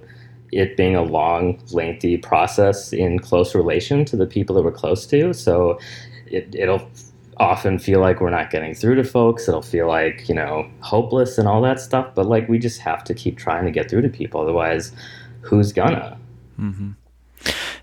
it 0.52 0.76
being 0.76 0.96
a 0.96 1.02
long, 1.02 1.60
lengthy 1.70 2.16
process 2.16 2.92
in 2.92 3.18
close 3.18 3.54
relation 3.54 4.04
to 4.06 4.16
the 4.16 4.26
people 4.26 4.56
that 4.56 4.62
we're 4.62 4.72
close 4.72 5.06
to. 5.06 5.32
So 5.32 5.78
it, 6.26 6.54
it'll 6.54 6.88
often 7.36 7.78
feel 7.78 8.00
like 8.00 8.20
we're 8.20 8.30
not 8.30 8.50
getting 8.50 8.74
through 8.74 8.96
to 8.96 9.04
folks. 9.04 9.48
It'll 9.48 9.62
feel 9.62 9.86
like, 9.88 10.28
you 10.28 10.34
know, 10.34 10.68
hopeless 10.80 11.38
and 11.38 11.48
all 11.48 11.62
that 11.62 11.80
stuff. 11.80 12.14
But 12.14 12.26
like 12.26 12.48
we 12.48 12.58
just 12.58 12.80
have 12.80 13.04
to 13.04 13.14
keep 13.14 13.38
trying 13.38 13.64
to 13.64 13.70
get 13.70 13.88
through 13.88 14.02
to 14.02 14.08
people. 14.08 14.40
Otherwise, 14.40 14.92
who's 15.40 15.72
gonna? 15.72 16.18
Mm-hmm. 16.58 16.90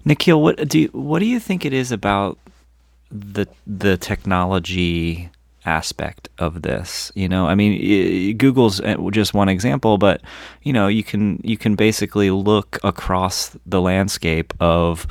Nikhil, 0.05 0.41
what 0.41 0.67
do 0.67 0.79
you, 0.79 0.87
what 0.89 1.19
do 1.19 1.25
you 1.25 1.39
think 1.39 1.65
it 1.65 1.73
is 1.73 1.91
about 1.91 2.37
the 3.09 3.47
the 3.65 3.97
technology 3.97 5.29
aspect 5.67 6.29
of 6.39 6.61
this. 6.63 7.11
You 7.13 7.27
know, 7.27 7.45
I 7.45 7.53
mean, 7.53 8.35
Google's 8.37 8.79
uh, 8.81 8.95
just 9.11 9.33
one 9.33 9.49
example, 9.49 9.97
but 9.97 10.21
you 10.63 10.73
know, 10.73 10.87
you 10.87 11.03
can 11.03 11.39
you 11.43 11.57
can 11.57 11.75
basically 11.75 12.31
look 12.31 12.79
across 12.83 13.55
the 13.65 13.81
landscape 13.81 14.53
of 14.59 15.05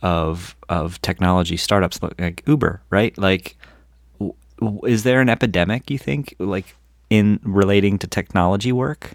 of 0.00 0.56
of 0.68 1.02
technology 1.02 1.56
startups 1.56 2.00
like 2.18 2.42
Uber, 2.46 2.80
right? 2.90 3.18
Like, 3.18 3.56
is 4.84 5.02
there 5.02 5.20
an 5.20 5.28
epidemic? 5.28 5.90
You 5.90 5.98
think, 5.98 6.34
like, 6.38 6.76
in 7.10 7.40
relating 7.42 7.98
to 7.98 8.06
technology 8.06 8.72
work? 8.72 9.12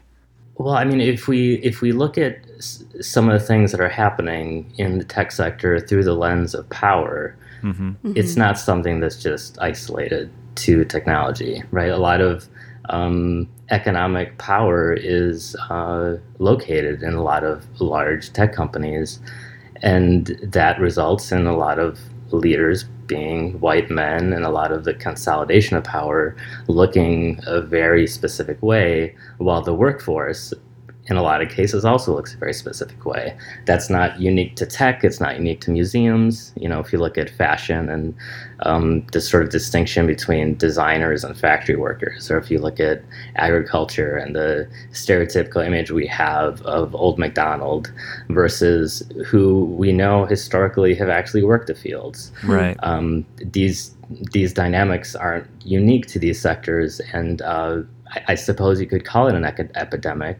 Well, 0.55 0.75
I 0.75 0.83
mean, 0.83 0.99
if 0.99 1.27
we 1.27 1.55
if 1.63 1.81
we 1.81 1.93
look 1.93 2.17
at 2.17 2.35
some 2.59 3.29
of 3.29 3.39
the 3.39 3.45
things 3.45 3.71
that 3.71 3.79
are 3.79 3.89
happening 3.89 4.71
in 4.77 4.97
the 4.99 5.05
tech 5.05 5.31
sector 5.31 5.79
through 5.79 6.03
the 6.03 6.13
lens 6.13 6.53
of 6.53 6.69
power, 6.69 7.35
mm-hmm. 7.61 7.89
Mm-hmm. 7.89 8.13
it's 8.15 8.35
not 8.35 8.59
something 8.59 8.99
that's 8.99 9.21
just 9.21 9.57
isolated 9.59 10.29
to 10.55 10.85
technology, 10.85 11.63
right? 11.71 11.89
A 11.89 11.97
lot 11.97 12.21
of 12.21 12.47
um, 12.89 13.47
economic 13.69 14.37
power 14.37 14.93
is 14.93 15.55
uh, 15.69 16.17
located 16.39 17.01
in 17.01 17.13
a 17.13 17.23
lot 17.23 17.43
of 17.43 17.65
large 17.81 18.33
tech 18.33 18.53
companies, 18.53 19.19
and 19.81 20.37
that 20.43 20.79
results 20.79 21.31
in 21.31 21.47
a 21.47 21.55
lot 21.55 21.79
of 21.79 21.99
leaders 22.31 22.85
being 23.05 23.59
white 23.59 23.89
men 23.89 24.33
and 24.33 24.45
a 24.45 24.49
lot 24.49 24.71
of 24.71 24.85
the 24.85 24.93
consolidation 24.93 25.75
of 25.75 25.83
power 25.83 26.35
looking 26.67 27.39
a 27.45 27.61
very 27.61 28.07
specific 28.07 28.61
way, 28.61 29.15
while 29.37 29.61
the 29.61 29.73
workforce 29.73 30.53
in 31.07 31.17
a 31.17 31.21
lot 31.21 31.41
of 31.41 31.49
cases 31.49 31.83
also 31.83 32.15
looks 32.15 32.33
a 32.33 32.37
very 32.37 32.53
specific 32.53 33.05
way. 33.05 33.35
That's 33.65 33.89
not 33.89 34.19
unique 34.21 34.55
to 34.55 34.65
tech. 34.65 35.03
It's 35.03 35.19
not 35.19 35.35
unique 35.35 35.59
to 35.61 35.71
museums. 35.71 36.53
You 36.55 36.69
know, 36.69 36.79
if 36.79 36.93
you 36.93 36.99
look 36.99 37.17
at 37.17 37.29
fashion 37.29 37.89
and 37.89 38.15
um, 38.61 39.05
this 39.11 39.27
sort 39.27 39.43
of 39.43 39.49
distinction 39.49 40.07
between 40.07 40.55
designers 40.55 41.25
and 41.25 41.37
factory 41.37 41.75
workers, 41.75 42.31
or 42.31 42.37
if 42.37 42.49
you 42.49 42.59
look 42.59 42.79
at 42.79 43.01
agriculture 43.35 44.15
and 44.15 44.33
the 44.33 44.69
stereotypical 44.91 45.65
image 45.65 45.91
we 45.91 46.07
have 46.07 46.61
of 46.61 46.95
old 46.95 47.19
McDonald 47.19 47.91
versus 48.29 49.03
who 49.25 49.65
we 49.65 49.91
know 49.91 50.25
historically 50.25 50.95
have 50.95 51.09
actually 51.09 51.43
worked 51.43 51.67
the 51.67 51.75
fields. 51.75 52.31
Right. 52.45 52.77
Um, 52.81 53.25
these 53.43 53.93
these 54.31 54.53
dynamics 54.53 55.15
aren't 55.15 55.47
unique 55.65 56.07
to 56.07 56.19
these 56.19 56.39
sectors, 56.39 57.01
and 57.13 57.41
uh, 57.41 57.81
I, 58.11 58.23
I 58.29 58.35
suppose 58.35 58.79
you 58.79 58.87
could 58.87 59.05
call 59.05 59.27
it 59.27 59.35
an 59.35 59.43
epidemic 59.75 60.37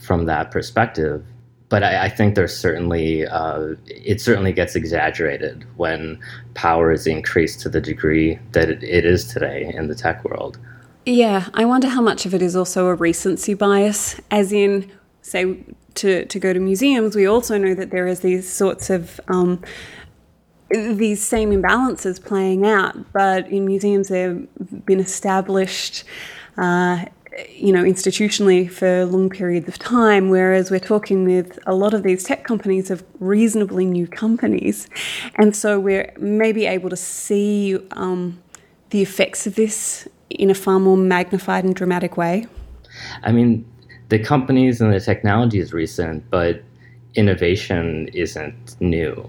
from 0.00 0.26
that 0.26 0.50
perspective. 0.50 1.24
But 1.68 1.84
I, 1.84 2.06
I 2.06 2.08
think 2.08 2.34
there's 2.34 2.56
certainly 2.56 3.26
uh, 3.26 3.74
it 3.86 4.20
certainly 4.20 4.52
gets 4.52 4.74
exaggerated 4.74 5.64
when 5.76 6.18
power 6.54 6.90
is 6.92 7.06
increased 7.06 7.60
to 7.60 7.68
the 7.68 7.80
degree 7.80 8.38
that 8.52 8.68
it, 8.68 8.82
it 8.82 9.04
is 9.04 9.24
today 9.24 9.72
in 9.74 9.88
the 9.88 9.94
tech 9.94 10.24
world. 10.24 10.58
Yeah, 11.06 11.48
I 11.54 11.64
wonder 11.64 11.88
how 11.88 12.02
much 12.02 12.26
of 12.26 12.34
it 12.34 12.42
is 12.42 12.54
also 12.54 12.86
a 12.86 12.94
recency 12.94 13.54
bias, 13.54 14.20
as 14.30 14.52
in, 14.52 14.90
say, 15.22 15.56
to, 15.94 16.24
to 16.26 16.38
go 16.38 16.52
to 16.52 16.60
museums, 16.60 17.16
we 17.16 17.26
also 17.26 17.58
know 17.58 17.74
that 17.74 17.90
there 17.90 18.06
is 18.06 18.20
these 18.20 18.50
sorts 18.50 18.90
of 18.90 19.20
um, 19.28 19.62
these 20.70 21.22
same 21.22 21.50
imbalances 21.50 22.24
playing 22.24 22.64
out, 22.64 23.12
but 23.12 23.48
in 23.48 23.66
museums 23.66 24.08
they've 24.08 24.46
been 24.86 25.00
established 25.00 26.04
uh, 26.56 27.04
you 27.48 27.72
know, 27.72 27.84
institutionally 27.84 28.70
for 28.70 29.04
long 29.04 29.30
periods 29.30 29.68
of 29.68 29.78
time, 29.78 30.30
whereas 30.30 30.70
we're 30.70 30.80
talking 30.80 31.24
with 31.24 31.58
a 31.66 31.74
lot 31.74 31.94
of 31.94 32.02
these 32.02 32.24
tech 32.24 32.44
companies 32.44 32.90
of 32.90 33.04
reasonably 33.20 33.84
new 33.84 34.06
companies. 34.06 34.88
And 35.36 35.54
so 35.54 35.78
we're 35.78 36.12
maybe 36.18 36.66
able 36.66 36.90
to 36.90 36.96
see 36.96 37.78
um, 37.92 38.42
the 38.90 39.02
effects 39.02 39.46
of 39.46 39.54
this 39.54 40.08
in 40.28 40.50
a 40.50 40.54
far 40.54 40.80
more 40.80 40.96
magnified 40.96 41.64
and 41.64 41.74
dramatic 41.74 42.16
way. 42.16 42.46
I 43.22 43.32
mean, 43.32 43.64
the 44.08 44.18
companies 44.18 44.80
and 44.80 44.92
the 44.92 45.00
technology 45.00 45.60
is 45.60 45.72
recent, 45.72 46.28
but 46.30 46.62
innovation 47.14 48.08
isn't 48.08 48.80
new. 48.80 49.28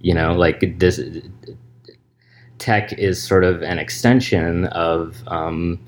You 0.00 0.14
know, 0.14 0.32
like 0.34 0.78
this 0.78 1.00
tech 2.58 2.92
is 2.92 3.22
sort 3.22 3.44
of 3.44 3.62
an 3.62 3.78
extension 3.78 4.66
of 4.66 5.16
um, 5.26 5.78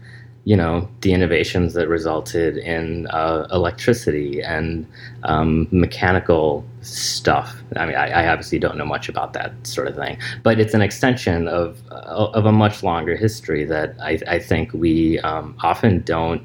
you 0.45 0.57
know 0.57 0.89
the 1.03 1.13
innovations 1.13 1.75
that 1.75 1.89
resulted 1.89 2.57
in 2.57 3.07
uh, 3.09 3.47
electricity 3.53 4.43
and 4.43 4.87
um, 5.23 5.69
mechanical 5.71 6.65
stuff. 6.81 7.63
I 7.77 7.87
mean, 7.87 7.95
I, 7.95 8.25
I, 8.25 8.29
obviously 8.29 8.59
don't 8.59 8.77
know 8.77 8.85
much 8.85 9.09
about 9.09 9.35
that 9.35 9.53
sort 9.65 9.87
of 9.87 9.95
thing, 9.95 10.19
but 10.43 10.59
it's 10.59 10.75
an 10.75 10.83
extension 10.83 11.47
of 11.47 11.81
uh, 11.93 12.31
of 12.35 12.45
a 12.45 12.53
much 12.53 12.83
longer 12.83 13.15
history 13.15 13.65
that 13.67 13.95
I, 14.01 14.19
I 14.27 14.39
think 14.41 14.73
we 14.73 15.21
um, 15.21 15.55
often 15.63 16.03
don't 16.03 16.43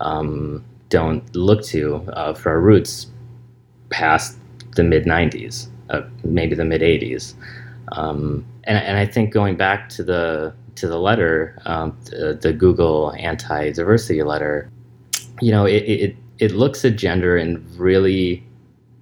um, 0.00 0.64
don't 0.88 1.34
look 1.34 1.64
to 1.64 1.96
uh, 2.12 2.32
for 2.32 2.50
our 2.50 2.60
roots 2.60 3.08
past 3.90 4.38
the 4.76 4.84
mid 4.84 5.04
'90s, 5.04 5.66
uh, 5.90 6.02
maybe 6.22 6.54
the 6.54 6.64
mid 6.64 6.80
'80s, 6.80 7.34
um, 7.90 8.46
and 8.64 8.78
and 8.78 8.98
I 8.98 9.06
think 9.06 9.32
going 9.32 9.56
back 9.56 9.88
to 9.90 10.04
the 10.04 10.54
to 10.76 10.88
the 10.88 10.98
letter, 10.98 11.60
um, 11.64 11.96
the, 12.04 12.38
the, 12.40 12.52
Google 12.52 13.12
anti-diversity 13.18 14.22
letter, 14.22 14.70
you 15.40 15.50
know, 15.50 15.64
it, 15.64 15.82
it 15.82 16.16
it 16.38 16.52
looks 16.52 16.84
at 16.84 16.96
gender 16.96 17.36
in 17.36 17.64
really 17.76 18.44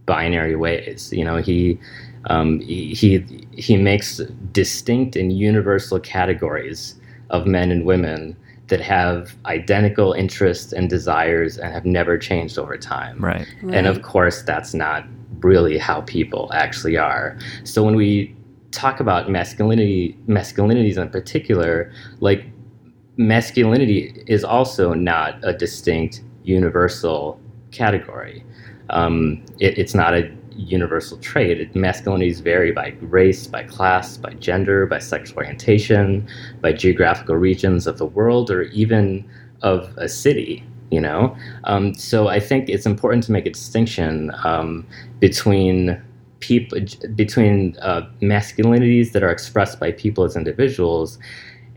binary 0.06 0.56
ways. 0.56 1.12
You 1.12 1.24
know, 1.24 1.36
he 1.36 1.78
um, 2.26 2.60
he 2.60 3.24
he 3.52 3.76
makes 3.76 4.18
distinct 4.52 5.16
and 5.16 5.36
universal 5.36 6.00
categories 6.00 6.94
of 7.30 7.46
men 7.46 7.70
and 7.70 7.84
women 7.84 8.36
that 8.68 8.80
have 8.80 9.36
identical 9.44 10.12
interests 10.12 10.72
and 10.72 10.88
desires 10.88 11.58
and 11.58 11.72
have 11.72 11.84
never 11.84 12.16
changed 12.16 12.58
over 12.58 12.78
time. 12.78 13.18
Right. 13.18 13.46
right. 13.62 13.74
And 13.74 13.86
of 13.86 14.02
course, 14.02 14.42
that's 14.42 14.72
not 14.72 15.04
really 15.40 15.76
how 15.76 16.00
people 16.02 16.50
actually 16.54 16.96
are. 16.96 17.36
So 17.64 17.82
when 17.82 17.94
we 17.94 18.34
talk 18.74 19.00
about 19.00 19.30
masculinity, 19.30 20.18
masculinities 20.28 20.96
in 20.96 21.08
particular, 21.08 21.92
like 22.20 22.44
masculinity 23.16 24.22
is 24.26 24.44
also 24.44 24.92
not 24.94 25.38
a 25.42 25.52
distinct 25.52 26.22
universal 26.42 27.40
category. 27.70 28.44
Um, 28.90 29.44
it, 29.60 29.78
it's 29.78 29.94
not 29.94 30.14
a 30.14 30.30
universal 30.56 31.18
trait. 31.18 31.60
It, 31.60 31.74
masculinities 31.74 32.42
vary 32.42 32.72
by 32.72 32.94
race, 33.00 33.46
by 33.46 33.62
class, 33.64 34.16
by 34.16 34.34
gender, 34.34 34.86
by 34.86 34.98
sexual 34.98 35.38
orientation, 35.38 36.26
by 36.60 36.72
geographical 36.72 37.36
regions 37.36 37.86
of 37.86 37.98
the 37.98 38.06
world, 38.06 38.50
or 38.50 38.62
even 38.62 39.28
of 39.62 39.96
a 39.96 40.08
city. 40.08 40.64
You 40.90 41.00
know, 41.00 41.36
um, 41.64 41.94
so 41.94 42.28
I 42.28 42.38
think 42.38 42.68
it's 42.68 42.86
important 42.86 43.24
to 43.24 43.32
make 43.32 43.46
a 43.46 43.50
distinction 43.50 44.30
um, 44.44 44.86
between 45.18 46.00
people 46.44 46.78
between 47.14 47.76
uh, 47.80 48.02
masculinities 48.20 49.12
that 49.12 49.22
are 49.22 49.30
expressed 49.30 49.80
by 49.80 49.90
people 49.92 50.24
as 50.24 50.36
individuals 50.36 51.18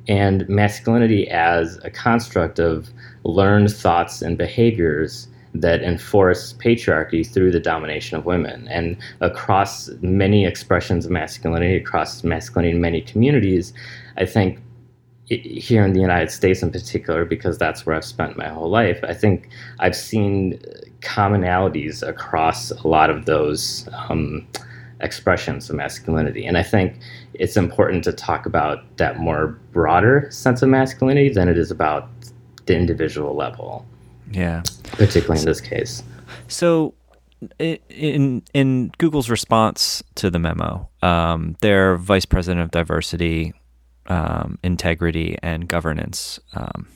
and 0.08 0.48
masculinity 0.50 1.30
as 1.30 1.80
a 1.84 1.90
construct 1.90 2.60
of 2.60 2.90
learned 3.24 3.72
thoughts 3.72 4.22
and 4.22 4.38
behaviors 4.38 5.28
that 5.54 5.82
enforce 5.82 6.54
patriarchy 6.54 7.26
through 7.26 7.52
the 7.52 7.60
domination 7.60 8.18
of 8.18 8.26
women. 8.26 8.68
And 8.68 8.98
across 9.22 9.90
many 10.02 10.46
expressions 10.46 11.06
of 11.06 11.12
masculinity, 11.12 11.78
across 11.78 12.24
masculinity 12.24 12.76
in 12.76 12.82
many 12.82 13.02
communities, 13.02 13.74
I 14.18 14.26
think 14.26 14.60
here 15.26 15.84
in 15.84 15.94
the 15.94 16.00
United 16.00 16.32
States 16.32 16.62
in 16.62 16.72
particular, 16.72 17.26
because 17.26 17.58
that's 17.58 17.86
where 17.86 17.96
I've 17.96 18.06
spent 18.06 18.38
my 18.38 18.48
whole 18.50 18.70
life, 18.70 19.00
I 19.04 19.14
think 19.14 19.50
I've 19.80 19.96
seen 19.96 20.60
commonalities 21.02 22.08
across 22.08 22.72
a 22.72 22.88
lot 22.88 23.10
of 23.10 23.26
those 23.26 23.88
um, 24.10 24.48
expressions 25.02 25.70
of 25.70 25.76
masculinity. 25.76 26.46
And 26.46 26.58
I 26.58 26.64
think 26.64 26.98
it's 27.34 27.58
important 27.58 28.04
to 28.06 28.14
talk 28.14 28.46
about 28.46 28.98
that 28.98 29.20
more 29.20 29.48
broader 29.72 30.28
sense 30.32 30.62
of 30.62 30.70
masculinity 30.70 31.30
than 31.30 31.48
it 31.50 31.58
is 31.58 31.72
about 31.72 32.10
the 32.66 32.76
individual 32.76 33.36
level. 33.36 33.86
Yeah. 34.32 34.64
Particularly 34.92 35.40
in 35.40 35.46
this 35.46 35.62
case. 35.62 36.04
So, 36.48 36.94
in 37.60 38.42
in 38.54 38.92
Google's 38.98 39.30
response 39.30 40.04
to 40.16 40.30
the 40.30 40.40
memo, 40.40 40.90
um, 41.02 41.56
their 41.62 41.96
vice 41.96 42.26
president 42.26 42.64
of 42.64 42.72
diversity, 42.72 43.54
um, 44.08 44.58
integrity, 44.64 45.38
and 45.44 45.68
governance, 45.68 46.40
um, 46.56 46.88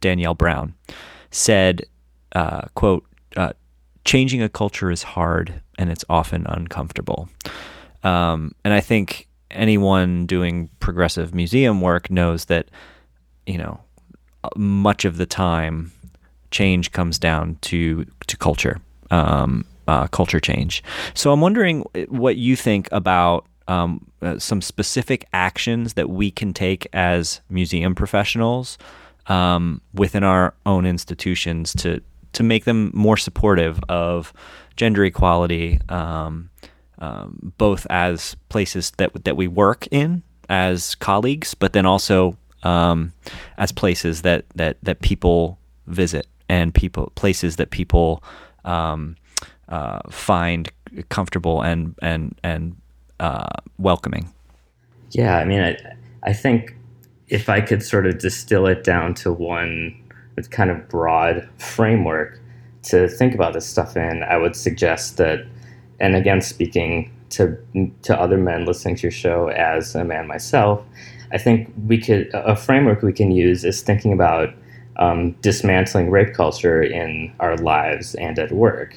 Danielle 0.00 0.34
Brown, 0.34 0.74
said, 1.30 1.82
uh, 2.34 2.62
"quote 2.74 3.04
uh, 3.36 3.52
Changing 4.04 4.42
a 4.42 4.50
culture 4.50 4.90
is 4.90 5.02
hard, 5.02 5.62
and 5.78 5.90
it's 5.90 6.04
often 6.10 6.46
uncomfortable." 6.46 7.28
Um, 8.02 8.54
and 8.62 8.74
I 8.74 8.80
think 8.80 9.28
anyone 9.50 10.26
doing 10.26 10.68
progressive 10.78 11.34
museum 11.34 11.80
work 11.80 12.10
knows 12.10 12.44
that, 12.46 12.68
you 13.46 13.56
know, 13.56 13.80
much 14.56 15.06
of 15.06 15.16
the 15.16 15.26
time 15.26 15.90
change 16.50 16.92
comes 16.92 17.18
down 17.18 17.56
to 17.62 18.04
to 18.26 18.36
culture, 18.36 18.78
um, 19.10 19.64
uh, 19.88 20.06
culture 20.08 20.40
change. 20.40 20.82
So 21.14 21.32
I'm 21.32 21.40
wondering 21.40 21.84
what 22.08 22.36
you 22.36 22.56
think 22.56 22.88
about 22.92 23.46
um, 23.68 24.06
uh, 24.20 24.38
some 24.38 24.60
specific 24.60 25.26
actions 25.32 25.94
that 25.94 26.10
we 26.10 26.30
can 26.30 26.52
take 26.52 26.86
as 26.92 27.40
museum 27.48 27.94
professionals 27.94 28.76
um, 29.26 29.80
within 29.94 30.22
our 30.22 30.54
own 30.66 30.84
institutions 30.84 31.72
to 31.74 32.02
to 32.34 32.42
make 32.42 32.64
them 32.64 32.90
more 32.94 33.16
supportive 33.16 33.80
of 33.88 34.32
gender 34.76 35.04
equality, 35.04 35.80
um, 35.88 36.50
um, 36.98 37.52
both 37.58 37.86
as 37.90 38.36
places 38.48 38.92
that 38.98 39.24
that 39.24 39.36
we 39.36 39.48
work 39.48 39.88
in 39.90 40.22
as 40.48 40.94
colleagues, 40.94 41.54
but 41.54 41.72
then 41.72 41.86
also 41.86 42.36
um, 42.62 43.12
as 43.58 43.72
places 43.72 44.22
that 44.22 44.44
that 44.54 44.76
that 44.82 45.00
people 45.00 45.58
visit 45.86 46.26
and 46.48 46.74
people 46.74 47.12
places 47.14 47.56
that 47.56 47.70
people 47.70 48.22
um, 48.64 49.16
uh, 49.68 50.00
find 50.10 50.70
comfortable 51.08 51.62
and 51.62 51.94
and 52.02 52.38
and 52.42 52.76
uh, 53.20 53.48
welcoming. 53.78 54.32
Yeah, 55.10 55.38
I 55.38 55.44
mean, 55.44 55.60
I 55.60 55.76
I 56.22 56.32
think 56.32 56.76
if 57.28 57.48
I 57.48 57.60
could 57.60 57.82
sort 57.82 58.06
of 58.06 58.18
distill 58.18 58.66
it 58.66 58.84
down 58.84 59.14
to 59.14 59.32
one 59.32 60.03
kind 60.50 60.70
of 60.70 60.88
broad 60.88 61.48
framework 61.58 62.40
to 62.84 63.08
think 63.08 63.34
about 63.34 63.54
this 63.54 63.66
stuff 63.66 63.96
in, 63.96 64.22
I 64.22 64.36
would 64.36 64.54
suggest 64.54 65.16
that, 65.16 65.46
and 66.00 66.14
again, 66.14 66.40
speaking 66.40 67.10
to 67.30 67.56
to 68.02 68.18
other 68.18 68.36
men 68.36 68.64
listening 68.64 68.96
to 68.96 69.02
your 69.02 69.10
show 69.10 69.48
as 69.48 69.94
a 69.94 70.04
man 70.04 70.26
myself, 70.26 70.84
I 71.32 71.38
think 71.38 71.72
we 71.86 71.98
could 71.98 72.30
a 72.32 72.56
framework 72.56 73.02
we 73.02 73.12
can 73.12 73.30
use 73.30 73.64
is 73.64 73.82
thinking 73.82 74.12
about 74.12 74.54
um, 74.96 75.32
dismantling 75.40 76.10
rape 76.10 76.34
culture 76.34 76.82
in 76.82 77.32
our 77.40 77.56
lives 77.56 78.14
and 78.14 78.38
at 78.38 78.52
work. 78.52 78.96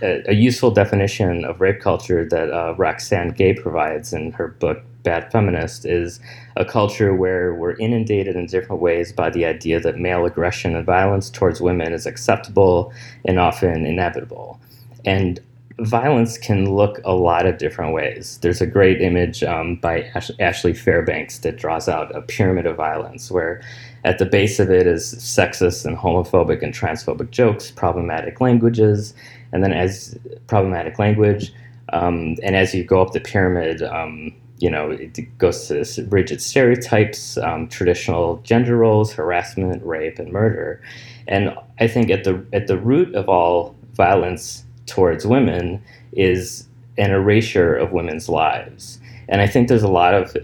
A, 0.00 0.30
a 0.30 0.34
useful 0.34 0.70
definition 0.70 1.44
of 1.44 1.60
rape 1.60 1.80
culture 1.80 2.24
that 2.24 2.50
uh, 2.50 2.74
Roxane 2.76 3.30
Gay 3.30 3.54
provides 3.54 4.12
in 4.12 4.32
her 4.32 4.48
book 4.48 4.82
Bad 5.02 5.30
Feminist 5.32 5.84
is 5.84 6.20
a 6.56 6.64
culture 6.64 7.14
where 7.14 7.54
we're 7.54 7.76
inundated 7.76 8.36
in 8.36 8.46
different 8.46 8.80
ways 8.80 9.12
by 9.12 9.30
the 9.30 9.44
idea 9.44 9.80
that 9.80 9.98
male 9.98 10.24
aggression 10.24 10.76
and 10.76 10.86
violence 10.86 11.28
towards 11.28 11.60
women 11.60 11.92
is 11.92 12.06
acceptable 12.06 12.92
and 13.24 13.38
often 13.38 13.84
inevitable. 13.84 14.60
And 15.04 15.40
violence 15.80 16.38
can 16.38 16.74
look 16.74 17.00
a 17.04 17.14
lot 17.14 17.46
of 17.46 17.58
different 17.58 17.94
ways. 17.94 18.38
There's 18.42 18.60
a 18.60 18.66
great 18.66 19.00
image 19.00 19.42
um, 19.42 19.76
by 19.76 20.02
Ash- 20.14 20.30
Ashley 20.38 20.74
Fairbanks 20.74 21.38
that 21.38 21.56
draws 21.56 21.88
out 21.88 22.14
a 22.14 22.22
pyramid 22.22 22.66
of 22.66 22.76
violence 22.76 23.30
where 23.30 23.62
at 24.04 24.18
the 24.18 24.26
base 24.26 24.58
of 24.58 24.70
it 24.70 24.86
is 24.86 25.14
sexist 25.14 25.86
and 25.86 25.96
homophobic 25.96 26.62
and 26.62 26.74
transphobic 26.74 27.30
jokes, 27.30 27.70
problematic 27.70 28.40
languages, 28.40 29.14
and 29.52 29.62
then 29.62 29.72
as 29.72 30.18
problematic 30.46 30.98
language, 30.98 31.52
um, 31.92 32.36
and 32.42 32.56
as 32.56 32.74
you 32.74 32.84
go 32.84 33.02
up 33.02 33.12
the 33.12 33.20
pyramid, 33.20 33.82
um, 33.82 34.32
you 34.58 34.70
know, 34.70 34.90
it 34.90 35.38
goes 35.38 35.66
to 35.68 36.06
rigid 36.08 36.40
stereotypes, 36.40 37.36
um, 37.38 37.68
traditional 37.68 38.36
gender 38.44 38.76
roles, 38.76 39.12
harassment, 39.12 39.84
rape, 39.84 40.18
and 40.18 40.32
murder. 40.32 40.80
And 41.26 41.56
I 41.80 41.88
think 41.88 42.10
at 42.10 42.24
the 42.24 42.44
at 42.52 42.68
the 42.68 42.78
root 42.78 43.14
of 43.14 43.28
all 43.28 43.74
violence 43.94 44.64
towards 44.86 45.26
women 45.26 45.82
is 46.12 46.68
an 46.96 47.10
erasure 47.10 47.74
of 47.74 47.92
women's 47.92 48.28
lives. 48.28 49.00
And 49.28 49.40
I 49.40 49.46
think 49.46 49.68
there's 49.68 49.82
a 49.82 49.88
lot 49.88 50.14
of 50.14 50.36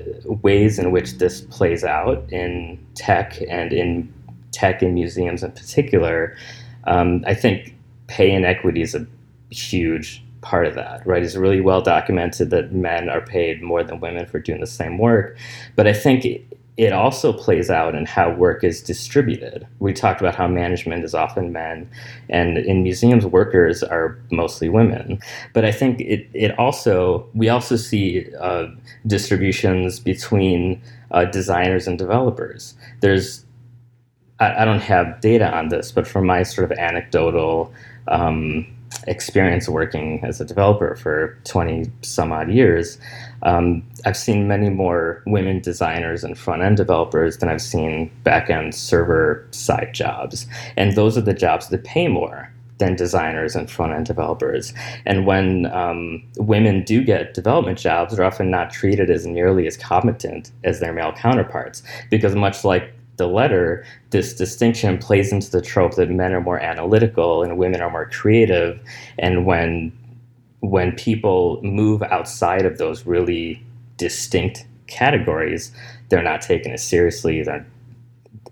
ways 0.42 0.78
in 0.78 0.90
which 0.90 1.18
this 1.18 1.42
plays 1.42 1.84
out 1.84 2.24
in 2.32 2.78
tech 2.98 3.40
and 3.48 3.72
in 3.72 4.12
tech 4.50 4.82
and 4.82 4.94
museums 4.94 5.42
in 5.42 5.52
particular. 5.52 6.36
Um, 6.84 7.24
I 7.26 7.34
think 7.34 7.74
pay 8.08 8.30
inequity 8.30 8.82
is 8.82 8.94
a 8.94 9.06
huge 9.50 10.22
part 10.40 10.66
of 10.66 10.74
that, 10.74 11.06
right? 11.06 11.22
It's 11.22 11.36
really 11.36 11.60
well 11.60 11.80
documented 11.82 12.50
that 12.50 12.72
men 12.72 13.08
are 13.08 13.20
paid 13.20 13.62
more 13.62 13.82
than 13.82 14.00
women 14.00 14.26
for 14.26 14.38
doing 14.38 14.60
the 14.60 14.66
same 14.66 14.98
work. 14.98 15.36
But 15.76 15.86
I 15.86 15.92
think 15.92 16.26
it 16.78 16.92
also 16.92 17.32
plays 17.32 17.70
out 17.70 17.96
in 17.96 18.06
how 18.06 18.30
work 18.30 18.62
is 18.62 18.80
distributed. 18.80 19.66
We 19.80 19.92
talked 19.92 20.20
about 20.20 20.36
how 20.36 20.46
management 20.46 21.04
is 21.04 21.12
often 21.12 21.52
men, 21.52 21.90
and 22.28 22.56
in 22.56 22.84
museums, 22.84 23.26
workers 23.26 23.82
are 23.82 24.16
mostly 24.30 24.68
women. 24.68 25.18
But 25.54 25.64
I 25.64 25.72
think 25.72 26.00
it, 26.00 26.28
it 26.34 26.56
also, 26.56 27.28
we 27.34 27.48
also 27.48 27.74
see 27.74 28.32
uh, 28.40 28.68
distributions 29.08 29.98
between 29.98 30.80
uh, 31.10 31.24
designers 31.24 31.88
and 31.88 31.98
developers. 31.98 32.74
There's, 33.00 33.44
I, 34.38 34.62
I, 34.62 34.64
don't 34.64 34.80
have 34.80 35.20
data 35.20 35.50
on 35.52 35.70
this, 35.70 35.90
but 35.90 36.06
from 36.06 36.26
my 36.26 36.44
sort 36.44 36.70
of 36.70 36.78
anecdotal 36.78 37.72
um, 38.06 38.66
experience 39.08 39.68
working 39.68 40.24
as 40.24 40.40
a 40.40 40.44
developer 40.44 40.94
for 40.94 41.36
20 41.44 41.90
some 42.02 42.30
odd 42.30 42.50
years, 42.52 42.98
um, 43.42 43.82
I've 44.04 44.16
seen 44.16 44.48
many 44.48 44.70
more 44.70 45.22
women 45.26 45.60
designers 45.60 46.24
and 46.24 46.36
front 46.36 46.62
end 46.62 46.76
developers 46.76 47.38
than 47.38 47.48
I've 47.48 47.62
seen 47.62 48.10
back 48.24 48.50
end 48.50 48.74
server 48.74 49.46
side 49.50 49.94
jobs. 49.94 50.46
And 50.76 50.96
those 50.96 51.16
are 51.16 51.22
the 51.22 51.34
jobs 51.34 51.68
that 51.68 51.84
pay 51.84 52.08
more 52.08 52.52
than 52.78 52.94
designers 52.94 53.56
and 53.56 53.70
front 53.70 53.92
end 53.92 54.06
developers. 54.06 54.72
And 55.04 55.26
when 55.26 55.66
um, 55.66 56.22
women 56.36 56.84
do 56.84 57.02
get 57.04 57.34
development 57.34 57.78
jobs, 57.78 58.14
they're 58.14 58.24
often 58.24 58.50
not 58.50 58.70
treated 58.70 59.10
as 59.10 59.26
nearly 59.26 59.66
as 59.66 59.76
competent 59.76 60.52
as 60.64 60.80
their 60.80 60.92
male 60.92 61.12
counterparts 61.12 61.82
because, 62.10 62.34
much 62.34 62.64
like 62.64 62.94
the 63.16 63.26
letter, 63.26 63.84
this 64.10 64.32
distinction 64.32 64.96
plays 64.96 65.32
into 65.32 65.50
the 65.50 65.60
trope 65.60 65.96
that 65.96 66.08
men 66.08 66.32
are 66.32 66.40
more 66.40 66.60
analytical 66.60 67.42
and 67.42 67.58
women 67.58 67.80
are 67.80 67.90
more 67.90 68.08
creative. 68.08 68.80
And 69.18 69.44
when 69.44 69.92
when 70.60 70.92
people 70.92 71.60
move 71.62 72.02
outside 72.02 72.66
of 72.66 72.78
those 72.78 73.06
really 73.06 73.62
distinct 73.96 74.66
categories, 74.86 75.72
they're 76.08 76.22
not 76.22 76.40
taken 76.40 76.72
as 76.72 76.82
seriously. 76.82 77.42
They're 77.42 77.66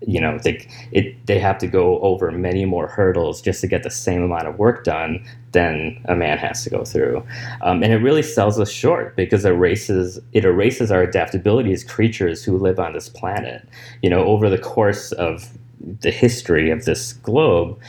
you 0.05 0.21
know 0.21 0.37
they 0.43 0.67
it 0.91 1.25
they 1.25 1.39
have 1.39 1.57
to 1.57 1.67
go 1.67 1.99
over 2.01 2.31
many 2.31 2.65
more 2.65 2.87
hurdles 2.87 3.41
just 3.41 3.61
to 3.61 3.67
get 3.67 3.83
the 3.83 3.89
same 3.89 4.21
amount 4.21 4.47
of 4.47 4.59
work 4.59 4.83
done 4.83 5.25
than 5.53 5.99
a 6.05 6.15
man 6.15 6.37
has 6.37 6.63
to 6.63 6.69
go 6.69 6.83
through 6.83 7.25
um, 7.61 7.81
and 7.83 7.91
it 7.91 7.97
really 7.97 8.21
sells 8.21 8.59
us 8.59 8.69
short 8.69 9.15
because 9.15 9.45
it 9.45 9.51
erases 9.51 10.19
it 10.33 10.45
erases 10.45 10.91
our 10.91 11.01
adaptability 11.01 11.71
as 11.71 11.83
creatures 11.83 12.43
who 12.43 12.57
live 12.57 12.79
on 12.79 12.93
this 12.93 13.09
planet 13.09 13.67
you 14.01 14.09
know 14.09 14.23
over 14.25 14.49
the 14.49 14.57
course 14.57 15.11
of 15.13 15.57
the 16.01 16.11
history 16.11 16.69
of 16.69 16.85
this 16.85 17.13
globe 17.13 17.79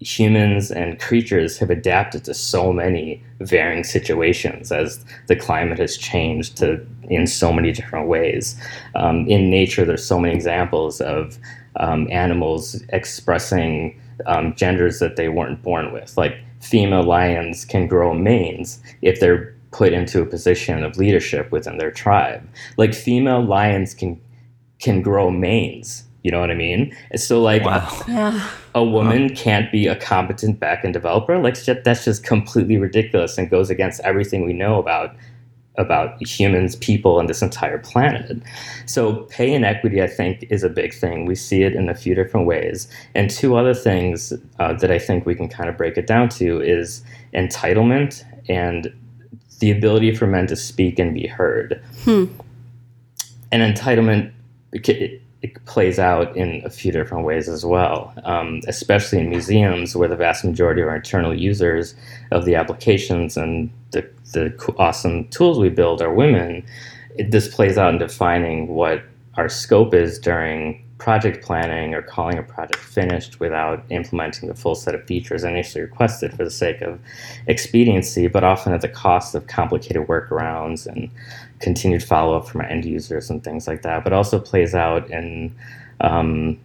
humans 0.00 0.70
and 0.70 1.00
creatures 1.00 1.58
have 1.58 1.70
adapted 1.70 2.24
to 2.24 2.34
so 2.34 2.72
many 2.72 3.22
varying 3.40 3.82
situations 3.82 4.70
as 4.70 5.04
the 5.26 5.36
climate 5.36 5.78
has 5.78 5.96
changed 5.96 6.56
to 6.58 6.84
in 7.04 7.26
so 7.26 7.52
many 7.52 7.72
different 7.72 8.06
ways. 8.08 8.60
Um, 8.94 9.26
in 9.26 9.50
nature, 9.50 9.84
there's 9.84 10.04
so 10.04 10.20
many 10.20 10.34
examples 10.34 11.00
of 11.00 11.38
um, 11.76 12.08
animals 12.10 12.82
expressing 12.90 14.00
um, 14.26 14.54
genders 14.54 14.98
that 14.98 15.16
they 15.16 15.28
weren't 15.28 15.62
born 15.62 15.92
with. 15.92 16.16
Like 16.16 16.36
female 16.60 17.02
lions 17.02 17.64
can 17.64 17.86
grow 17.86 18.14
manes 18.14 18.80
if 19.02 19.20
they're 19.20 19.54
put 19.70 19.92
into 19.92 20.22
a 20.22 20.26
position 20.26 20.82
of 20.82 20.96
leadership 20.96 21.50
within 21.50 21.78
their 21.78 21.90
tribe. 21.90 22.46
Like 22.76 22.94
female 22.94 23.42
lions 23.42 23.94
can 23.94 24.20
can 24.78 25.02
grow 25.02 25.30
manes. 25.30 26.04
You 26.28 26.32
know 26.32 26.40
what 26.40 26.50
I 26.50 26.54
mean? 26.54 26.94
So 27.16 27.40
like, 27.40 27.64
Wow. 27.64 28.02
Yeah. 28.06 28.46
a 28.74 28.84
woman 28.84 29.34
can't 29.34 29.72
be 29.72 29.86
a 29.86 29.96
competent 29.96 30.60
backend 30.60 30.92
developer. 30.92 31.38
Like 31.38 31.56
that's 31.64 32.04
just 32.04 32.22
completely 32.22 32.76
ridiculous 32.76 33.38
and 33.38 33.48
goes 33.48 33.70
against 33.70 33.98
everything 34.02 34.44
we 34.44 34.52
know 34.52 34.78
about 34.78 35.16
about 35.78 36.20
humans, 36.20 36.76
people, 36.76 37.18
and 37.18 37.30
this 37.30 37.40
entire 37.40 37.78
planet. 37.78 38.42
So 38.84 39.22
pay 39.30 39.54
inequity, 39.54 40.02
I 40.02 40.06
think, 40.06 40.44
is 40.50 40.62
a 40.62 40.68
big 40.68 40.92
thing. 40.92 41.24
We 41.24 41.34
see 41.34 41.62
it 41.62 41.74
in 41.74 41.88
a 41.88 41.94
few 41.94 42.14
different 42.14 42.46
ways. 42.46 42.88
And 43.14 43.30
two 43.30 43.56
other 43.56 43.72
things 43.72 44.34
uh, 44.58 44.74
that 44.74 44.90
I 44.90 44.98
think 44.98 45.24
we 45.24 45.34
can 45.34 45.48
kind 45.48 45.70
of 45.70 45.78
break 45.78 45.96
it 45.96 46.06
down 46.06 46.28
to 46.40 46.60
is 46.60 47.02
entitlement 47.32 48.22
and 48.50 48.92
the 49.60 49.70
ability 49.70 50.14
for 50.14 50.26
men 50.26 50.46
to 50.48 50.56
speak 50.56 50.98
and 50.98 51.14
be 51.14 51.26
heard. 51.26 51.82
And 53.50 53.62
entitlement 53.74 54.32
it, 55.42 55.64
plays 55.66 55.98
out 55.98 56.36
in 56.36 56.62
a 56.64 56.70
few 56.70 56.90
different 56.90 57.24
ways 57.24 57.48
as 57.48 57.64
well, 57.64 58.12
um, 58.24 58.60
especially 58.66 59.18
in 59.18 59.30
museums 59.30 59.94
where 59.94 60.08
the 60.08 60.16
vast 60.16 60.44
majority 60.44 60.82
of 60.82 60.88
our 60.88 60.96
internal 60.96 61.34
users 61.34 61.94
of 62.30 62.44
the 62.44 62.54
applications 62.54 63.36
and 63.36 63.70
the, 63.92 64.08
the 64.32 64.74
awesome 64.78 65.28
tools 65.28 65.58
we 65.58 65.68
build 65.68 66.02
are 66.02 66.12
women. 66.12 66.64
It, 67.16 67.30
this 67.30 67.54
plays 67.54 67.78
out 67.78 67.92
in 67.92 67.98
defining 67.98 68.68
what 68.68 69.04
our 69.36 69.48
scope 69.48 69.94
is 69.94 70.18
during 70.18 70.84
project 70.98 71.44
planning 71.44 71.94
or 71.94 72.02
calling 72.02 72.38
a 72.38 72.42
project 72.42 72.80
finished 72.80 73.38
without 73.38 73.84
implementing 73.90 74.48
the 74.48 74.54
full 74.54 74.74
set 74.74 74.94
of 74.94 75.04
features 75.06 75.44
initially 75.44 75.80
requested 75.80 76.32
for 76.32 76.44
the 76.44 76.50
sake 76.50 76.80
of 76.80 76.98
expediency, 77.46 78.26
but 78.26 78.42
often 78.42 78.72
at 78.72 78.80
the 78.80 78.88
cost 78.88 79.34
of 79.34 79.46
complicated 79.46 80.06
workarounds 80.08 80.86
and 80.86 81.08
continued 81.60 82.02
follow 82.02 82.36
up 82.36 82.48
from 82.48 82.60
our 82.60 82.66
end 82.66 82.84
users 82.84 83.30
and 83.30 83.42
things 83.42 83.66
like 83.66 83.82
that. 83.82 84.04
But 84.04 84.12
also 84.12 84.38
plays 84.38 84.74
out 84.74 85.10
in 85.10 85.54
um, 86.00 86.58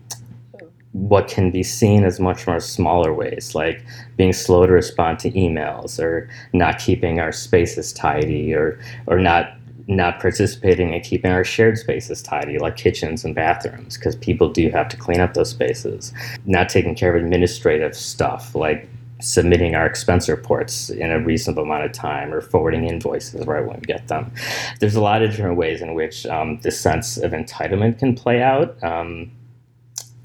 what 0.94 1.28
can 1.28 1.52
be 1.52 1.64
seen 1.64 2.04
as 2.04 2.20
much 2.20 2.46
more 2.46 2.60
smaller 2.60 3.14
ways, 3.14 3.56
like 3.56 3.84
being 4.16 4.34
slow 4.34 4.66
to 4.66 4.72
respond 4.72 5.20
to 5.20 5.32
emails, 5.32 6.00
or 6.00 6.30
not 6.54 6.80
keeping 6.80 7.20
our 7.20 7.32
spaces 7.32 7.92
tidy, 7.92 8.54
or 8.54 8.80
or 9.08 9.20
not 9.20 9.58
not 9.88 10.20
participating 10.20 10.94
in 10.94 11.02
keeping 11.02 11.32
our 11.32 11.44
shared 11.44 11.78
spaces 11.78 12.22
tidy, 12.22 12.58
like 12.58 12.78
kitchens 12.78 13.26
and 13.26 13.36
bathrooms, 13.36 13.98
because 13.98 14.16
people 14.16 14.50
do 14.50 14.70
have 14.70 14.88
to 14.88 14.96
clean 14.96 15.20
up 15.20 15.34
those 15.34 15.50
spaces. 15.50 16.14
Not 16.46 16.70
taking 16.70 16.96
care 16.96 17.16
of 17.16 17.22
administrative 17.22 17.96
stuff, 17.96 18.56
like 18.56 18.88
submitting 19.24 19.74
our 19.74 19.86
expense 19.86 20.28
reports 20.28 20.90
in 20.90 21.10
a 21.10 21.20
reasonable 21.20 21.64
amount 21.64 21.86
of 21.86 21.94
time 21.94 22.34
or 22.34 22.42
forwarding 22.42 22.86
invoices 22.86 23.46
right 23.48 23.66
when 23.66 23.78
we 23.78 23.86
get 23.86 24.08
them. 24.10 24.32
There's 24.80 24.96
a 24.96 25.02
lot 25.02 25.24
of 25.24 25.32
different 25.32 25.56
ways 25.56 25.82
in 25.82 25.94
which 25.94 26.26
um, 26.26 26.60
this 26.62 26.80
sense 26.80 27.18
of 27.18 27.32
entitlement 27.32 28.00
can 28.00 28.16
play 28.16 28.42
out. 28.42 28.82
Um, 28.84 29.32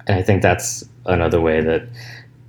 and 0.08 0.18
I 0.18 0.22
think 0.22 0.42
that's 0.42 0.84
another 1.06 1.40
way 1.40 1.60
that 1.60 1.88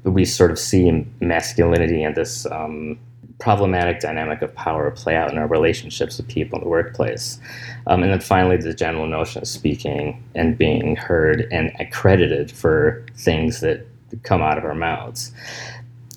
we 0.04 0.26
sort 0.26 0.50
of 0.50 0.58
see 0.58 1.06
masculinity 1.20 2.02
and 2.02 2.16
this 2.16 2.48
um, 2.48 2.98
problematic 3.38 4.00
dynamic 4.00 4.42
of 4.42 4.54
power 4.56 4.90
play 4.92 5.16
out 5.16 5.32
in 5.32 5.38
our 5.38 5.48
relationships 5.48 6.18
with 6.18 6.28
people 6.28 6.58
in 6.58 6.64
the 6.64 6.70
workplace. 6.70 7.40
Um, 7.88 8.02
and 8.02 8.12
then 8.12 8.22
finally, 8.22 8.58
the 8.58 8.74
general 8.74 9.06
notion 9.06 9.42
of 9.44 9.48
speaking 9.48 10.24
and 10.36 10.58
being 10.58 10.96
heard 10.96 11.48
and 11.52 11.72
accredited 11.80 12.52
for 12.52 13.06
things 13.16 13.62
that 13.62 13.86
come 14.24 14.42
out 14.42 14.58
of 14.58 14.66
our 14.66 14.76
mouths. 14.76 15.32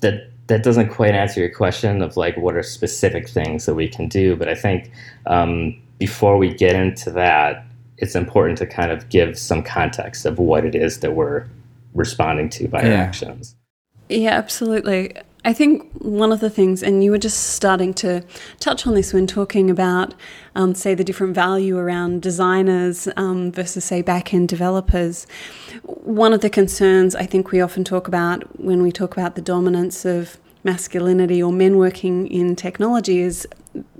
That 0.03 0.29
that 0.47 0.63
doesn't 0.63 0.89
quite 0.89 1.15
answer 1.15 1.39
your 1.39 1.49
question 1.49 2.01
of 2.01 2.17
like 2.17 2.37
what 2.37 2.55
are 2.55 2.63
specific 2.63 3.27
things 3.29 3.65
that 3.65 3.75
we 3.75 3.87
can 3.87 4.07
do, 4.07 4.35
but 4.35 4.49
I 4.49 4.55
think 4.55 4.91
um, 5.25 5.81
before 5.99 6.37
we 6.37 6.53
get 6.53 6.75
into 6.75 7.11
that, 7.11 7.65
it's 7.97 8.15
important 8.15 8.57
to 8.57 8.67
kind 8.67 8.91
of 8.91 9.07
give 9.09 9.39
some 9.39 9.63
context 9.63 10.25
of 10.25 10.37
what 10.37 10.65
it 10.65 10.75
is 10.75 10.99
that 10.99 11.13
we're 11.13 11.47
responding 11.93 12.49
to 12.49 12.67
by 12.67 12.83
our 12.83 12.91
actions. 12.91 13.55
Yeah, 14.09 14.31
absolutely. 14.31 15.15
I 15.45 15.51
think 15.51 15.91
one 15.99 16.31
of 16.31 16.39
the 16.39 16.49
things, 16.49 16.81
and 16.81 17.03
you 17.03 17.11
were 17.11 17.17
just 17.17 17.51
starting 17.55 17.93
to 17.95 18.23
touch 18.59 18.87
on 18.87 18.93
this 18.93 19.13
when 19.13 19.27
talking 19.27 19.69
about, 19.69 20.13
um, 20.55 20.73
say, 20.73 20.95
the 20.95 21.03
different 21.03 21.35
value 21.35 21.77
around 21.77 22.21
designers 22.21 23.09
um, 23.17 23.51
versus, 23.51 23.83
say, 23.83 24.01
back 24.01 24.33
end 24.33 24.47
developers. 24.47 25.27
One 25.83 26.31
of 26.31 26.39
the 26.39 26.49
concerns 26.49 27.13
I 27.13 27.25
think 27.25 27.51
we 27.51 27.59
often 27.59 27.83
talk 27.83 28.07
about 28.07 28.57
when 28.57 28.81
we 28.81 28.91
talk 28.91 29.11
about 29.11 29.35
the 29.35 29.41
dominance 29.41 30.05
of 30.05 30.37
masculinity 30.63 31.43
or 31.43 31.51
men 31.51 31.77
working 31.77 32.25
in 32.27 32.55
technology 32.55 33.19
is 33.19 33.45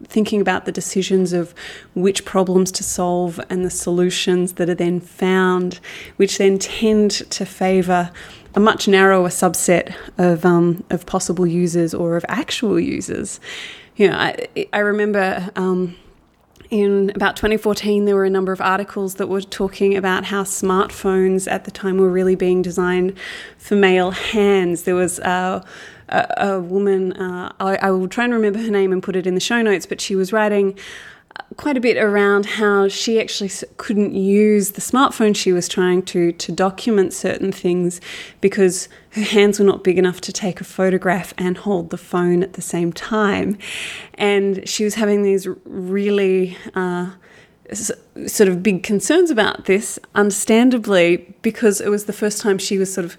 thinking 0.05 0.39
about 0.39 0.63
the 0.63 0.71
decisions 0.71 1.33
of 1.33 1.53
which 1.93 2.23
problems 2.23 2.71
to 2.71 2.83
solve 2.83 3.39
and 3.49 3.65
the 3.65 3.69
solutions 3.69 4.53
that 4.53 4.69
are 4.69 4.75
then 4.75 5.01
found, 5.01 5.81
which 6.15 6.37
then 6.37 6.57
tend 6.57 7.11
to 7.11 7.45
favour 7.45 8.11
a 8.55 8.59
much 8.59 8.87
narrower 8.87 9.29
subset 9.29 9.95
of 10.17 10.45
um, 10.45 10.83
of 10.89 11.05
possible 11.05 11.47
users 11.47 11.93
or 11.93 12.15
of 12.15 12.25
actual 12.27 12.79
users. 12.79 13.39
You 13.95 14.09
know, 14.09 14.15
I, 14.17 14.47
I 14.71 14.79
remember. 14.79 15.49
Um, 15.55 15.95
in 16.69 17.11
about 17.11 17.35
2014, 17.35 18.05
there 18.05 18.15
were 18.15 18.25
a 18.25 18.31
number 18.31 18.51
of 18.51 18.59
articles 18.59 19.15
that 19.15 19.27
were 19.27 19.41
talking 19.41 19.95
about 19.95 20.25
how 20.25 20.41
smartphones 20.41 21.51
at 21.51 21.65
the 21.65 21.71
time 21.71 21.97
were 21.97 22.09
really 22.09 22.33
being 22.33 22.63
designed 22.63 23.15
for 23.59 23.75
male 23.75 24.09
hands. 24.09 24.81
There 24.81 24.95
was 24.95 25.19
uh, 25.19 25.63
a, 26.09 26.27
a 26.37 26.59
woman, 26.59 27.13
uh, 27.13 27.53
I, 27.59 27.75
I 27.75 27.91
will 27.91 28.07
try 28.07 28.23
and 28.23 28.33
remember 28.33 28.57
her 28.57 28.71
name 28.71 28.91
and 28.91 29.03
put 29.03 29.15
it 29.15 29.27
in 29.27 29.35
the 29.35 29.39
show 29.39 29.61
notes, 29.61 29.85
but 29.85 30.01
she 30.01 30.15
was 30.15 30.33
writing 30.33 30.75
quite 31.57 31.77
a 31.77 31.79
bit 31.79 31.97
around 31.97 32.45
how 32.45 32.87
she 32.87 33.19
actually 33.19 33.51
couldn't 33.77 34.13
use 34.13 34.71
the 34.71 34.81
smartphone 34.81 35.35
she 35.35 35.51
was 35.51 35.67
trying 35.67 36.01
to 36.01 36.31
to 36.33 36.51
document 36.51 37.13
certain 37.13 37.51
things 37.51 38.01
because 38.41 38.89
her 39.11 39.21
hands 39.21 39.59
were 39.59 39.65
not 39.65 39.83
big 39.83 39.97
enough 39.97 40.19
to 40.21 40.31
take 40.31 40.59
a 40.61 40.63
photograph 40.63 41.33
and 41.37 41.57
hold 41.59 41.89
the 41.89 41.97
phone 41.97 42.41
at 42.43 42.53
the 42.53 42.61
same 42.61 42.91
time. 42.91 43.57
And 44.15 44.67
she 44.67 44.83
was 44.83 44.95
having 44.95 45.23
these 45.23 45.47
really 45.65 46.57
uh, 46.73 47.11
sort 47.73 48.49
of 48.49 48.63
big 48.63 48.83
concerns 48.83 49.29
about 49.29 49.65
this 49.65 49.99
understandably 50.15 51.35
because 51.41 51.81
it 51.81 51.89
was 51.89 52.05
the 52.05 52.13
first 52.13 52.41
time 52.41 52.57
she 52.57 52.77
was 52.77 52.93
sort 52.93 53.05
of 53.05 53.17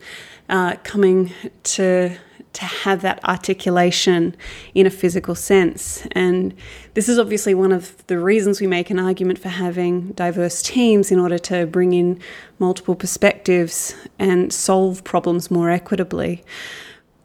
uh, 0.49 0.77
coming 0.85 1.33
to 1.63 2.17
to 2.55 2.65
have 2.65 3.03
that 3.03 3.23
articulation 3.25 4.35
in 4.75 4.87
a 4.87 4.91
physical 4.91 5.35
sense. 5.35 6.07
And 6.13 6.55
this 6.95 7.09
is 7.09 7.19
obviously 7.19 7.55
one 7.55 7.73
of 7.73 8.05
the 8.07 8.19
reasons 8.19 8.61
we 8.61 8.67
make 8.67 8.91
an 8.91 8.99
argument 8.99 9.39
for 9.39 9.49
having 9.49 10.13
diverse 10.13 10.63
teams 10.63 11.11
in 11.11 11.19
order 11.19 11.39
to 11.39 11.67
bring 11.67 11.93
in 11.93 12.21
multiple 12.59 12.95
perspectives 12.95 13.95
and 14.19 14.53
solve 14.53 15.05
problems 15.05 15.51
more 15.51 15.71
equitably. 15.71 16.43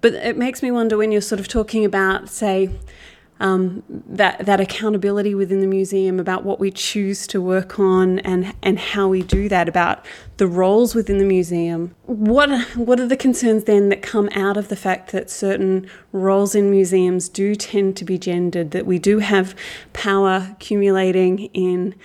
But 0.01 0.13
it 0.13 0.38
makes 0.38 0.63
me 0.63 0.71
wonder 0.71 0.97
when 0.97 1.11
you're 1.11 1.21
sort 1.21 1.39
of 1.39 1.47
talking 1.47 1.86
about, 1.86 2.30
say, 2.30 2.69
um, 3.40 3.84
that 3.88 4.46
that 4.46 4.60
accountability 4.60 5.34
within 5.34 5.62
the 5.62 5.68
museum 5.68 6.20
about 6.20 6.44
what 6.44 6.60
we 6.60 6.72
choose 6.72 7.26
to 7.28 7.42
work 7.42 7.80
on 7.80 8.20
and 8.20 8.54
and 8.62 8.78
how 8.78 9.08
we 9.08 9.22
do 9.22 9.48
that 9.48 9.70
about 9.70 10.06
the 10.38 10.48
roles 10.48 10.94
within 10.94 11.20
the 11.20 11.26
museum. 11.26 11.96
What 12.06 12.50
what 12.76 13.00
are 13.00 13.08
the 13.08 13.16
concerns 13.16 13.64
then 13.64 13.90
that 13.90 14.02
come 14.02 14.30
out 14.36 14.58
of 14.58 14.68
the 14.68 14.76
fact 14.76 15.12
that 15.14 15.30
certain 15.30 15.90
roles 16.12 16.54
in 16.54 16.70
museums 16.70 17.30
do 17.30 17.56
tend 17.56 17.96
to 17.98 18.06
be 18.06 18.18
gendered? 18.18 18.72
That 18.72 18.86
we 18.86 19.00
do 19.00 19.20
have 19.20 19.56
power 19.94 20.50
accumulating 20.52 21.46
in 21.54 21.96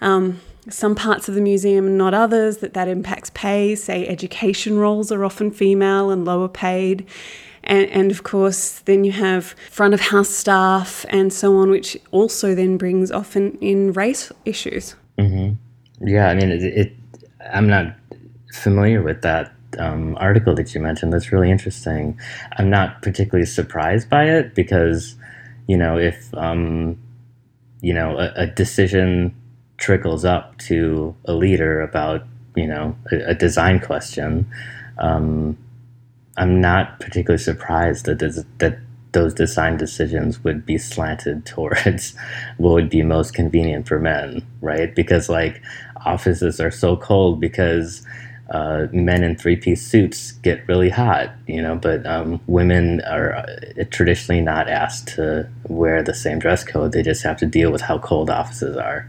um, 0.00 0.40
some 0.68 0.94
parts 0.94 1.28
of 1.28 1.34
the 1.34 1.40
museum 1.40 1.86
and 1.86 1.98
not 1.98 2.14
others. 2.14 2.58
That 2.58 2.74
that 2.74 2.86
impacts 2.86 3.30
pay. 3.34 3.74
Say 3.74 4.06
education 4.06 4.78
roles 4.78 5.10
are 5.10 5.24
often 5.24 5.50
female 5.50 6.10
and 6.10 6.24
lower 6.24 6.48
paid. 6.48 7.06
And, 7.66 7.90
and 7.90 8.10
of 8.10 8.22
course, 8.22 8.80
then 8.80 9.04
you 9.04 9.12
have 9.12 9.54
front 9.70 9.92
of 9.92 10.00
house 10.00 10.30
staff 10.30 11.04
and 11.08 11.32
so 11.32 11.56
on, 11.58 11.70
which 11.70 11.98
also 12.12 12.54
then 12.54 12.76
brings 12.76 13.10
often 13.10 13.58
in 13.60 13.92
race 13.92 14.32
issues. 14.44 14.94
Yeah, 16.00 16.28
I 16.28 16.34
mean, 16.34 16.50
it, 16.50 16.62
it 16.62 16.92
I'm 17.52 17.68
not 17.68 17.94
familiar 18.52 19.02
with 19.02 19.22
that 19.22 19.52
um, 19.78 20.16
article 20.18 20.54
that 20.54 20.74
you 20.74 20.80
mentioned. 20.80 21.12
That's 21.12 21.32
really 21.32 21.50
interesting. 21.50 22.18
I'm 22.58 22.70
not 22.70 23.02
particularly 23.02 23.46
surprised 23.46 24.08
by 24.08 24.24
it 24.24 24.54
because, 24.54 25.16
you 25.66 25.76
know, 25.76 25.98
if 25.98 26.32
um, 26.34 26.98
you 27.80 27.92
know 27.92 28.18
a, 28.18 28.32
a 28.36 28.46
decision 28.46 29.34
trickles 29.78 30.24
up 30.24 30.56
to 30.58 31.14
a 31.26 31.34
leader 31.34 31.80
about 31.80 32.24
you 32.54 32.66
know 32.66 32.96
a, 33.12 33.30
a 33.30 33.34
design 33.34 33.80
question, 33.80 34.46
um, 34.98 35.56
I'm 36.36 36.60
not 36.60 37.00
particularly 37.00 37.42
surprised 37.42 38.06
that 38.06 38.18
this, 38.18 38.44
that 38.58 38.78
those 39.12 39.32
design 39.32 39.76
decisions 39.76 40.44
would 40.44 40.66
be 40.66 40.78
slanted 40.78 41.46
towards 41.54 42.14
what 42.58 42.72
would 42.72 42.90
be 42.90 43.02
most 43.02 43.34
convenient 43.34 43.88
for 43.88 43.98
men, 43.98 44.46
right? 44.60 44.94
Because 44.94 45.28
like 45.28 45.62
offices 46.04 46.60
are 46.60 46.70
so 46.70 46.96
cold 46.96 47.40
because 47.40 48.06
uh, 48.50 48.86
men 48.92 49.24
in 49.24 49.36
three 49.36 49.56
piece 49.56 49.84
suits 49.84 50.32
get 50.32 50.66
really 50.68 50.88
hot, 50.88 51.32
you 51.48 51.60
know, 51.60 51.74
but 51.74 52.06
um, 52.06 52.40
women 52.46 53.00
are 53.00 53.34
uh, 53.34 53.84
traditionally 53.90 54.40
not 54.40 54.68
asked 54.68 55.08
to 55.08 55.48
wear 55.68 56.00
the 56.02 56.14
same 56.14 56.38
dress 56.38 56.62
code. 56.62 56.92
They 56.92 57.02
just 57.02 57.24
have 57.24 57.38
to 57.38 57.46
deal 57.46 57.72
with 57.72 57.80
how 57.80 57.98
cold 57.98 58.30
offices 58.30 58.76
are. 58.76 59.08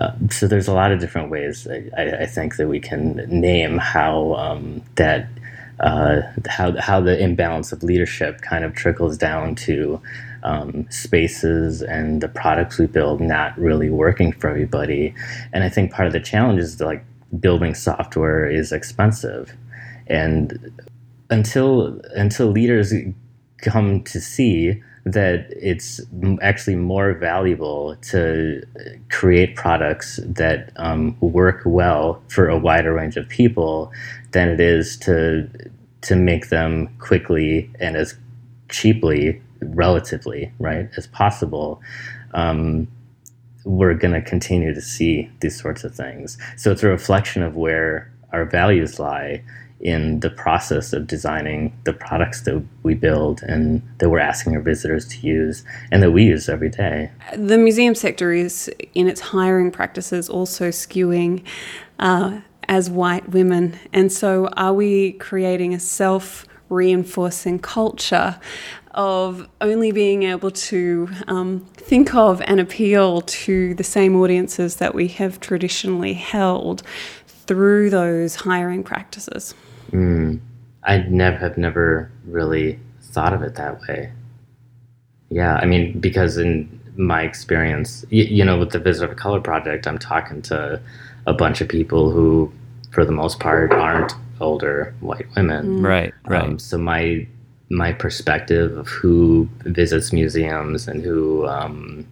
Uh, 0.00 0.12
so 0.30 0.46
there's 0.46 0.68
a 0.68 0.72
lot 0.72 0.92
of 0.92 1.00
different 1.00 1.30
ways 1.30 1.66
I, 1.66 2.20
I, 2.20 2.26
think 2.26 2.56
that 2.56 2.68
we 2.68 2.78
can 2.78 3.16
name 3.28 3.76
how 3.76 4.34
um, 4.34 4.82
that 4.94 5.26
uh, 5.80 6.20
how 6.48 6.78
how 6.78 7.00
the 7.00 7.18
imbalance 7.18 7.72
of 7.72 7.82
leadership 7.82 8.40
kind 8.42 8.64
of 8.64 8.74
trickles 8.74 9.16
down 9.16 9.54
to 9.54 10.00
um, 10.42 10.86
spaces 10.90 11.82
and 11.82 12.20
the 12.20 12.28
products 12.28 12.78
we 12.78 12.86
build 12.86 13.20
not 13.20 13.58
really 13.58 13.90
working 13.90 14.32
for 14.32 14.48
everybody. 14.48 15.14
And 15.52 15.64
I 15.64 15.68
think 15.68 15.92
part 15.92 16.06
of 16.06 16.12
the 16.12 16.20
challenge 16.20 16.60
is 16.60 16.80
like 16.80 17.04
building 17.38 17.74
software 17.74 18.48
is 18.48 18.72
expensive, 18.72 19.56
and 20.06 20.72
until 21.30 22.00
until 22.14 22.48
leaders 22.48 22.92
come 23.58 24.02
to 24.04 24.20
see 24.20 24.82
that 25.04 25.46
it's 25.50 26.00
actually 26.42 26.76
more 26.76 27.14
valuable 27.14 27.96
to 27.96 28.62
create 29.10 29.56
products 29.56 30.20
that 30.24 30.72
um, 30.76 31.16
work 31.20 31.62
well 31.64 32.22
for 32.28 32.48
a 32.48 32.58
wider 32.58 32.92
range 32.92 33.16
of 33.16 33.28
people 33.28 33.92
than 34.32 34.48
it 34.48 34.60
is 34.60 34.96
to 34.98 35.48
to 36.02 36.16
make 36.16 36.48
them 36.48 36.88
quickly 36.98 37.70
and 37.78 37.96
as 37.96 38.14
cheaply 38.70 39.40
relatively 39.60 40.52
right 40.58 40.88
as 40.96 41.06
possible. 41.08 41.80
Um, 42.32 42.88
we're 43.64 43.94
going 43.94 44.14
to 44.14 44.22
continue 44.22 44.72
to 44.72 44.80
see 44.80 45.30
these 45.40 45.60
sorts 45.60 45.84
of 45.84 45.94
things. 45.94 46.38
So 46.56 46.72
it's 46.72 46.82
a 46.82 46.88
reflection 46.88 47.42
of 47.42 47.56
where 47.56 48.10
our 48.32 48.46
values 48.46 48.98
lie 48.98 49.42
in 49.80 50.20
the 50.20 50.30
process 50.30 50.92
of 50.92 51.06
designing 51.06 51.76
the 51.84 51.92
products 51.92 52.42
that 52.42 52.62
we 52.82 52.94
build 52.94 53.42
and 53.42 53.82
that 53.98 54.10
we're 54.10 54.18
asking 54.18 54.54
our 54.54 54.60
visitors 54.60 55.08
to 55.08 55.26
use 55.26 55.64
and 55.90 56.02
that 56.02 56.10
we 56.10 56.24
use 56.24 56.48
every 56.48 56.68
day. 56.68 57.10
The 57.34 57.56
museum 57.56 57.94
sector 57.94 58.32
is, 58.32 58.70
in 58.94 59.08
its 59.08 59.20
hiring 59.20 59.70
practices, 59.70 60.28
also 60.28 60.68
skewing 60.68 61.42
uh, 61.98 62.40
as 62.68 62.90
white 62.90 63.30
women. 63.30 63.78
And 63.92 64.12
so, 64.12 64.48
are 64.48 64.74
we 64.74 65.12
creating 65.12 65.72
a 65.74 65.80
self 65.80 66.46
reinforcing 66.68 67.58
culture 67.58 68.38
of 68.92 69.48
only 69.60 69.92
being 69.92 70.24
able 70.24 70.50
to 70.50 71.08
um, 71.26 71.60
think 71.74 72.14
of 72.14 72.40
and 72.42 72.60
appeal 72.60 73.22
to 73.22 73.74
the 73.74 73.84
same 73.84 74.14
audiences 74.14 74.76
that 74.76 74.94
we 74.94 75.08
have 75.08 75.40
traditionally 75.40 76.14
held 76.14 76.82
through 77.26 77.90
those 77.90 78.36
hiring 78.36 78.84
practices? 78.84 79.54
Mm, 79.90 80.40
I 80.84 80.98
never 81.08 81.36
have 81.36 81.58
never 81.58 82.10
really 82.24 82.78
thought 83.00 83.32
of 83.32 83.42
it 83.42 83.54
that 83.56 83.80
way. 83.82 84.12
Yeah, 85.30 85.54
I 85.56 85.66
mean, 85.66 85.98
because 86.00 86.36
in 86.36 86.80
my 86.96 87.22
experience, 87.22 88.04
you, 88.10 88.24
you 88.24 88.44
know, 88.44 88.58
with 88.58 88.70
the 88.70 88.78
Visitor 88.78 89.12
of 89.12 89.18
Color 89.18 89.40
project, 89.40 89.86
I'm 89.86 89.98
talking 89.98 90.42
to 90.42 90.80
a 91.26 91.32
bunch 91.32 91.60
of 91.60 91.68
people 91.68 92.10
who, 92.10 92.52
for 92.90 93.04
the 93.04 93.12
most 93.12 93.40
part, 93.40 93.72
aren't 93.72 94.12
older 94.40 94.94
white 95.00 95.26
women. 95.36 95.80
Mm. 95.80 95.86
Right, 95.86 96.14
right. 96.26 96.42
Um, 96.42 96.58
so 96.58 96.78
my 96.78 97.26
my 97.72 97.92
perspective 97.92 98.76
of 98.76 98.88
who 98.88 99.48
visits 99.60 100.12
museums 100.12 100.88
and 100.88 101.04
who 101.04 101.46
um, 101.46 102.06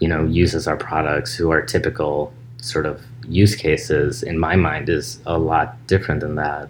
you 0.00 0.08
know 0.08 0.24
uses 0.24 0.66
our 0.66 0.76
products, 0.76 1.34
who 1.34 1.50
are 1.50 1.62
typical 1.62 2.32
sort 2.60 2.86
of 2.86 3.02
use 3.28 3.54
cases 3.54 4.22
in 4.22 4.38
my 4.38 4.56
mind 4.56 4.88
is 4.88 5.20
a 5.26 5.38
lot 5.38 5.86
different 5.86 6.20
than 6.20 6.34
that. 6.36 6.68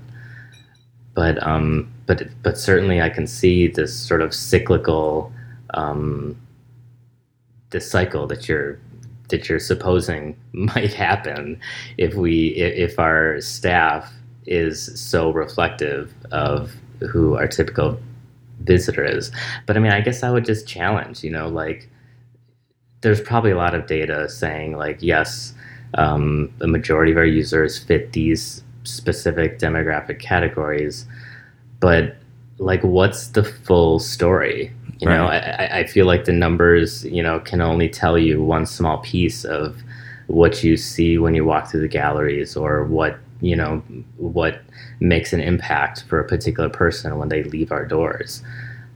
But 1.15 1.43
um, 1.47 1.93
but 2.07 2.29
but 2.43 2.59
certainly 2.59 3.01
I 3.01 3.09
can 3.09 3.27
see 3.27 3.69
this 3.69 3.97
sort 3.97 4.21
of 4.21 4.35
cyclical 4.35 5.33
um, 5.75 6.37
this 7.71 7.91
cycle 7.91 8.27
that 8.29 8.49
you're 8.49 8.79
that 9.29 9.49
you're 9.49 9.59
supposing 9.59 10.37
might 10.53 10.93
happen 10.93 11.61
if 11.99 12.15
we 12.15 12.49
if 12.49 12.99
our 12.99 13.41
staff 13.41 14.13
is 14.47 15.01
so 15.01 15.31
reflective 15.31 16.13
of 16.31 16.75
who 17.11 17.35
our 17.35 17.49
typical 17.49 17.99
visitor 18.61 19.05
is. 19.05 19.31
But 19.67 19.77
I 19.77 19.81
mean, 19.81 19.93
I 19.93 20.01
guess 20.01 20.23
I 20.23 20.31
would 20.31 20.45
just 20.45 20.67
challenge, 20.67 21.25
you 21.25 21.31
know, 21.31 21.49
like 21.49 21.89
there's 23.01 23.21
probably 23.21 23.51
a 23.51 23.57
lot 23.57 23.75
of 23.75 23.87
data 23.87 24.29
saying 24.29 24.77
like 24.77 24.99
yes, 25.01 25.55
um, 25.95 26.53
the 26.59 26.67
majority 26.67 27.13
of 27.13 27.19
our 27.19 27.25
users 27.25 27.79
fit 27.79 28.13
these 28.13 28.63
specific 28.85 29.59
demographic 29.59 30.21
categories, 30.21 31.07
but 31.81 32.17
like, 32.59 32.83
what's 32.83 33.29
the 33.29 33.45
full 33.45 33.99
story? 33.99 34.73
You 35.01 35.09
right. 35.09 35.17
know, 35.17 35.27
I, 35.27 35.81
I 35.81 35.85
feel 35.87 36.07
like 36.07 36.25
the 36.25 36.33
numbers, 36.33 37.05
you 37.05 37.23
know, 37.23 37.41
can 37.41 37.61
only 37.61 37.89
tell 37.89 38.17
you 38.17 38.43
one 38.43 38.67
small 38.67 38.99
piece 38.99 39.45
of 39.45 39.83
what 40.27 40.63
you 40.63 40.77
see 40.77 41.19
when 41.19 41.35
you 41.35 41.45
walk 41.45 41.71
through 41.71 41.81
the 41.81 41.89
galleries 41.89 42.57
or 42.57 42.85
what 42.85 43.19
you 43.41 43.55
know 43.55 43.83
what 44.17 44.63
makes 45.01 45.33
an 45.33 45.41
impact 45.41 46.05
for 46.09 46.19
a 46.19 46.25
particular 46.25 46.71
person 46.71 47.19
when 47.19 47.29
they 47.29 47.43
leave 47.43 47.73
our 47.73 47.85
doors. 47.85 48.43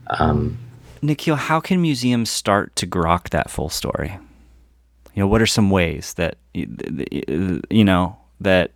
Um, 0.07 0.57
Nikhil, 1.01 1.35
how 1.35 1.59
can 1.59 1.81
museums 1.81 2.29
start 2.29 2.75
to 2.77 2.87
grok 2.87 3.29
that 3.29 3.49
full 3.49 3.69
story? 3.69 4.17
You 5.19 5.25
know 5.25 5.27
what 5.27 5.41
are 5.41 5.45
some 5.45 5.69
ways 5.69 6.13
that 6.13 6.37
you 6.53 7.83
know 7.83 8.17
that 8.39 8.71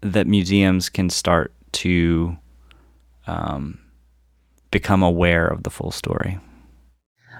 that 0.00 0.26
museums 0.26 0.88
can 0.88 1.08
start 1.08 1.52
to 1.70 2.36
um, 3.28 3.78
become 4.72 5.04
aware 5.04 5.46
of 5.46 5.62
the 5.62 5.70
full 5.70 5.92
story? 5.92 6.40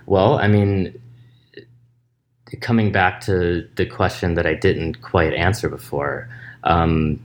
Well 0.06 0.38
i 0.38 0.46
mean 0.46 1.02
coming 2.60 2.92
back 2.92 3.20
to 3.22 3.68
the 3.74 3.86
question 3.86 4.34
that 4.34 4.46
i 4.46 4.54
didn't 4.54 5.02
quite 5.02 5.34
answer 5.34 5.68
before 5.68 6.28
um, 6.62 7.18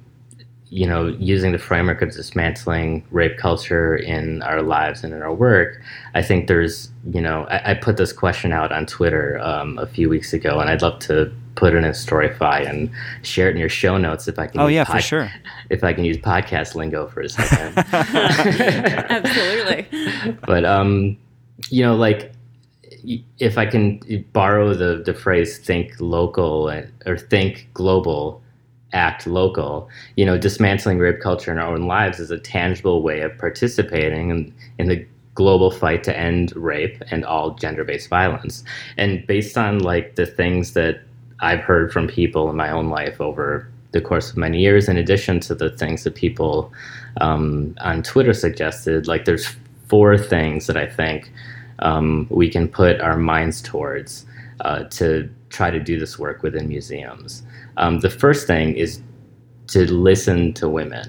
you 0.74 0.88
know, 0.88 1.06
using 1.20 1.52
the 1.52 1.60
framework 1.60 2.02
of 2.02 2.12
dismantling 2.12 3.06
rape 3.12 3.38
culture 3.38 3.96
in 3.96 4.42
our 4.42 4.64
lives 4.64 5.04
and 5.04 5.14
in 5.14 5.22
our 5.22 5.32
work, 5.32 5.80
I 6.16 6.24
think 6.24 6.48
there's, 6.48 6.90
you 7.12 7.22
know, 7.22 7.44
I, 7.44 7.72
I 7.72 7.74
put 7.76 7.98
this 7.98 8.12
question 8.12 8.52
out 8.52 8.72
on 8.72 8.88
Twitter 8.88 9.40
um, 9.44 9.78
a 9.78 9.86
few 9.86 10.10
weeks 10.10 10.34
ago, 10.34 10.60
and 10.60 10.72
I'd 10.72 10.82
love 10.82 10.98
to 11.02 11.32
put 11.54 11.76
it 11.76 11.84
in 11.84 11.84
Storify 11.92 12.68
and 12.68 12.90
share 13.22 13.50
it 13.50 13.52
in 13.52 13.58
your 13.58 13.70
show 13.70 13.98
notes 13.98 14.28
if 14.28 14.40
I 14.40 14.48
can. 14.48 14.62
Oh 14.62 14.66
yeah, 14.66 14.84
pod- 14.84 14.96
for 14.96 15.02
sure. 15.04 15.32
If 15.70 15.84
I 15.84 15.94
can 15.94 16.06
use 16.06 16.18
podcast 16.18 16.74
lingo 16.74 17.08
for 17.08 17.22
a 17.22 17.30
second. 17.30 17.78
Absolutely. 19.12 19.88
but 20.48 20.66
um, 20.66 21.16
you 21.70 21.84
know, 21.84 21.96
like 21.96 22.32
if 23.38 23.60
I 23.60 23.68
can 23.68 24.00
borrow 24.34 24.74
the 24.74 25.04
the 25.06 25.14
phrase 25.14 25.60
"think 25.60 25.94
local" 26.00 26.68
or 27.06 27.18
"think 27.18 27.70
global," 27.76 28.43
act 28.94 29.28
local. 29.28 29.90
You 30.16 30.26
know, 30.26 30.38
dismantling 30.38 31.00
rape 31.00 31.20
culture 31.20 31.52
in 31.52 31.60
our 31.60 31.74
own 31.74 31.88
lives 31.88 32.20
is 32.20 32.32
a 32.32 32.38
tangible 32.38 33.02
way 33.02 33.22
of 33.22 33.38
participating 33.38 34.30
in, 34.30 34.54
in 34.78 34.88
the 34.88 35.06
global 35.36 35.72
fight 35.72 36.04
to 36.04 36.18
end 36.18 36.56
rape 36.56 37.02
and 37.12 37.26
all 37.26 37.52
gender-based 37.56 38.10
violence. 38.10 38.64
And 38.98 39.26
based 39.28 39.58
on 39.58 39.80
like 39.80 40.16
the 40.16 40.26
things 40.26 40.74
that 40.74 41.02
I've 41.40 41.60
heard 41.60 41.92
from 41.92 42.08
people 42.08 42.50
in 42.50 42.56
my 42.56 42.70
own 42.70 42.90
life 42.90 43.20
over 43.20 43.68
the 43.92 44.02
course 44.02 44.30
of 44.30 44.38
many 44.38 44.60
years, 44.60 44.88
in 44.88 44.98
addition 44.98 45.40
to 45.42 45.56
the 45.56 45.70
things 45.72 46.04
that 46.04 46.16
people 46.16 46.72
um, 47.22 47.76
on 47.82 48.04
Twitter 48.04 48.34
suggested, 48.34 49.08
like 49.08 49.26
there's 49.26 49.56
four 49.88 50.18
things 50.18 50.68
that 50.68 50.78
I 50.78 50.88
think 50.88 51.32
um, 51.80 52.28
we 52.30 52.50
can 52.50 52.68
put 52.68 53.02
our 53.02 53.18
minds 53.18 53.62
towards 53.62 54.26
uh, 54.62 54.84
to 54.86 55.30
try 55.54 55.70
to 55.70 55.80
do 55.80 56.00
this 56.00 56.18
work 56.18 56.44
within 56.44 56.68
museums. 56.68 57.44
Um, 57.78 58.00
the 58.00 58.10
first 58.10 58.48
thing 58.48 58.76
is 58.76 59.02
to 59.68 59.90
listen 59.92 60.54
to 60.54 60.68
women. 60.68 61.08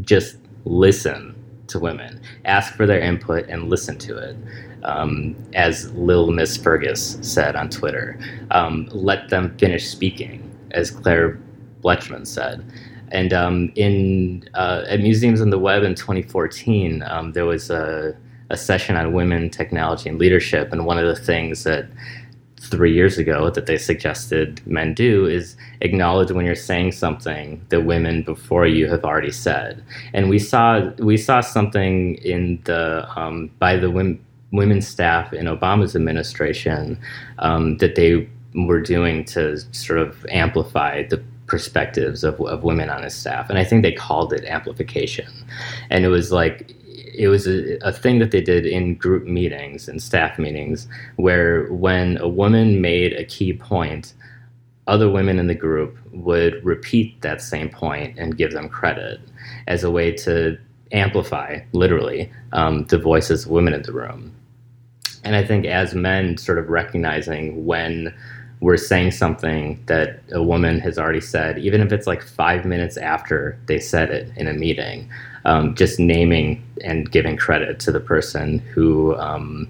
Just 0.00 0.36
listen 0.64 1.34
to 1.66 1.78
women. 1.78 2.20
Ask 2.44 2.74
for 2.74 2.86
their 2.86 3.00
input 3.00 3.48
and 3.48 3.68
listen 3.68 3.98
to 3.98 4.16
it. 4.16 4.36
Um, 4.84 5.36
as 5.54 5.92
Lil 5.92 6.30
Miss 6.30 6.56
Fergus 6.56 7.18
said 7.20 7.56
on 7.56 7.68
Twitter, 7.68 8.18
um, 8.52 8.88
let 8.92 9.28
them 9.28 9.56
finish 9.58 9.88
speaking, 9.88 10.48
as 10.70 10.90
Claire 10.90 11.38
Bletchman 11.82 12.26
said. 12.26 12.64
And 13.12 13.32
um, 13.32 13.72
in 13.74 14.48
uh, 14.54 14.84
at 14.88 15.00
Museums 15.00 15.40
on 15.40 15.50
the 15.50 15.58
Web 15.58 15.82
in 15.82 15.94
2014, 15.96 17.02
um, 17.08 17.32
there 17.32 17.44
was 17.44 17.70
a, 17.70 18.16
a 18.50 18.56
session 18.56 18.96
on 18.96 19.12
women, 19.12 19.50
technology, 19.50 20.08
and 20.08 20.18
leadership. 20.18 20.72
And 20.72 20.86
one 20.86 20.98
of 20.98 21.06
the 21.06 21.20
things 21.20 21.64
that 21.64 21.86
three 22.70 22.94
years 22.94 23.18
ago 23.18 23.50
that 23.50 23.66
they 23.66 23.76
suggested 23.76 24.64
men 24.66 24.94
do 24.94 25.26
is 25.26 25.56
acknowledge 25.80 26.30
when 26.30 26.46
you're 26.46 26.54
saying 26.54 26.92
something 26.92 27.64
that 27.68 27.84
women 27.84 28.22
before 28.22 28.66
you 28.66 28.88
have 28.88 29.04
already 29.04 29.32
said. 29.32 29.82
And 30.12 30.28
we 30.28 30.38
saw 30.38 30.90
we 30.98 31.16
saw 31.16 31.40
something 31.40 32.14
in 32.16 32.60
the 32.64 33.08
um, 33.16 33.50
by 33.58 33.76
the 33.76 33.90
women 33.90 34.24
women 34.52 34.80
staff 34.80 35.32
in 35.32 35.46
Obama's 35.46 35.94
administration 35.94 36.98
um, 37.38 37.76
that 37.78 37.94
they 37.94 38.28
were 38.54 38.80
doing 38.80 39.24
to 39.24 39.58
sort 39.72 40.00
of 40.00 40.26
amplify 40.30 41.04
the 41.04 41.22
perspectives 41.46 42.24
of, 42.24 42.40
of 42.40 42.62
women 42.62 42.88
on 42.90 43.02
his 43.02 43.14
staff. 43.14 43.50
And 43.50 43.58
I 43.58 43.64
think 43.64 43.82
they 43.82 43.92
called 43.92 44.32
it 44.32 44.44
amplification. 44.44 45.28
And 45.90 46.04
it 46.04 46.08
was 46.08 46.32
like, 46.32 46.74
it 47.14 47.28
was 47.28 47.46
a, 47.46 47.76
a 47.86 47.92
thing 47.92 48.18
that 48.18 48.30
they 48.30 48.40
did 48.40 48.66
in 48.66 48.94
group 48.94 49.24
meetings 49.24 49.88
and 49.88 50.02
staff 50.02 50.38
meetings 50.38 50.88
where 51.16 51.64
when 51.72 52.16
a 52.18 52.28
woman 52.28 52.80
made 52.80 53.12
a 53.12 53.24
key 53.24 53.52
point, 53.52 54.14
other 54.86 55.10
women 55.10 55.38
in 55.38 55.46
the 55.46 55.54
group 55.54 55.96
would 56.12 56.64
repeat 56.64 57.20
that 57.22 57.40
same 57.40 57.68
point 57.68 58.18
and 58.18 58.36
give 58.36 58.52
them 58.52 58.68
credit 58.68 59.20
as 59.66 59.84
a 59.84 59.90
way 59.90 60.10
to 60.12 60.58
amplify, 60.92 61.60
literally, 61.72 62.30
um, 62.52 62.84
the 62.86 62.98
voices 62.98 63.44
of 63.44 63.50
women 63.50 63.72
in 63.72 63.82
the 63.82 63.92
room. 63.92 64.34
And 65.22 65.36
I 65.36 65.44
think 65.44 65.66
as 65.66 65.94
men, 65.94 66.36
sort 66.38 66.58
of 66.58 66.68
recognizing 66.68 67.66
when 67.66 68.12
we're 68.60 68.76
saying 68.76 69.12
something 69.12 69.82
that 69.86 70.22
a 70.32 70.42
woman 70.42 70.80
has 70.80 70.98
already 70.98 71.20
said, 71.20 71.58
even 71.58 71.80
if 71.80 71.92
it's 71.92 72.06
like 72.06 72.22
five 72.22 72.64
minutes 72.64 72.96
after 72.96 73.58
they 73.66 73.78
said 73.78 74.10
it 74.10 74.30
in 74.36 74.46
a 74.46 74.52
meeting, 74.52 75.08
um, 75.44 75.74
just 75.74 75.98
naming 75.98 76.62
and 76.82 77.10
giving 77.10 77.36
credit 77.36 77.80
to 77.80 77.92
the 77.92 78.00
person 78.00 78.58
who 78.58 79.16
um, 79.16 79.68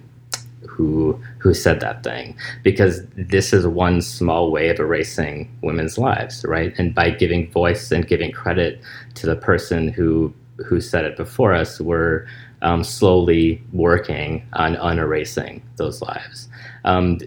who 0.67 1.21
who 1.39 1.53
said 1.53 1.81
that 1.81 2.03
thing, 2.03 2.37
because 2.63 3.05
this 3.17 3.53
is 3.53 3.67
one 3.67 4.01
small 4.01 4.51
way 4.51 4.69
of 4.69 4.79
erasing 4.79 5.51
women's 5.63 5.99
lives, 5.99 6.45
right? 6.47 6.73
And 6.79 6.95
by 6.95 7.11
giving 7.11 7.51
voice 7.51 7.91
and 7.91 8.07
giving 8.07 8.33
credit 8.33 8.81
to 9.17 9.27
the 9.27 9.37
person 9.37 9.89
who 9.89 10.33
who 10.67 10.81
said 10.81 11.05
it 11.05 11.17
before 11.17 11.55
us, 11.55 11.81
we're 11.81 12.27
um, 12.63 12.85
slowly 12.85 13.63
working 13.73 14.47
on 14.53 14.77
unerasing 14.77 15.63
those 15.77 16.03
lives. 16.03 16.49
Um, 16.85 17.19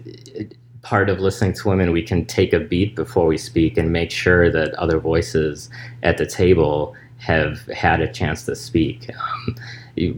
part 0.82 1.08
of 1.08 1.18
listening 1.18 1.54
to 1.54 1.68
women, 1.68 1.92
we 1.92 2.02
can 2.02 2.26
take 2.26 2.52
a 2.52 2.60
beat 2.60 2.94
before 2.94 3.26
we 3.26 3.38
speak 3.38 3.76
and 3.76 3.90
make 3.90 4.10
sure 4.10 4.50
that 4.50 4.74
other 4.74 5.00
voices 5.00 5.70
at 6.02 6.18
the 6.18 6.26
table 6.26 6.94
have 7.24 7.66
had 7.68 8.00
a 8.00 8.12
chance 8.12 8.44
to 8.44 8.54
speak. 8.54 9.10
Um, 9.10 9.56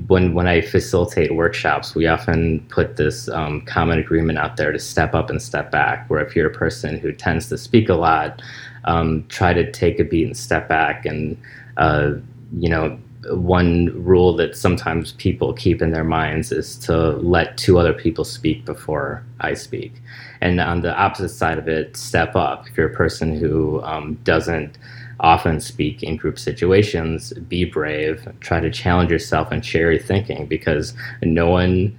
when 0.06 0.34
when 0.34 0.46
I 0.46 0.60
facilitate 0.60 1.34
workshops, 1.34 1.94
we 1.94 2.06
often 2.06 2.60
put 2.68 2.96
this 2.96 3.28
um, 3.28 3.60
common 3.62 3.98
agreement 3.98 4.38
out 4.38 4.56
there 4.56 4.72
to 4.72 4.78
step 4.78 5.14
up 5.14 5.30
and 5.30 5.40
step 5.40 5.70
back. 5.70 6.08
Where 6.08 6.24
if 6.24 6.34
you're 6.34 6.50
a 6.50 6.54
person 6.54 6.98
who 6.98 7.12
tends 7.12 7.48
to 7.50 7.58
speak 7.58 7.88
a 7.88 7.94
lot, 7.94 8.42
um, 8.84 9.24
try 9.28 9.52
to 9.52 9.70
take 9.70 10.00
a 10.00 10.04
beat 10.04 10.26
and 10.26 10.36
step 10.36 10.68
back. 10.68 11.06
And 11.06 11.36
uh, 11.76 12.14
you 12.56 12.68
know, 12.68 12.98
one 13.30 13.86
rule 14.04 14.34
that 14.36 14.56
sometimes 14.56 15.12
people 15.12 15.52
keep 15.52 15.82
in 15.82 15.90
their 15.92 16.04
minds 16.04 16.52
is 16.52 16.76
to 16.78 17.10
let 17.16 17.56
two 17.56 17.78
other 17.78 17.92
people 17.92 18.24
speak 18.24 18.64
before 18.64 19.22
I 19.40 19.54
speak. 19.54 19.92
And 20.40 20.60
on 20.60 20.80
the 20.80 20.96
opposite 20.96 21.30
side 21.30 21.58
of 21.58 21.68
it, 21.68 21.96
step 21.96 22.34
up. 22.34 22.68
If 22.68 22.76
you're 22.76 22.88
a 22.88 22.94
person 22.94 23.36
who 23.36 23.82
um, 23.82 24.14
doesn't 24.24 24.78
often 25.20 25.60
speak 25.60 26.02
in 26.02 26.16
group 26.16 26.38
situations, 26.38 27.32
be 27.48 27.64
brave, 27.64 28.28
try 28.40 28.60
to 28.60 28.70
challenge 28.70 29.10
yourself 29.10 29.50
and 29.50 29.64
share 29.64 29.92
your 29.92 30.02
thinking 30.02 30.46
because 30.46 30.94
no 31.22 31.48
one 31.48 31.96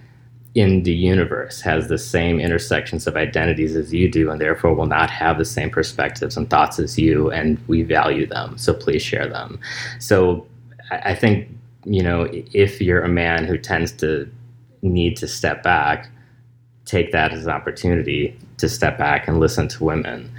in 0.55 0.83
the 0.83 0.93
universe 0.93 1.61
has 1.61 1.87
the 1.87 1.97
same 1.97 2.39
intersections 2.39 3.05
of 3.05 3.15
identities 3.15 3.75
as 3.75 3.93
you 3.93 4.09
do 4.09 4.31
and 4.31 4.41
therefore 4.41 4.73
will 4.73 4.87
not 4.87 5.09
have 5.09 5.37
the 5.37 5.45
same 5.45 5.69
perspectives 5.69 6.35
and 6.35 6.49
thoughts 6.49 6.79
as 6.79 6.97
you 6.97 7.29
and 7.29 7.59
we 7.67 7.83
value 7.83 8.25
them 8.25 8.57
so 8.57 8.73
please 8.73 9.01
share 9.01 9.27
them 9.27 9.59
so 9.99 10.47
i 10.89 11.13
think 11.13 11.47
you 11.85 12.01
know 12.01 12.27
if 12.31 12.81
you're 12.81 13.03
a 13.03 13.09
man 13.09 13.45
who 13.45 13.55
tends 13.55 13.91
to 13.91 14.27
need 14.81 15.15
to 15.15 15.27
step 15.27 15.61
back 15.61 16.09
take 16.87 17.11
that 17.11 17.31
as 17.31 17.45
an 17.45 17.51
opportunity 17.51 18.35
to 18.57 18.67
step 18.67 18.97
back 18.97 19.27
and 19.27 19.39
listen 19.39 19.67
to 19.67 19.83
women. 19.83 20.31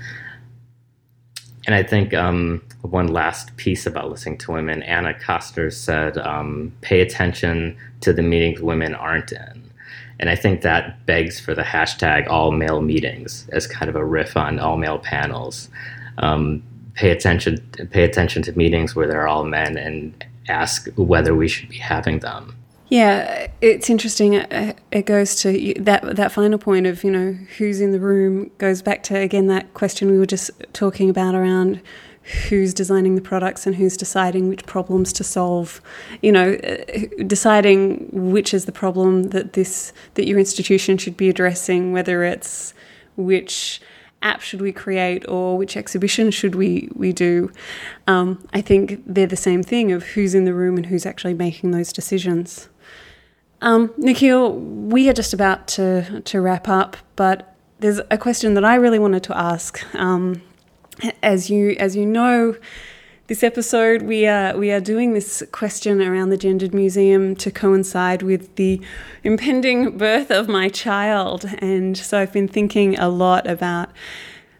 And 1.69 1.75
I 1.75 1.83
think 1.83 2.15
um, 2.15 2.63
one 2.81 3.09
last 3.09 3.55
piece 3.59 3.85
about 3.85 4.09
listening 4.09 4.39
to 4.39 4.53
women, 4.53 4.83
Anna 4.85 5.13
Koster 5.13 5.71
said, 5.71 6.17
um, 6.17 6.73
pay 6.81 7.03
attention 7.03 7.77
to 8.01 8.15
the 8.15 8.23
meetings 8.23 8.63
women 8.63 8.95
aren't 8.95 9.33
in. 9.33 9.71
And 10.19 10.31
I 10.31 10.35
think 10.35 10.63
that 10.63 11.05
begs 11.05 11.39
for 11.39 11.55
the 11.55 11.61
hashtag 11.61 12.27
all 12.27 12.53
male 12.53 12.81
meetings 12.81 13.47
as 13.53 13.67
kind 13.67 13.91
of 13.91 13.97
a 13.97 14.05
riff 14.05 14.35
on 14.35 14.59
all 14.59 14.79
male 14.79 14.99
panels. 14.99 15.69
Um, 16.17 16.63
pay 16.95 17.11
attention, 17.11 17.59
pay 17.91 18.05
attention 18.05 18.41
to 18.45 18.57
meetings 18.57 18.97
where 18.97 19.07
they're 19.07 19.29
all 19.29 19.45
men 19.45 19.77
and 19.77 20.25
ask 20.49 20.89
whether 20.97 21.35
we 21.35 21.49
should 21.49 21.69
be 21.69 21.77
having 21.77 22.21
them. 22.21 22.57
Yeah, 22.91 23.49
it's 23.61 23.91
interesting. 23.91 24.35
It 24.35 25.05
goes 25.05 25.35
to 25.43 25.75
that 25.81 26.17
that 26.17 26.33
final 26.33 26.59
point 26.59 26.87
of 26.87 27.05
you 27.05 27.11
know 27.11 27.33
who's 27.59 27.81
in 27.81 27.93
the 27.93 28.01
room 28.01 28.51
goes 28.57 28.81
back 28.81 29.03
to 29.05 29.19
again 29.19 29.47
that 29.49 29.75
question 29.75 30.11
we 30.11 30.19
were 30.19 30.27
just 30.27 30.51
talking 30.73 31.11
about 31.11 31.35
around 31.35 31.83
who's 32.49 32.75
designing 32.75 33.15
the 33.15 33.21
products 33.21 33.67
and 33.67 33.77
who's 33.77 33.97
deciding 33.97 34.49
which 34.49 34.65
problems 34.67 35.13
to 35.15 35.25
solve. 35.25 35.83
You 36.23 36.33
know, 36.33 36.55
uh, 36.55 37.25
deciding 37.27 38.09
which 38.13 38.55
is 38.55 38.65
the 38.65 38.73
problem 38.73 39.25
that 39.31 39.53
this 39.53 39.93
that 40.15 40.27
your 40.27 40.39
institution 40.39 40.97
should 40.97 41.17
be 41.17 41.29
addressing, 41.29 41.93
whether 41.93 42.25
it's 42.25 42.73
which 43.17 43.81
app 44.21 44.41
should 44.41 44.61
we 44.61 44.73
create 44.73 45.29
or 45.29 45.57
which 45.57 45.77
exhibition 45.77 46.31
should 46.31 46.55
we 46.55 46.89
we 46.95 47.13
do. 47.13 47.53
Um, 48.07 48.47
I 48.53 48.63
think 48.63 49.03
they're 49.07 49.27
the 49.27 49.37
same 49.37 49.63
thing 49.63 49.93
of 49.93 50.03
who's 50.05 50.35
in 50.35 50.45
the 50.45 50.55
room 50.55 50.77
and 50.77 50.87
who's 50.87 51.05
actually 51.07 51.35
making 51.35 51.71
those 51.71 51.93
decisions. 51.93 52.69
Um, 53.61 53.93
Nikhil, 53.97 54.53
we 54.53 55.09
are 55.09 55.13
just 55.13 55.33
about 55.33 55.67
to, 55.69 56.21
to 56.21 56.41
wrap 56.41 56.69
up, 56.69 56.97
but 57.17 57.55
there's 57.81 58.01
a 58.11 58.19
question 58.19 58.55
that 58.55 58.65
I 58.65 58.77
really 58.77 58.99
wanted 58.99 59.23
to 59.25 59.37
ask. 59.37 59.83
Um, 59.95 60.43
as 61.23 61.49
you 61.49 61.77
as 61.79 61.95
you 61.95 62.05
know, 62.05 62.57
this 63.29 63.43
episode 63.43 64.03
we 64.03 64.27
are 64.27 64.57
we 64.57 64.71
are 64.73 64.81
doing 64.81 65.13
this 65.15 65.43
question 65.53 66.03
around 66.03 66.31
the 66.31 66.37
gendered 66.37 66.75
museum 66.75 67.37
to 67.37 67.51
coincide 67.51 68.23
with 68.23 68.55
the 68.57 68.81
impending 69.23 69.97
birth 69.97 70.31
of 70.31 70.49
my 70.49 70.69
child, 70.69 71.45
and 71.59 71.97
so 71.97 72.19
I've 72.19 72.33
been 72.33 72.49
thinking 72.49 72.99
a 72.99 73.09
lot 73.09 73.47
about 73.49 73.91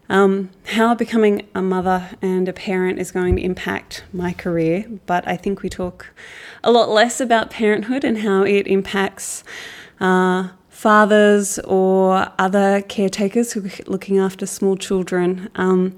um, 0.09 0.49
how 0.65 0.95
becoming 0.95 1.47
a 1.53 1.61
mother 1.61 2.09
and 2.21 2.49
a 2.49 2.53
parent 2.53 2.99
is 2.99 3.11
going 3.11 3.35
to 3.35 3.41
impact 3.41 4.03
my 4.11 4.33
career, 4.33 4.85
but 5.05 5.27
I 5.27 5.37
think 5.37 5.61
we 5.61 5.69
talk 5.69 6.07
a 6.63 6.71
lot 6.71 6.89
less 6.89 7.21
about 7.21 7.51
parenthood 7.51 8.03
and 8.03 8.17
how 8.17 8.43
it 8.43 8.65
impacts 8.67 9.43
uh, 9.99 10.49
fathers 10.69 11.59
or 11.59 12.31
other 12.39 12.81
caretakers 12.81 13.53
who 13.53 13.65
are 13.65 13.71
looking 13.85 14.17
after 14.17 14.45
small 14.45 14.75
children. 14.75 15.49
Um, 15.55 15.95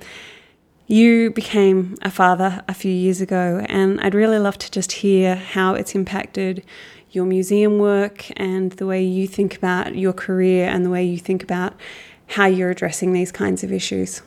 you 0.88 1.32
became 1.32 1.96
a 2.02 2.12
father 2.12 2.62
a 2.68 2.74
few 2.74 2.92
years 2.92 3.22
ago, 3.22 3.66
and 3.70 4.02
I'd 4.02 4.14
really 4.14 4.40
love 4.40 4.58
to 4.58 4.70
just 4.70 4.92
hear 4.92 5.36
how 5.36 5.74
it's 5.74 5.96
impacted 5.96 6.66
your 7.12 7.26
museum 7.26 7.78
work 7.78 8.26
and 8.38 8.72
the 8.74 8.86
way 8.86 9.04
you 9.04 9.28
think 9.28 9.56
about 9.56 9.96
your 9.96 10.14
career 10.14 10.68
and 10.68 10.86
the 10.86 10.90
way 10.90 11.04
you 11.04 11.18
think 11.18 11.44
about 11.44 11.74
how 12.32 12.46
you're 12.46 12.70
addressing 12.70 13.14
these 13.14 13.32
kinds 13.32 13.64
of 13.64 13.72
issues. 13.72 14.22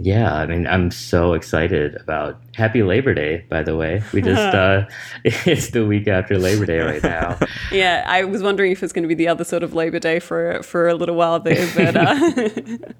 Yeah, 0.00 0.32
I 0.32 0.46
mean, 0.46 0.68
I'm 0.68 0.92
so 0.92 1.32
excited 1.32 1.96
about 1.96 2.40
Happy 2.54 2.84
Labor 2.84 3.14
Day, 3.14 3.44
by 3.48 3.64
the 3.64 3.76
way. 3.76 4.00
We 4.12 4.22
just, 4.22 4.40
uh, 4.54 4.86
it's 5.24 5.70
the 5.70 5.84
week 5.84 6.06
after 6.06 6.38
Labor 6.38 6.66
Day 6.66 6.78
right 6.78 7.02
now. 7.02 7.36
yeah, 7.72 8.04
I 8.06 8.22
was 8.22 8.40
wondering 8.40 8.70
if 8.70 8.84
it's 8.84 8.92
going 8.92 9.02
to 9.02 9.08
be 9.08 9.16
the 9.16 9.26
other 9.26 9.42
sort 9.42 9.64
of 9.64 9.74
Labor 9.74 9.98
Day 9.98 10.20
for, 10.20 10.62
for 10.62 10.86
a 10.86 10.94
little 10.94 11.16
while 11.16 11.40
there, 11.40 11.68
but. 11.74 11.96
Uh... 11.96 12.16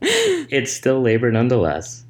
it's 0.01 0.73
still 0.73 1.01
labor 1.01 1.31
nonetheless. 1.31 2.05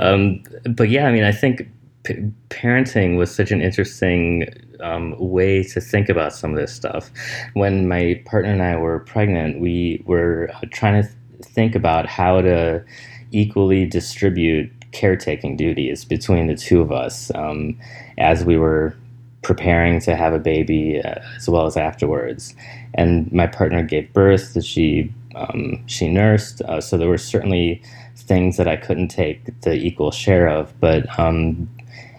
Um, 0.00 0.42
but 0.68 0.90
yeah, 0.90 1.06
I 1.06 1.12
mean, 1.12 1.22
I 1.22 1.32
think 1.32 1.68
p- 2.02 2.32
parenting 2.48 3.16
was 3.16 3.32
such 3.32 3.52
an 3.52 3.62
interesting 3.62 4.48
um, 4.80 5.14
way 5.18 5.62
to 5.62 5.80
think 5.80 6.08
about 6.08 6.32
some 6.32 6.50
of 6.50 6.56
this 6.56 6.74
stuff. 6.74 7.10
When 7.54 7.86
my 7.86 8.20
partner 8.26 8.50
and 8.50 8.62
I 8.62 8.76
were 8.76 9.00
pregnant, 9.00 9.60
we 9.60 10.02
were 10.04 10.50
trying 10.72 11.02
to 11.02 11.08
think 11.42 11.74
about 11.74 12.06
how 12.06 12.40
to 12.40 12.84
equally 13.32 13.84
distribute 13.86 14.70
caretaking 14.92 15.56
duties 15.56 16.04
between 16.04 16.46
the 16.46 16.56
two 16.56 16.80
of 16.80 16.90
us 16.92 17.30
um, 17.34 17.78
as 18.18 18.44
we 18.44 18.56
were 18.56 18.96
preparing 19.42 20.00
to 20.00 20.16
have 20.16 20.32
a 20.32 20.38
baby 20.38 21.00
uh, 21.00 21.20
as 21.36 21.48
well 21.48 21.66
as 21.66 21.76
afterwards. 21.76 22.54
And 22.94 23.30
my 23.32 23.46
partner 23.46 23.82
gave 23.82 24.12
birth. 24.12 24.62
She 24.64 25.12
um, 25.34 25.82
she 25.86 26.08
nursed, 26.08 26.62
uh, 26.62 26.80
so 26.80 26.96
there 26.96 27.08
were 27.08 27.18
certainly 27.18 27.82
things 28.16 28.56
that 28.56 28.66
I 28.66 28.76
couldn't 28.76 29.08
take 29.08 29.60
the 29.60 29.74
equal 29.74 30.10
share 30.10 30.48
of. 30.48 30.72
But 30.80 31.06
um, 31.18 31.68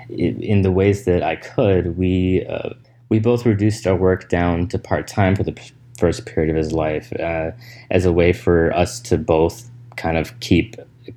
in 0.10 0.62
the 0.62 0.72
ways 0.72 1.06
that 1.06 1.24
I 1.24 1.36
could, 1.36 1.98
we 1.98 2.46
uh, 2.46 2.70
we 3.10 3.20
both 3.20 3.46
reduced 3.46 3.88
our 3.88 3.96
work 3.96 4.30
down 4.30 4.68
to 4.68 4.78
part 4.78 5.08
time 5.08 5.36
for 5.36 5.44
the 5.44 5.58
first 5.98 6.26
period 6.26 6.50
of 6.50 6.56
his 6.56 6.72
life 6.72 7.12
uh, 7.20 7.52
as 7.92 8.06
a 8.06 8.12
way 8.12 8.34
for 8.34 8.72
us 8.74 9.00
to 9.00 9.18
both 9.18 9.70
kind 9.96 10.18
of 10.18 10.40
keep 10.40 10.76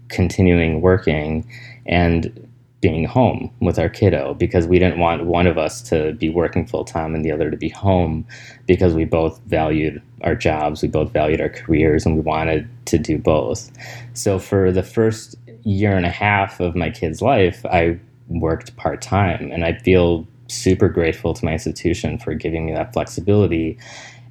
continuing 0.09 0.81
working 0.81 1.49
and 1.87 2.49
being 2.81 3.05
home 3.05 3.51
with 3.61 3.79
our 3.79 3.89
kiddo 3.89 4.35
because 4.35 4.67
we 4.67 4.79
didn't 4.79 4.99
want 4.99 5.27
one 5.27 5.47
of 5.47 5.59
us 5.59 5.83
to 5.83 6.13
be 6.15 6.31
working 6.31 6.67
full 6.67 6.85
time 6.85 7.15
and 7.15 7.25
the 7.25 7.31
other 7.31 7.51
to 7.51 7.57
be 7.57 7.69
home 7.69 8.27
because 8.67 8.95
we 8.95 9.05
both 9.05 9.39
valued 9.47 10.01
our 10.23 10.35
jobs, 10.35 10.81
we 10.83 10.89
both 10.89 11.13
valued 11.13 11.41
our 11.41 11.49
careers, 11.49 12.07
and 12.07 12.15
we 12.15 12.23
wanted 12.23 12.69
to 12.87 12.99
do 12.99 13.19
both. 13.19 13.71
So 14.15 14.39
for 14.39 14.73
the 14.73 14.83
first 14.83 15.37
year 15.65 15.97
and 15.97 16.07
a 16.07 16.11
half 16.11 16.59
of 16.61 16.75
my 16.75 16.91
kid's 16.91 17.21
life, 17.21 17.65
I 17.67 17.99
worked 18.29 18.77
part 18.77 19.03
time, 19.03 19.51
and 19.53 19.65
I 19.65 19.75
feel 19.75 20.27
super 20.49 20.89
grateful 20.89 21.35
to 21.35 21.45
my 21.45 21.53
institution 21.53 22.19
for 22.19 22.35
giving 22.35 22.67
me 22.67 22.73
that 22.73 22.93
flexibility. 22.93 23.79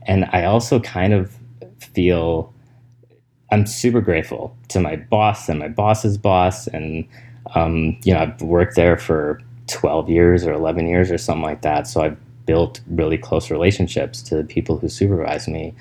And 0.10 0.26
I 0.32 0.45
also 0.45 0.80
kind 0.80 1.14
of 1.14 1.38
feel 1.93 2.51
I'm 3.51 3.68
super 3.68 4.01
grateful 4.01 4.57
to 4.70 4.80
my 4.80 4.95
boss 4.95 5.47
and 5.47 5.60
my 5.60 5.68
boss's 5.68 6.18
boss. 6.18 6.66
And, 6.66 7.07
um, 7.53 7.95
you 8.03 8.16
know, 8.16 8.22
I've 8.22 8.41
worked 8.41 8.76
there 8.76 8.97
for 8.97 9.39
12 9.68 10.10
years 10.10 10.47
or 10.47 10.51
11 10.51 10.88
years 10.88 11.12
or 11.12 11.20
something 11.20 11.43
like 11.43 11.62
that. 11.62 11.86
So 11.86 12.01
I've 12.01 12.18
built 12.47 12.82
really 12.88 13.20
close 13.20 13.51
relationships 13.51 14.24
to 14.24 14.36
the 14.36 14.43
people 14.43 14.80
who 14.80 14.89
supervise 14.89 15.47
me. 15.47 15.76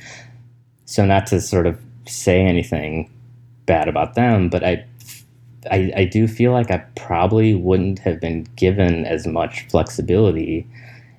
So, 0.84 1.06
not 1.06 1.26
to 1.28 1.40
sort 1.40 1.66
of 1.66 1.80
say 2.06 2.42
anything 2.42 3.10
bad 3.64 3.88
about 3.88 4.14
them, 4.14 4.50
but 4.50 4.62
I, 4.62 4.84
I, 5.70 5.92
I 5.96 6.04
do 6.04 6.28
feel 6.28 6.52
like 6.52 6.70
I 6.70 6.78
probably 6.96 7.54
wouldn't 7.54 7.98
have 8.00 8.20
been 8.20 8.46
given 8.56 9.06
as 9.06 9.26
much 9.26 9.66
flexibility 9.68 10.66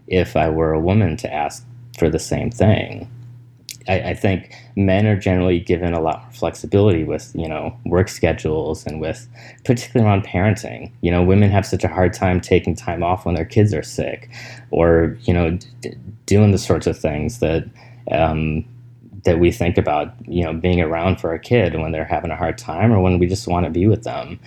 if 0.07 0.35
I 0.35 0.49
were 0.49 0.73
a 0.73 0.79
woman 0.79 1.17
to 1.17 1.33
ask 1.33 1.65
for 1.99 2.09
the 2.09 2.19
same 2.19 2.49
thing. 2.49 3.09
I, 3.87 4.09
I, 4.09 4.13
think 4.13 4.55
men 4.75 5.07
are 5.07 5.17
generally 5.17 5.59
given 5.59 5.93
a 5.93 6.01
lot 6.01 6.21
more 6.21 6.31
flexibility 6.31 7.03
with 7.03 7.31
you 7.33 7.47
know 7.47 7.75
work 7.85 8.07
schedules 8.07 8.85
and 8.85 9.01
with 9.01 9.27
particularly 9.65 10.07
around 10.07 10.25
parenting. 10.25 10.91
You 11.01 11.11
know, 11.11 11.23
women 11.23 11.49
have 11.51 11.65
such 11.65 11.83
a 11.83 11.87
hard 11.87 12.13
time 12.13 12.39
taking 12.39 12.75
time 12.75 13.03
off 13.03 13.25
when 13.25 13.35
their 13.35 13.45
kids 13.45 13.73
are 13.73 13.83
sick, 13.83 14.29
or 14.71 15.17
you 15.21 15.33
know, 15.33 15.57
d- 15.81 15.95
doing 16.25 16.51
the 16.51 16.57
sorts 16.57 16.87
of 16.87 16.97
things 16.97 17.39
that. 17.39 17.65
Um, 18.11 18.65
that 19.25 19.37
we 19.37 19.51
think 19.51 19.77
about, 19.77 20.13
you 20.29 20.43
know, 20.43 20.53
being 20.53 20.79
around 20.79 21.19
for 21.19 21.33
a 21.33 21.39
kid 21.39 21.75
when 21.75 21.91
they're 21.91 22.05
having 22.05 22.31
a 22.31 22.37
hard 22.37 22.57
time 22.57 22.91
or 22.91 23.01
when 23.01 23.19
we 23.19 23.27
just 23.27 23.49
want 23.49 23.65
to 23.65 23.69
be 23.69 23.85
with 23.85 24.03
them. 24.03 24.39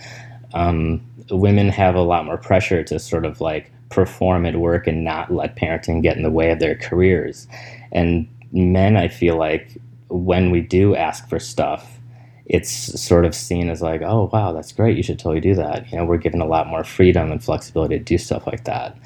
Um, 0.55 0.99
women 1.29 1.69
have 1.69 1.93
a 1.93 2.01
lot 2.01 2.25
more 2.25 2.37
pressure 2.37 2.83
to 2.83 2.99
sort 2.99 3.23
of 3.23 3.39
like 3.39 3.71
perform 3.93 4.45
at 4.45 4.57
work 4.57 4.87
and 4.87 5.03
not 5.03 5.31
let 5.31 5.55
parenting 5.55 6.01
get 6.01 6.17
in 6.17 6.23
the 6.23 6.31
way 6.31 6.51
of 6.51 6.59
their 6.59 6.75
careers. 6.75 7.47
And 7.91 8.27
men, 8.51 8.97
I 8.97 9.07
feel 9.07 9.37
like 9.37 9.77
when 10.09 10.51
we 10.51 10.61
do 10.61 10.95
ask 10.95 11.27
for 11.29 11.39
stuff, 11.39 11.99
it's 12.45 12.71
sort 13.01 13.25
of 13.25 13.33
seen 13.33 13.69
as 13.69 13.81
like, 13.81 14.01
oh, 14.01 14.29
wow, 14.33 14.51
that's 14.51 14.71
great. 14.71 14.97
You 14.97 15.03
should 15.03 15.19
totally 15.19 15.39
do 15.39 15.55
that. 15.55 15.89
You 15.91 15.97
know, 15.97 16.05
we're 16.05 16.17
given 16.17 16.41
a 16.41 16.45
lot 16.45 16.67
more 16.67 16.83
freedom 16.83 17.31
and 17.31 17.43
flexibility 17.43 17.97
to 17.97 18.03
do 18.03 18.17
stuff 18.17 18.45
like 18.45 18.65
that. 18.65 18.97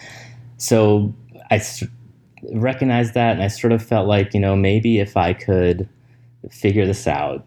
So 0.57 1.13
I 1.51 1.61
recognized 2.51 3.13
that 3.13 3.33
and 3.33 3.43
I 3.43 3.47
sort 3.47 3.73
of 3.73 3.83
felt 3.83 4.07
like, 4.07 4.33
you 4.33 4.39
know, 4.39 4.55
maybe 4.55 4.99
if 4.99 5.15
I 5.15 5.33
could 5.33 5.88
figure 6.49 6.85
this 6.85 7.07
out, 7.07 7.45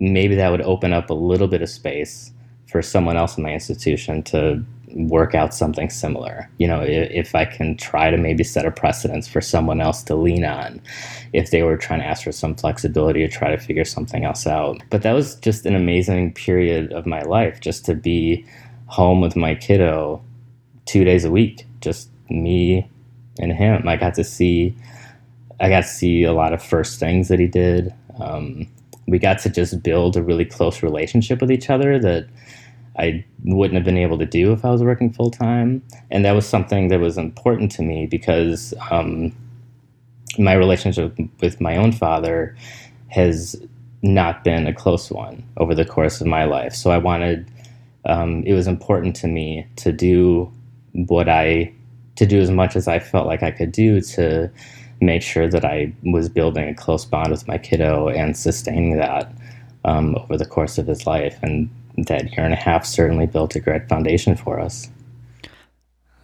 maybe 0.00 0.34
that 0.36 0.50
would 0.50 0.62
open 0.62 0.92
up 0.92 1.10
a 1.10 1.14
little 1.14 1.48
bit 1.48 1.62
of 1.62 1.68
space 1.68 2.32
for 2.66 2.80
someone 2.80 3.16
else 3.16 3.36
in 3.36 3.42
my 3.42 3.52
institution 3.52 4.22
to 4.22 4.64
work 4.94 5.34
out 5.34 5.54
something 5.54 5.90
similar. 5.90 6.48
You 6.58 6.68
know, 6.68 6.82
if, 6.82 7.10
if, 7.10 7.34
I 7.34 7.44
can 7.44 7.76
try 7.76 8.10
to 8.10 8.16
maybe 8.16 8.44
set 8.44 8.66
a 8.66 8.70
precedence 8.70 9.28
for 9.28 9.40
someone 9.40 9.80
else 9.80 10.02
to 10.04 10.14
lean 10.14 10.44
on 10.44 10.80
if 11.32 11.50
they 11.50 11.62
were 11.62 11.76
trying 11.76 12.00
to 12.00 12.06
ask 12.06 12.24
for 12.24 12.32
some 12.32 12.54
flexibility 12.54 13.22
or 13.24 13.28
try 13.28 13.50
to 13.50 13.58
figure 13.58 13.84
something 13.84 14.24
else 14.24 14.46
out. 14.46 14.82
But 14.90 15.02
that 15.02 15.12
was 15.12 15.36
just 15.36 15.66
an 15.66 15.74
amazing 15.74 16.34
period 16.34 16.92
of 16.92 17.06
my 17.06 17.22
life 17.22 17.60
just 17.60 17.84
to 17.86 17.94
be 17.94 18.44
home 18.86 19.20
with 19.20 19.36
my 19.36 19.54
kiddo 19.54 20.22
two 20.84 21.04
days 21.04 21.24
a 21.24 21.30
week, 21.30 21.66
just 21.80 22.10
me 22.28 22.88
and 23.38 23.52
him. 23.52 23.88
I 23.88 23.96
got 23.96 24.14
to 24.14 24.24
see 24.24 24.74
I 25.60 25.68
got 25.68 25.82
to 25.82 25.88
see 25.88 26.24
a 26.24 26.32
lot 26.32 26.52
of 26.52 26.62
first 26.62 26.98
things 26.98 27.28
that 27.28 27.38
he 27.38 27.46
did. 27.46 27.94
Um, 28.18 28.66
we 29.06 29.18
got 29.18 29.38
to 29.40 29.48
just 29.48 29.82
build 29.82 30.16
a 30.16 30.22
really 30.22 30.44
close 30.44 30.82
relationship 30.82 31.40
with 31.40 31.52
each 31.52 31.70
other 31.70 31.98
that 32.00 32.26
I 32.98 33.24
wouldn't 33.44 33.76
have 33.76 33.84
been 33.84 33.98
able 33.98 34.18
to 34.18 34.26
do 34.26 34.52
if 34.52 34.64
I 34.64 34.70
was 34.70 34.82
working 34.82 35.12
full 35.12 35.30
time. 35.30 35.82
And 36.10 36.24
that 36.24 36.32
was 36.32 36.46
something 36.46 36.88
that 36.88 37.00
was 37.00 37.16
important 37.16 37.70
to 37.72 37.82
me 37.82 38.06
because 38.06 38.74
um, 38.90 39.34
my 40.38 40.52
relationship 40.52 41.16
with 41.40 41.60
my 41.60 41.76
own 41.76 41.92
father 41.92 42.56
has 43.08 43.56
not 44.02 44.44
been 44.44 44.66
a 44.66 44.74
close 44.74 45.10
one 45.10 45.42
over 45.56 45.74
the 45.74 45.84
course 45.84 46.20
of 46.20 46.26
my 46.26 46.44
life. 46.44 46.74
So 46.74 46.90
I 46.90 46.98
wanted, 46.98 47.50
um, 48.04 48.42
it 48.44 48.52
was 48.52 48.66
important 48.66 49.16
to 49.16 49.28
me 49.28 49.66
to 49.76 49.92
do 49.92 50.52
what 50.92 51.28
I, 51.28 51.72
to 52.16 52.26
do 52.26 52.40
as 52.40 52.50
much 52.50 52.76
as 52.76 52.88
I 52.88 52.98
felt 52.98 53.26
like 53.26 53.42
I 53.42 53.50
could 53.50 53.72
do 53.72 54.00
to 54.00 54.50
make 55.00 55.22
sure 55.22 55.48
that 55.48 55.64
I 55.64 55.92
was 56.04 56.28
building 56.28 56.68
a 56.68 56.74
close 56.74 57.04
bond 57.04 57.30
with 57.30 57.48
my 57.48 57.58
kiddo 57.58 58.08
and 58.08 58.36
sustaining 58.36 58.96
that 58.98 59.32
um, 59.84 60.16
over 60.16 60.36
the 60.36 60.46
course 60.46 60.78
of 60.78 60.86
his 60.86 61.06
life. 61.06 61.38
And 61.42 61.70
that 61.96 62.32
year 62.32 62.44
and 62.44 62.52
a 62.52 62.56
half 62.56 62.86
certainly 62.86 63.26
built 63.26 63.54
a 63.56 63.60
great 63.60 63.88
foundation 63.88 64.36
for 64.36 64.58
us. 64.60 64.88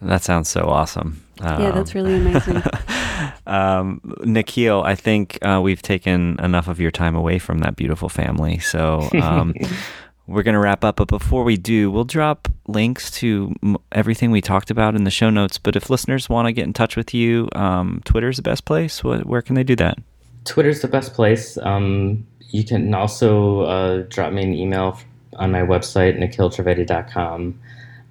That 0.01 0.23
sounds 0.23 0.49
so 0.49 0.61
awesome. 0.61 1.21
Um, 1.41 1.61
yeah, 1.61 1.71
that's 1.71 1.93
really 1.93 2.15
amazing. 2.15 2.63
um, 3.47 4.01
Nikhil, 4.23 4.81
I 4.83 4.95
think 4.95 5.37
uh, 5.41 5.59
we've 5.61 5.81
taken 5.81 6.39
enough 6.39 6.67
of 6.67 6.79
your 6.79 6.91
time 6.91 7.15
away 7.15 7.39
from 7.39 7.59
that 7.59 7.75
beautiful 7.75 8.09
family. 8.09 8.59
So 8.59 9.09
um, 9.21 9.53
we're 10.27 10.43
going 10.43 10.53
to 10.53 10.59
wrap 10.59 10.83
up. 10.83 10.97
But 10.97 11.07
before 11.07 11.43
we 11.43 11.57
do, 11.57 11.91
we'll 11.91 12.05
drop 12.05 12.47
links 12.67 13.11
to 13.11 13.53
m- 13.61 13.77
everything 13.91 14.31
we 14.31 14.41
talked 14.41 14.71
about 14.71 14.95
in 14.95 15.03
the 15.03 15.11
show 15.11 15.29
notes. 15.29 15.57
But 15.57 15.75
if 15.75 15.89
listeners 15.89 16.29
want 16.29 16.47
to 16.47 16.53
get 16.53 16.65
in 16.65 16.73
touch 16.73 16.95
with 16.95 17.13
you, 17.13 17.49
um, 17.53 18.01
Twitter's 18.05 18.37
the 18.37 18.43
best 18.43 18.63
place. 18.65 19.03
What, 19.03 19.25
where 19.25 19.41
can 19.41 19.55
they 19.55 19.63
do 19.63 19.75
that? 19.77 19.97
Twitter's 20.45 20.81
the 20.81 20.87
best 20.87 21.13
place. 21.13 21.57
Um, 21.57 22.25
you 22.51 22.63
can 22.63 22.93
also 22.93 23.61
uh, 23.61 24.03
drop 24.09 24.31
me 24.31 24.43
an 24.43 24.53
email 24.53 24.97
on 25.39 25.51
my 25.51 25.61
website, 25.61 26.17
nikhiltrivedi.com. 26.19 27.59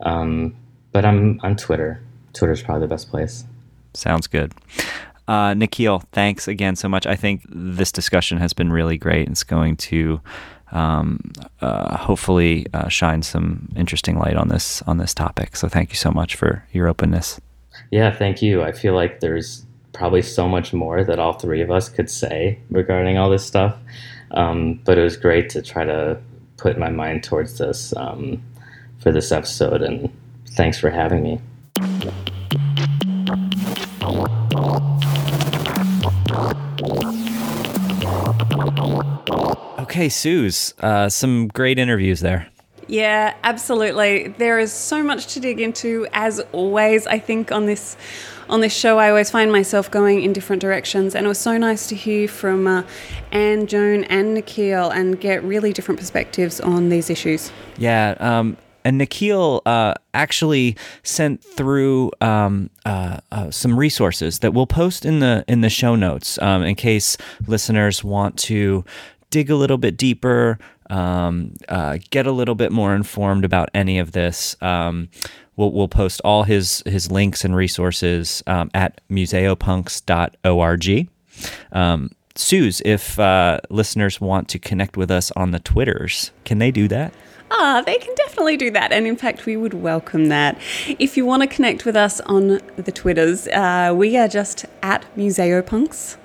Um, 0.00 0.56
but 0.92 1.04
I'm 1.04 1.38
on 1.42 1.56
Twitter. 1.56 2.02
Twitter's 2.32 2.62
probably 2.62 2.86
the 2.86 2.88
best 2.88 3.10
place. 3.10 3.44
Sounds 3.94 4.26
good. 4.26 4.52
Uh, 5.26 5.54
Nikhil, 5.54 6.02
thanks 6.12 6.48
again 6.48 6.74
so 6.74 6.88
much. 6.88 7.06
I 7.06 7.14
think 7.14 7.42
this 7.48 7.92
discussion 7.92 8.38
has 8.38 8.52
been 8.52 8.72
really 8.72 8.96
great. 8.96 9.28
It's 9.28 9.44
going 9.44 9.76
to 9.76 10.20
um, 10.72 11.32
uh, 11.60 11.98
hopefully 11.98 12.66
uh, 12.72 12.88
shine 12.88 13.22
some 13.22 13.68
interesting 13.76 14.18
light 14.18 14.36
on 14.36 14.48
this 14.48 14.82
on 14.82 14.98
this 14.98 15.14
topic. 15.14 15.56
So 15.56 15.68
thank 15.68 15.90
you 15.90 15.96
so 15.96 16.10
much 16.10 16.34
for 16.34 16.64
your 16.72 16.88
openness. 16.88 17.40
Yeah, 17.90 18.10
thank 18.14 18.42
you. 18.42 18.62
I 18.62 18.72
feel 18.72 18.94
like 18.94 19.20
there's 19.20 19.66
probably 19.92 20.22
so 20.22 20.48
much 20.48 20.72
more 20.72 21.04
that 21.04 21.18
all 21.18 21.34
three 21.34 21.60
of 21.60 21.70
us 21.70 21.88
could 21.88 22.10
say 22.10 22.58
regarding 22.70 23.18
all 23.18 23.30
this 23.30 23.44
stuff. 23.44 23.76
Um, 24.30 24.80
but 24.84 24.98
it 24.98 25.02
was 25.02 25.16
great 25.16 25.48
to 25.50 25.62
try 25.62 25.84
to 25.84 26.20
put 26.58 26.76
my 26.76 26.90
mind 26.90 27.24
towards 27.24 27.56
this 27.56 27.94
um, 27.96 28.42
for 28.98 29.10
this 29.10 29.32
episode, 29.32 29.80
and 29.80 30.12
thanks 30.50 30.78
for 30.78 30.90
having 30.90 31.22
me. 31.22 31.40
Okay, 39.78 40.08
Suse, 40.10 40.74
uh, 40.80 41.08
some 41.08 41.48
great 41.48 41.78
interviews 41.78 42.20
there. 42.20 42.48
Yeah, 42.88 43.34
absolutely. 43.44 44.28
There 44.28 44.58
is 44.58 44.72
so 44.72 45.02
much 45.02 45.32
to 45.34 45.40
dig 45.40 45.60
into, 45.60 46.06
as 46.12 46.40
always, 46.52 47.06
I 47.06 47.18
think, 47.18 47.52
on 47.52 47.66
this 47.66 47.96
on 48.48 48.60
this 48.60 48.74
show, 48.74 48.98
I 48.98 49.08
always 49.08 49.30
find 49.30 49.52
myself 49.52 49.90
going 49.90 50.22
in 50.22 50.32
different 50.32 50.62
directions, 50.62 51.14
and 51.14 51.26
it 51.26 51.28
was 51.28 51.38
so 51.38 51.56
nice 51.58 51.86
to 51.88 51.94
hear 51.94 52.28
from 52.28 52.66
uh, 52.66 52.82
Anne, 53.32 53.66
Joan, 53.66 54.04
and 54.04 54.34
Nikhil 54.34 54.90
and 54.90 55.20
get 55.20 55.42
really 55.44 55.72
different 55.72 56.00
perspectives 56.00 56.60
on 56.60 56.88
these 56.88 57.10
issues. 57.10 57.52
Yeah. 57.76 58.16
Um, 58.20 58.56
and 58.84 58.96
Nikhil 58.96 59.60
uh, 59.66 59.94
actually 60.14 60.76
sent 61.02 61.42
through 61.42 62.10
um, 62.20 62.70
uh, 62.86 63.18
uh, 63.30 63.50
some 63.50 63.78
resources 63.78 64.38
that 64.38 64.54
we'll 64.54 64.66
post 64.66 65.04
in 65.04 65.18
the 65.18 65.44
in 65.46 65.60
the 65.60 65.68
show 65.68 65.94
notes 65.94 66.38
um, 66.40 66.62
in 66.62 66.74
case 66.74 67.16
listeners 67.46 68.02
want 68.02 68.38
to 68.38 68.84
dig 69.30 69.50
a 69.50 69.56
little 69.56 69.76
bit 69.76 69.98
deeper, 69.98 70.58
um, 70.88 71.54
uh, 71.68 71.98
get 72.08 72.26
a 72.26 72.32
little 72.32 72.54
bit 72.54 72.72
more 72.72 72.94
informed 72.94 73.44
about 73.44 73.68
any 73.74 73.98
of 73.98 74.12
this. 74.12 74.56
We'll, 75.58 75.72
we'll 75.72 75.88
post 75.88 76.22
all 76.24 76.44
his 76.44 76.82
his 76.86 77.10
links 77.10 77.44
and 77.44 77.54
resources 77.54 78.42
um, 78.46 78.70
at 78.72 79.00
museopunks.org. 79.10 81.08
Um, 81.72 82.10
Suse, 82.36 82.80
if 82.84 83.18
uh, 83.18 83.58
listeners 83.68 84.20
want 84.20 84.48
to 84.50 84.60
connect 84.60 84.96
with 84.96 85.10
us 85.10 85.32
on 85.32 85.50
the 85.50 85.58
Twitters, 85.58 86.30
can 86.44 86.60
they 86.60 86.70
do 86.70 86.86
that? 86.86 87.12
Ah, 87.50 87.82
they 87.84 87.98
can 87.98 88.14
definitely 88.14 88.56
do 88.56 88.70
that. 88.70 88.92
And 88.92 89.06
in 89.08 89.16
fact, 89.16 89.46
we 89.46 89.56
would 89.56 89.74
welcome 89.74 90.26
that. 90.26 90.56
If 90.86 91.16
you 91.16 91.26
want 91.26 91.42
to 91.42 91.48
connect 91.48 91.84
with 91.84 91.96
us 91.96 92.20
on 92.20 92.60
the 92.76 92.92
Twitters, 92.92 93.48
uh, 93.48 93.92
we 93.96 94.16
are 94.16 94.28
just 94.28 94.64
at 94.82 95.04
Museopunks. 95.16 96.16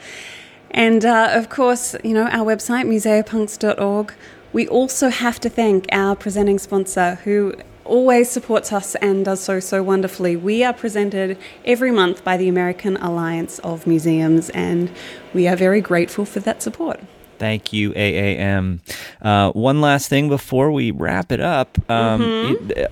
And 0.70 1.06
uh, 1.06 1.30
of 1.32 1.50
course, 1.50 1.96
you 2.04 2.14
know, 2.14 2.28
our 2.28 2.46
website, 2.46 2.86
museopunks.org. 2.86 4.14
We 4.52 4.68
also 4.68 5.10
have 5.10 5.40
to 5.40 5.50
thank 5.50 5.88
our 5.92 6.16
presenting 6.16 6.60
sponsor, 6.60 7.16
who 7.24 7.56
always 7.86 8.30
supports 8.30 8.72
us 8.74 8.96
and 8.96 9.26
does 9.26 9.42
so 9.42 9.60
so 9.60 9.84
wonderfully. 9.84 10.36
We 10.36 10.64
are 10.64 10.74
presented 10.74 11.38
every 11.66 11.92
month 11.92 12.24
by 12.24 12.38
the 12.38 12.48
American 12.48 12.98
Alliance 12.98 13.60
of 13.60 13.86
Museums, 13.88 14.50
and 14.52 14.92
we 15.34 15.48
are 15.48 15.56
very 15.56 15.82
grateful 15.82 16.26
for 16.26 16.40
that 16.42 16.62
support. 16.62 17.00
Thank 17.40 17.74
you, 17.74 17.92
AAM. 17.94 18.80
Uh, 19.22 19.52
one 19.52 19.82
last 19.82 20.08
thing 20.08 20.30
before 20.30 20.72
we 20.72 20.92
wrap 20.92 21.32
it 21.32 21.40
up. 21.42 21.78
Um, 21.90 22.22
Mm-hmm. 22.22 22.72
it- 22.72 22.78
uh, 22.78 22.88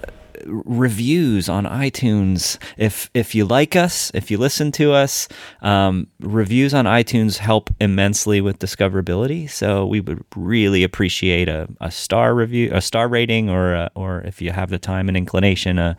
reviews 0.46 1.50
on 1.50 1.66
iTunes. 1.66 2.58
If 2.78 3.10
if 3.14 3.36
you 3.36 3.46
like 3.46 3.76
us, 3.76 4.12
if 4.14 4.32
you 4.32 4.38
listen 4.38 4.72
to 4.74 4.94
us, 4.94 5.28
um, 5.62 6.08
reviews 6.20 6.74
on 6.74 6.86
iTunes 6.86 7.38
help 7.38 7.70
immensely 7.80 8.42
with 8.42 8.60
discoverability. 8.60 9.50
So 9.50 9.86
we 9.86 10.00
would 10.00 10.24
really 10.36 10.84
appreciate 10.84 11.50
a, 11.50 11.68
a 11.80 11.92
star 11.92 12.34
review, 12.34 12.72
a 12.74 12.82
star 12.82 13.08
rating, 13.08 13.50
or 13.50 13.76
uh 13.76 13.90
or 13.96 14.22
if 14.22 14.42
you 14.42 14.52
have 14.52 14.70
the 14.70 14.80
time 14.80 15.08
and 15.08 15.18
inclination, 15.18 15.80
uh, 15.80 15.96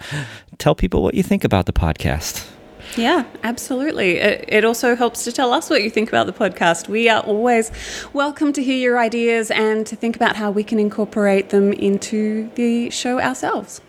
tell 0.58 0.74
people 0.74 1.02
what 1.02 1.14
you 1.14 1.22
think 1.22 1.44
about 1.44 1.66
the 1.66 1.72
podcast. 1.72 2.48
Yeah, 2.96 3.24
absolutely. 3.42 4.18
It, 4.18 4.44
it 4.48 4.64
also 4.64 4.94
helps 4.94 5.24
to 5.24 5.32
tell 5.32 5.52
us 5.52 5.70
what 5.70 5.82
you 5.82 5.88
think 5.90 6.08
about 6.08 6.26
the 6.26 6.32
podcast. 6.32 6.88
We 6.88 7.08
are 7.08 7.22
always 7.22 7.70
welcome 8.12 8.52
to 8.52 8.62
hear 8.62 8.76
your 8.76 8.98
ideas 8.98 9.50
and 9.50 9.86
to 9.86 9.96
think 9.96 10.14
about 10.14 10.36
how 10.36 10.50
we 10.50 10.62
can 10.62 10.78
incorporate 10.78 11.48
them 11.50 11.72
into 11.72 12.50
the 12.54 12.90
show 12.90 13.18
ourselves. 13.18 13.80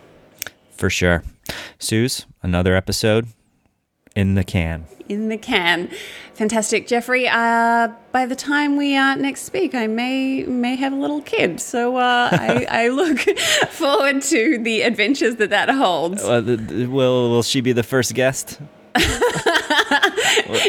For 0.84 0.89
sure. 0.89 1.23
Suse, 1.80 2.26
another 2.41 2.76
episode 2.76 3.27
in 4.18 4.35
the 4.35 4.43
can. 4.43 4.84
In 5.07 5.30
the 5.30 5.38
can. 5.38 5.89
Fantastic. 6.34 6.88
Jeffrey, 6.88 7.26
uh, 7.26 7.88
by 8.11 8.26
the 8.26 8.35
time 8.35 8.76
we 8.76 8.93
uh, 8.93 9.15
next 9.15 9.43
speak, 9.43 9.73
I 9.76 9.88
may 9.88 10.43
may 10.43 10.76
have 10.76 10.91
a 10.91 10.97
little 10.97 11.22
kid. 11.22 11.61
So 11.61 11.95
uh, 11.95 12.27
I, 12.34 12.68
I 12.69 12.88
look 12.89 13.22
forward 13.69 14.23
to 14.23 14.60
the 14.61 14.81
adventures 14.81 15.38
that 15.38 15.51
that 15.51 15.69
holds. 15.69 16.22
Uh, 16.22 16.41
will 16.89 17.30
will 17.30 17.43
she 17.43 17.61
be 17.61 17.72
the 17.72 17.81
first 17.81 18.14
guest? 18.14 18.60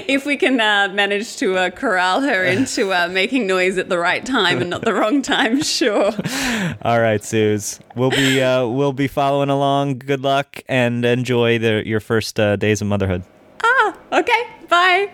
If 0.06 0.26
we 0.26 0.36
can 0.36 0.60
uh, 0.60 0.88
manage 0.92 1.36
to 1.36 1.56
uh, 1.56 1.70
corral 1.70 2.20
her 2.20 2.44
into 2.44 2.92
uh, 2.92 3.08
making 3.08 3.46
noise 3.46 3.78
at 3.78 3.88
the 3.88 3.98
right 3.98 4.24
time 4.24 4.60
and 4.60 4.70
not 4.70 4.82
the 4.82 4.94
wrong 4.94 5.22
time, 5.22 5.62
sure. 5.62 6.12
All 6.82 7.00
right, 7.00 7.22
Suse. 7.24 7.80
We'll 7.96 8.10
be 8.10 8.42
uh, 8.42 8.66
we'll 8.66 8.92
be 8.92 9.08
following 9.08 9.50
along. 9.50 9.98
Good 9.98 10.20
luck 10.20 10.62
and 10.68 11.04
enjoy 11.04 11.58
the, 11.58 11.82
your 11.86 12.00
first 12.00 12.38
uh, 12.38 12.56
days 12.56 12.80
of 12.80 12.88
motherhood. 12.88 13.22
Ah, 13.62 13.96
okay. 14.12 14.46
Bye. 14.68 15.10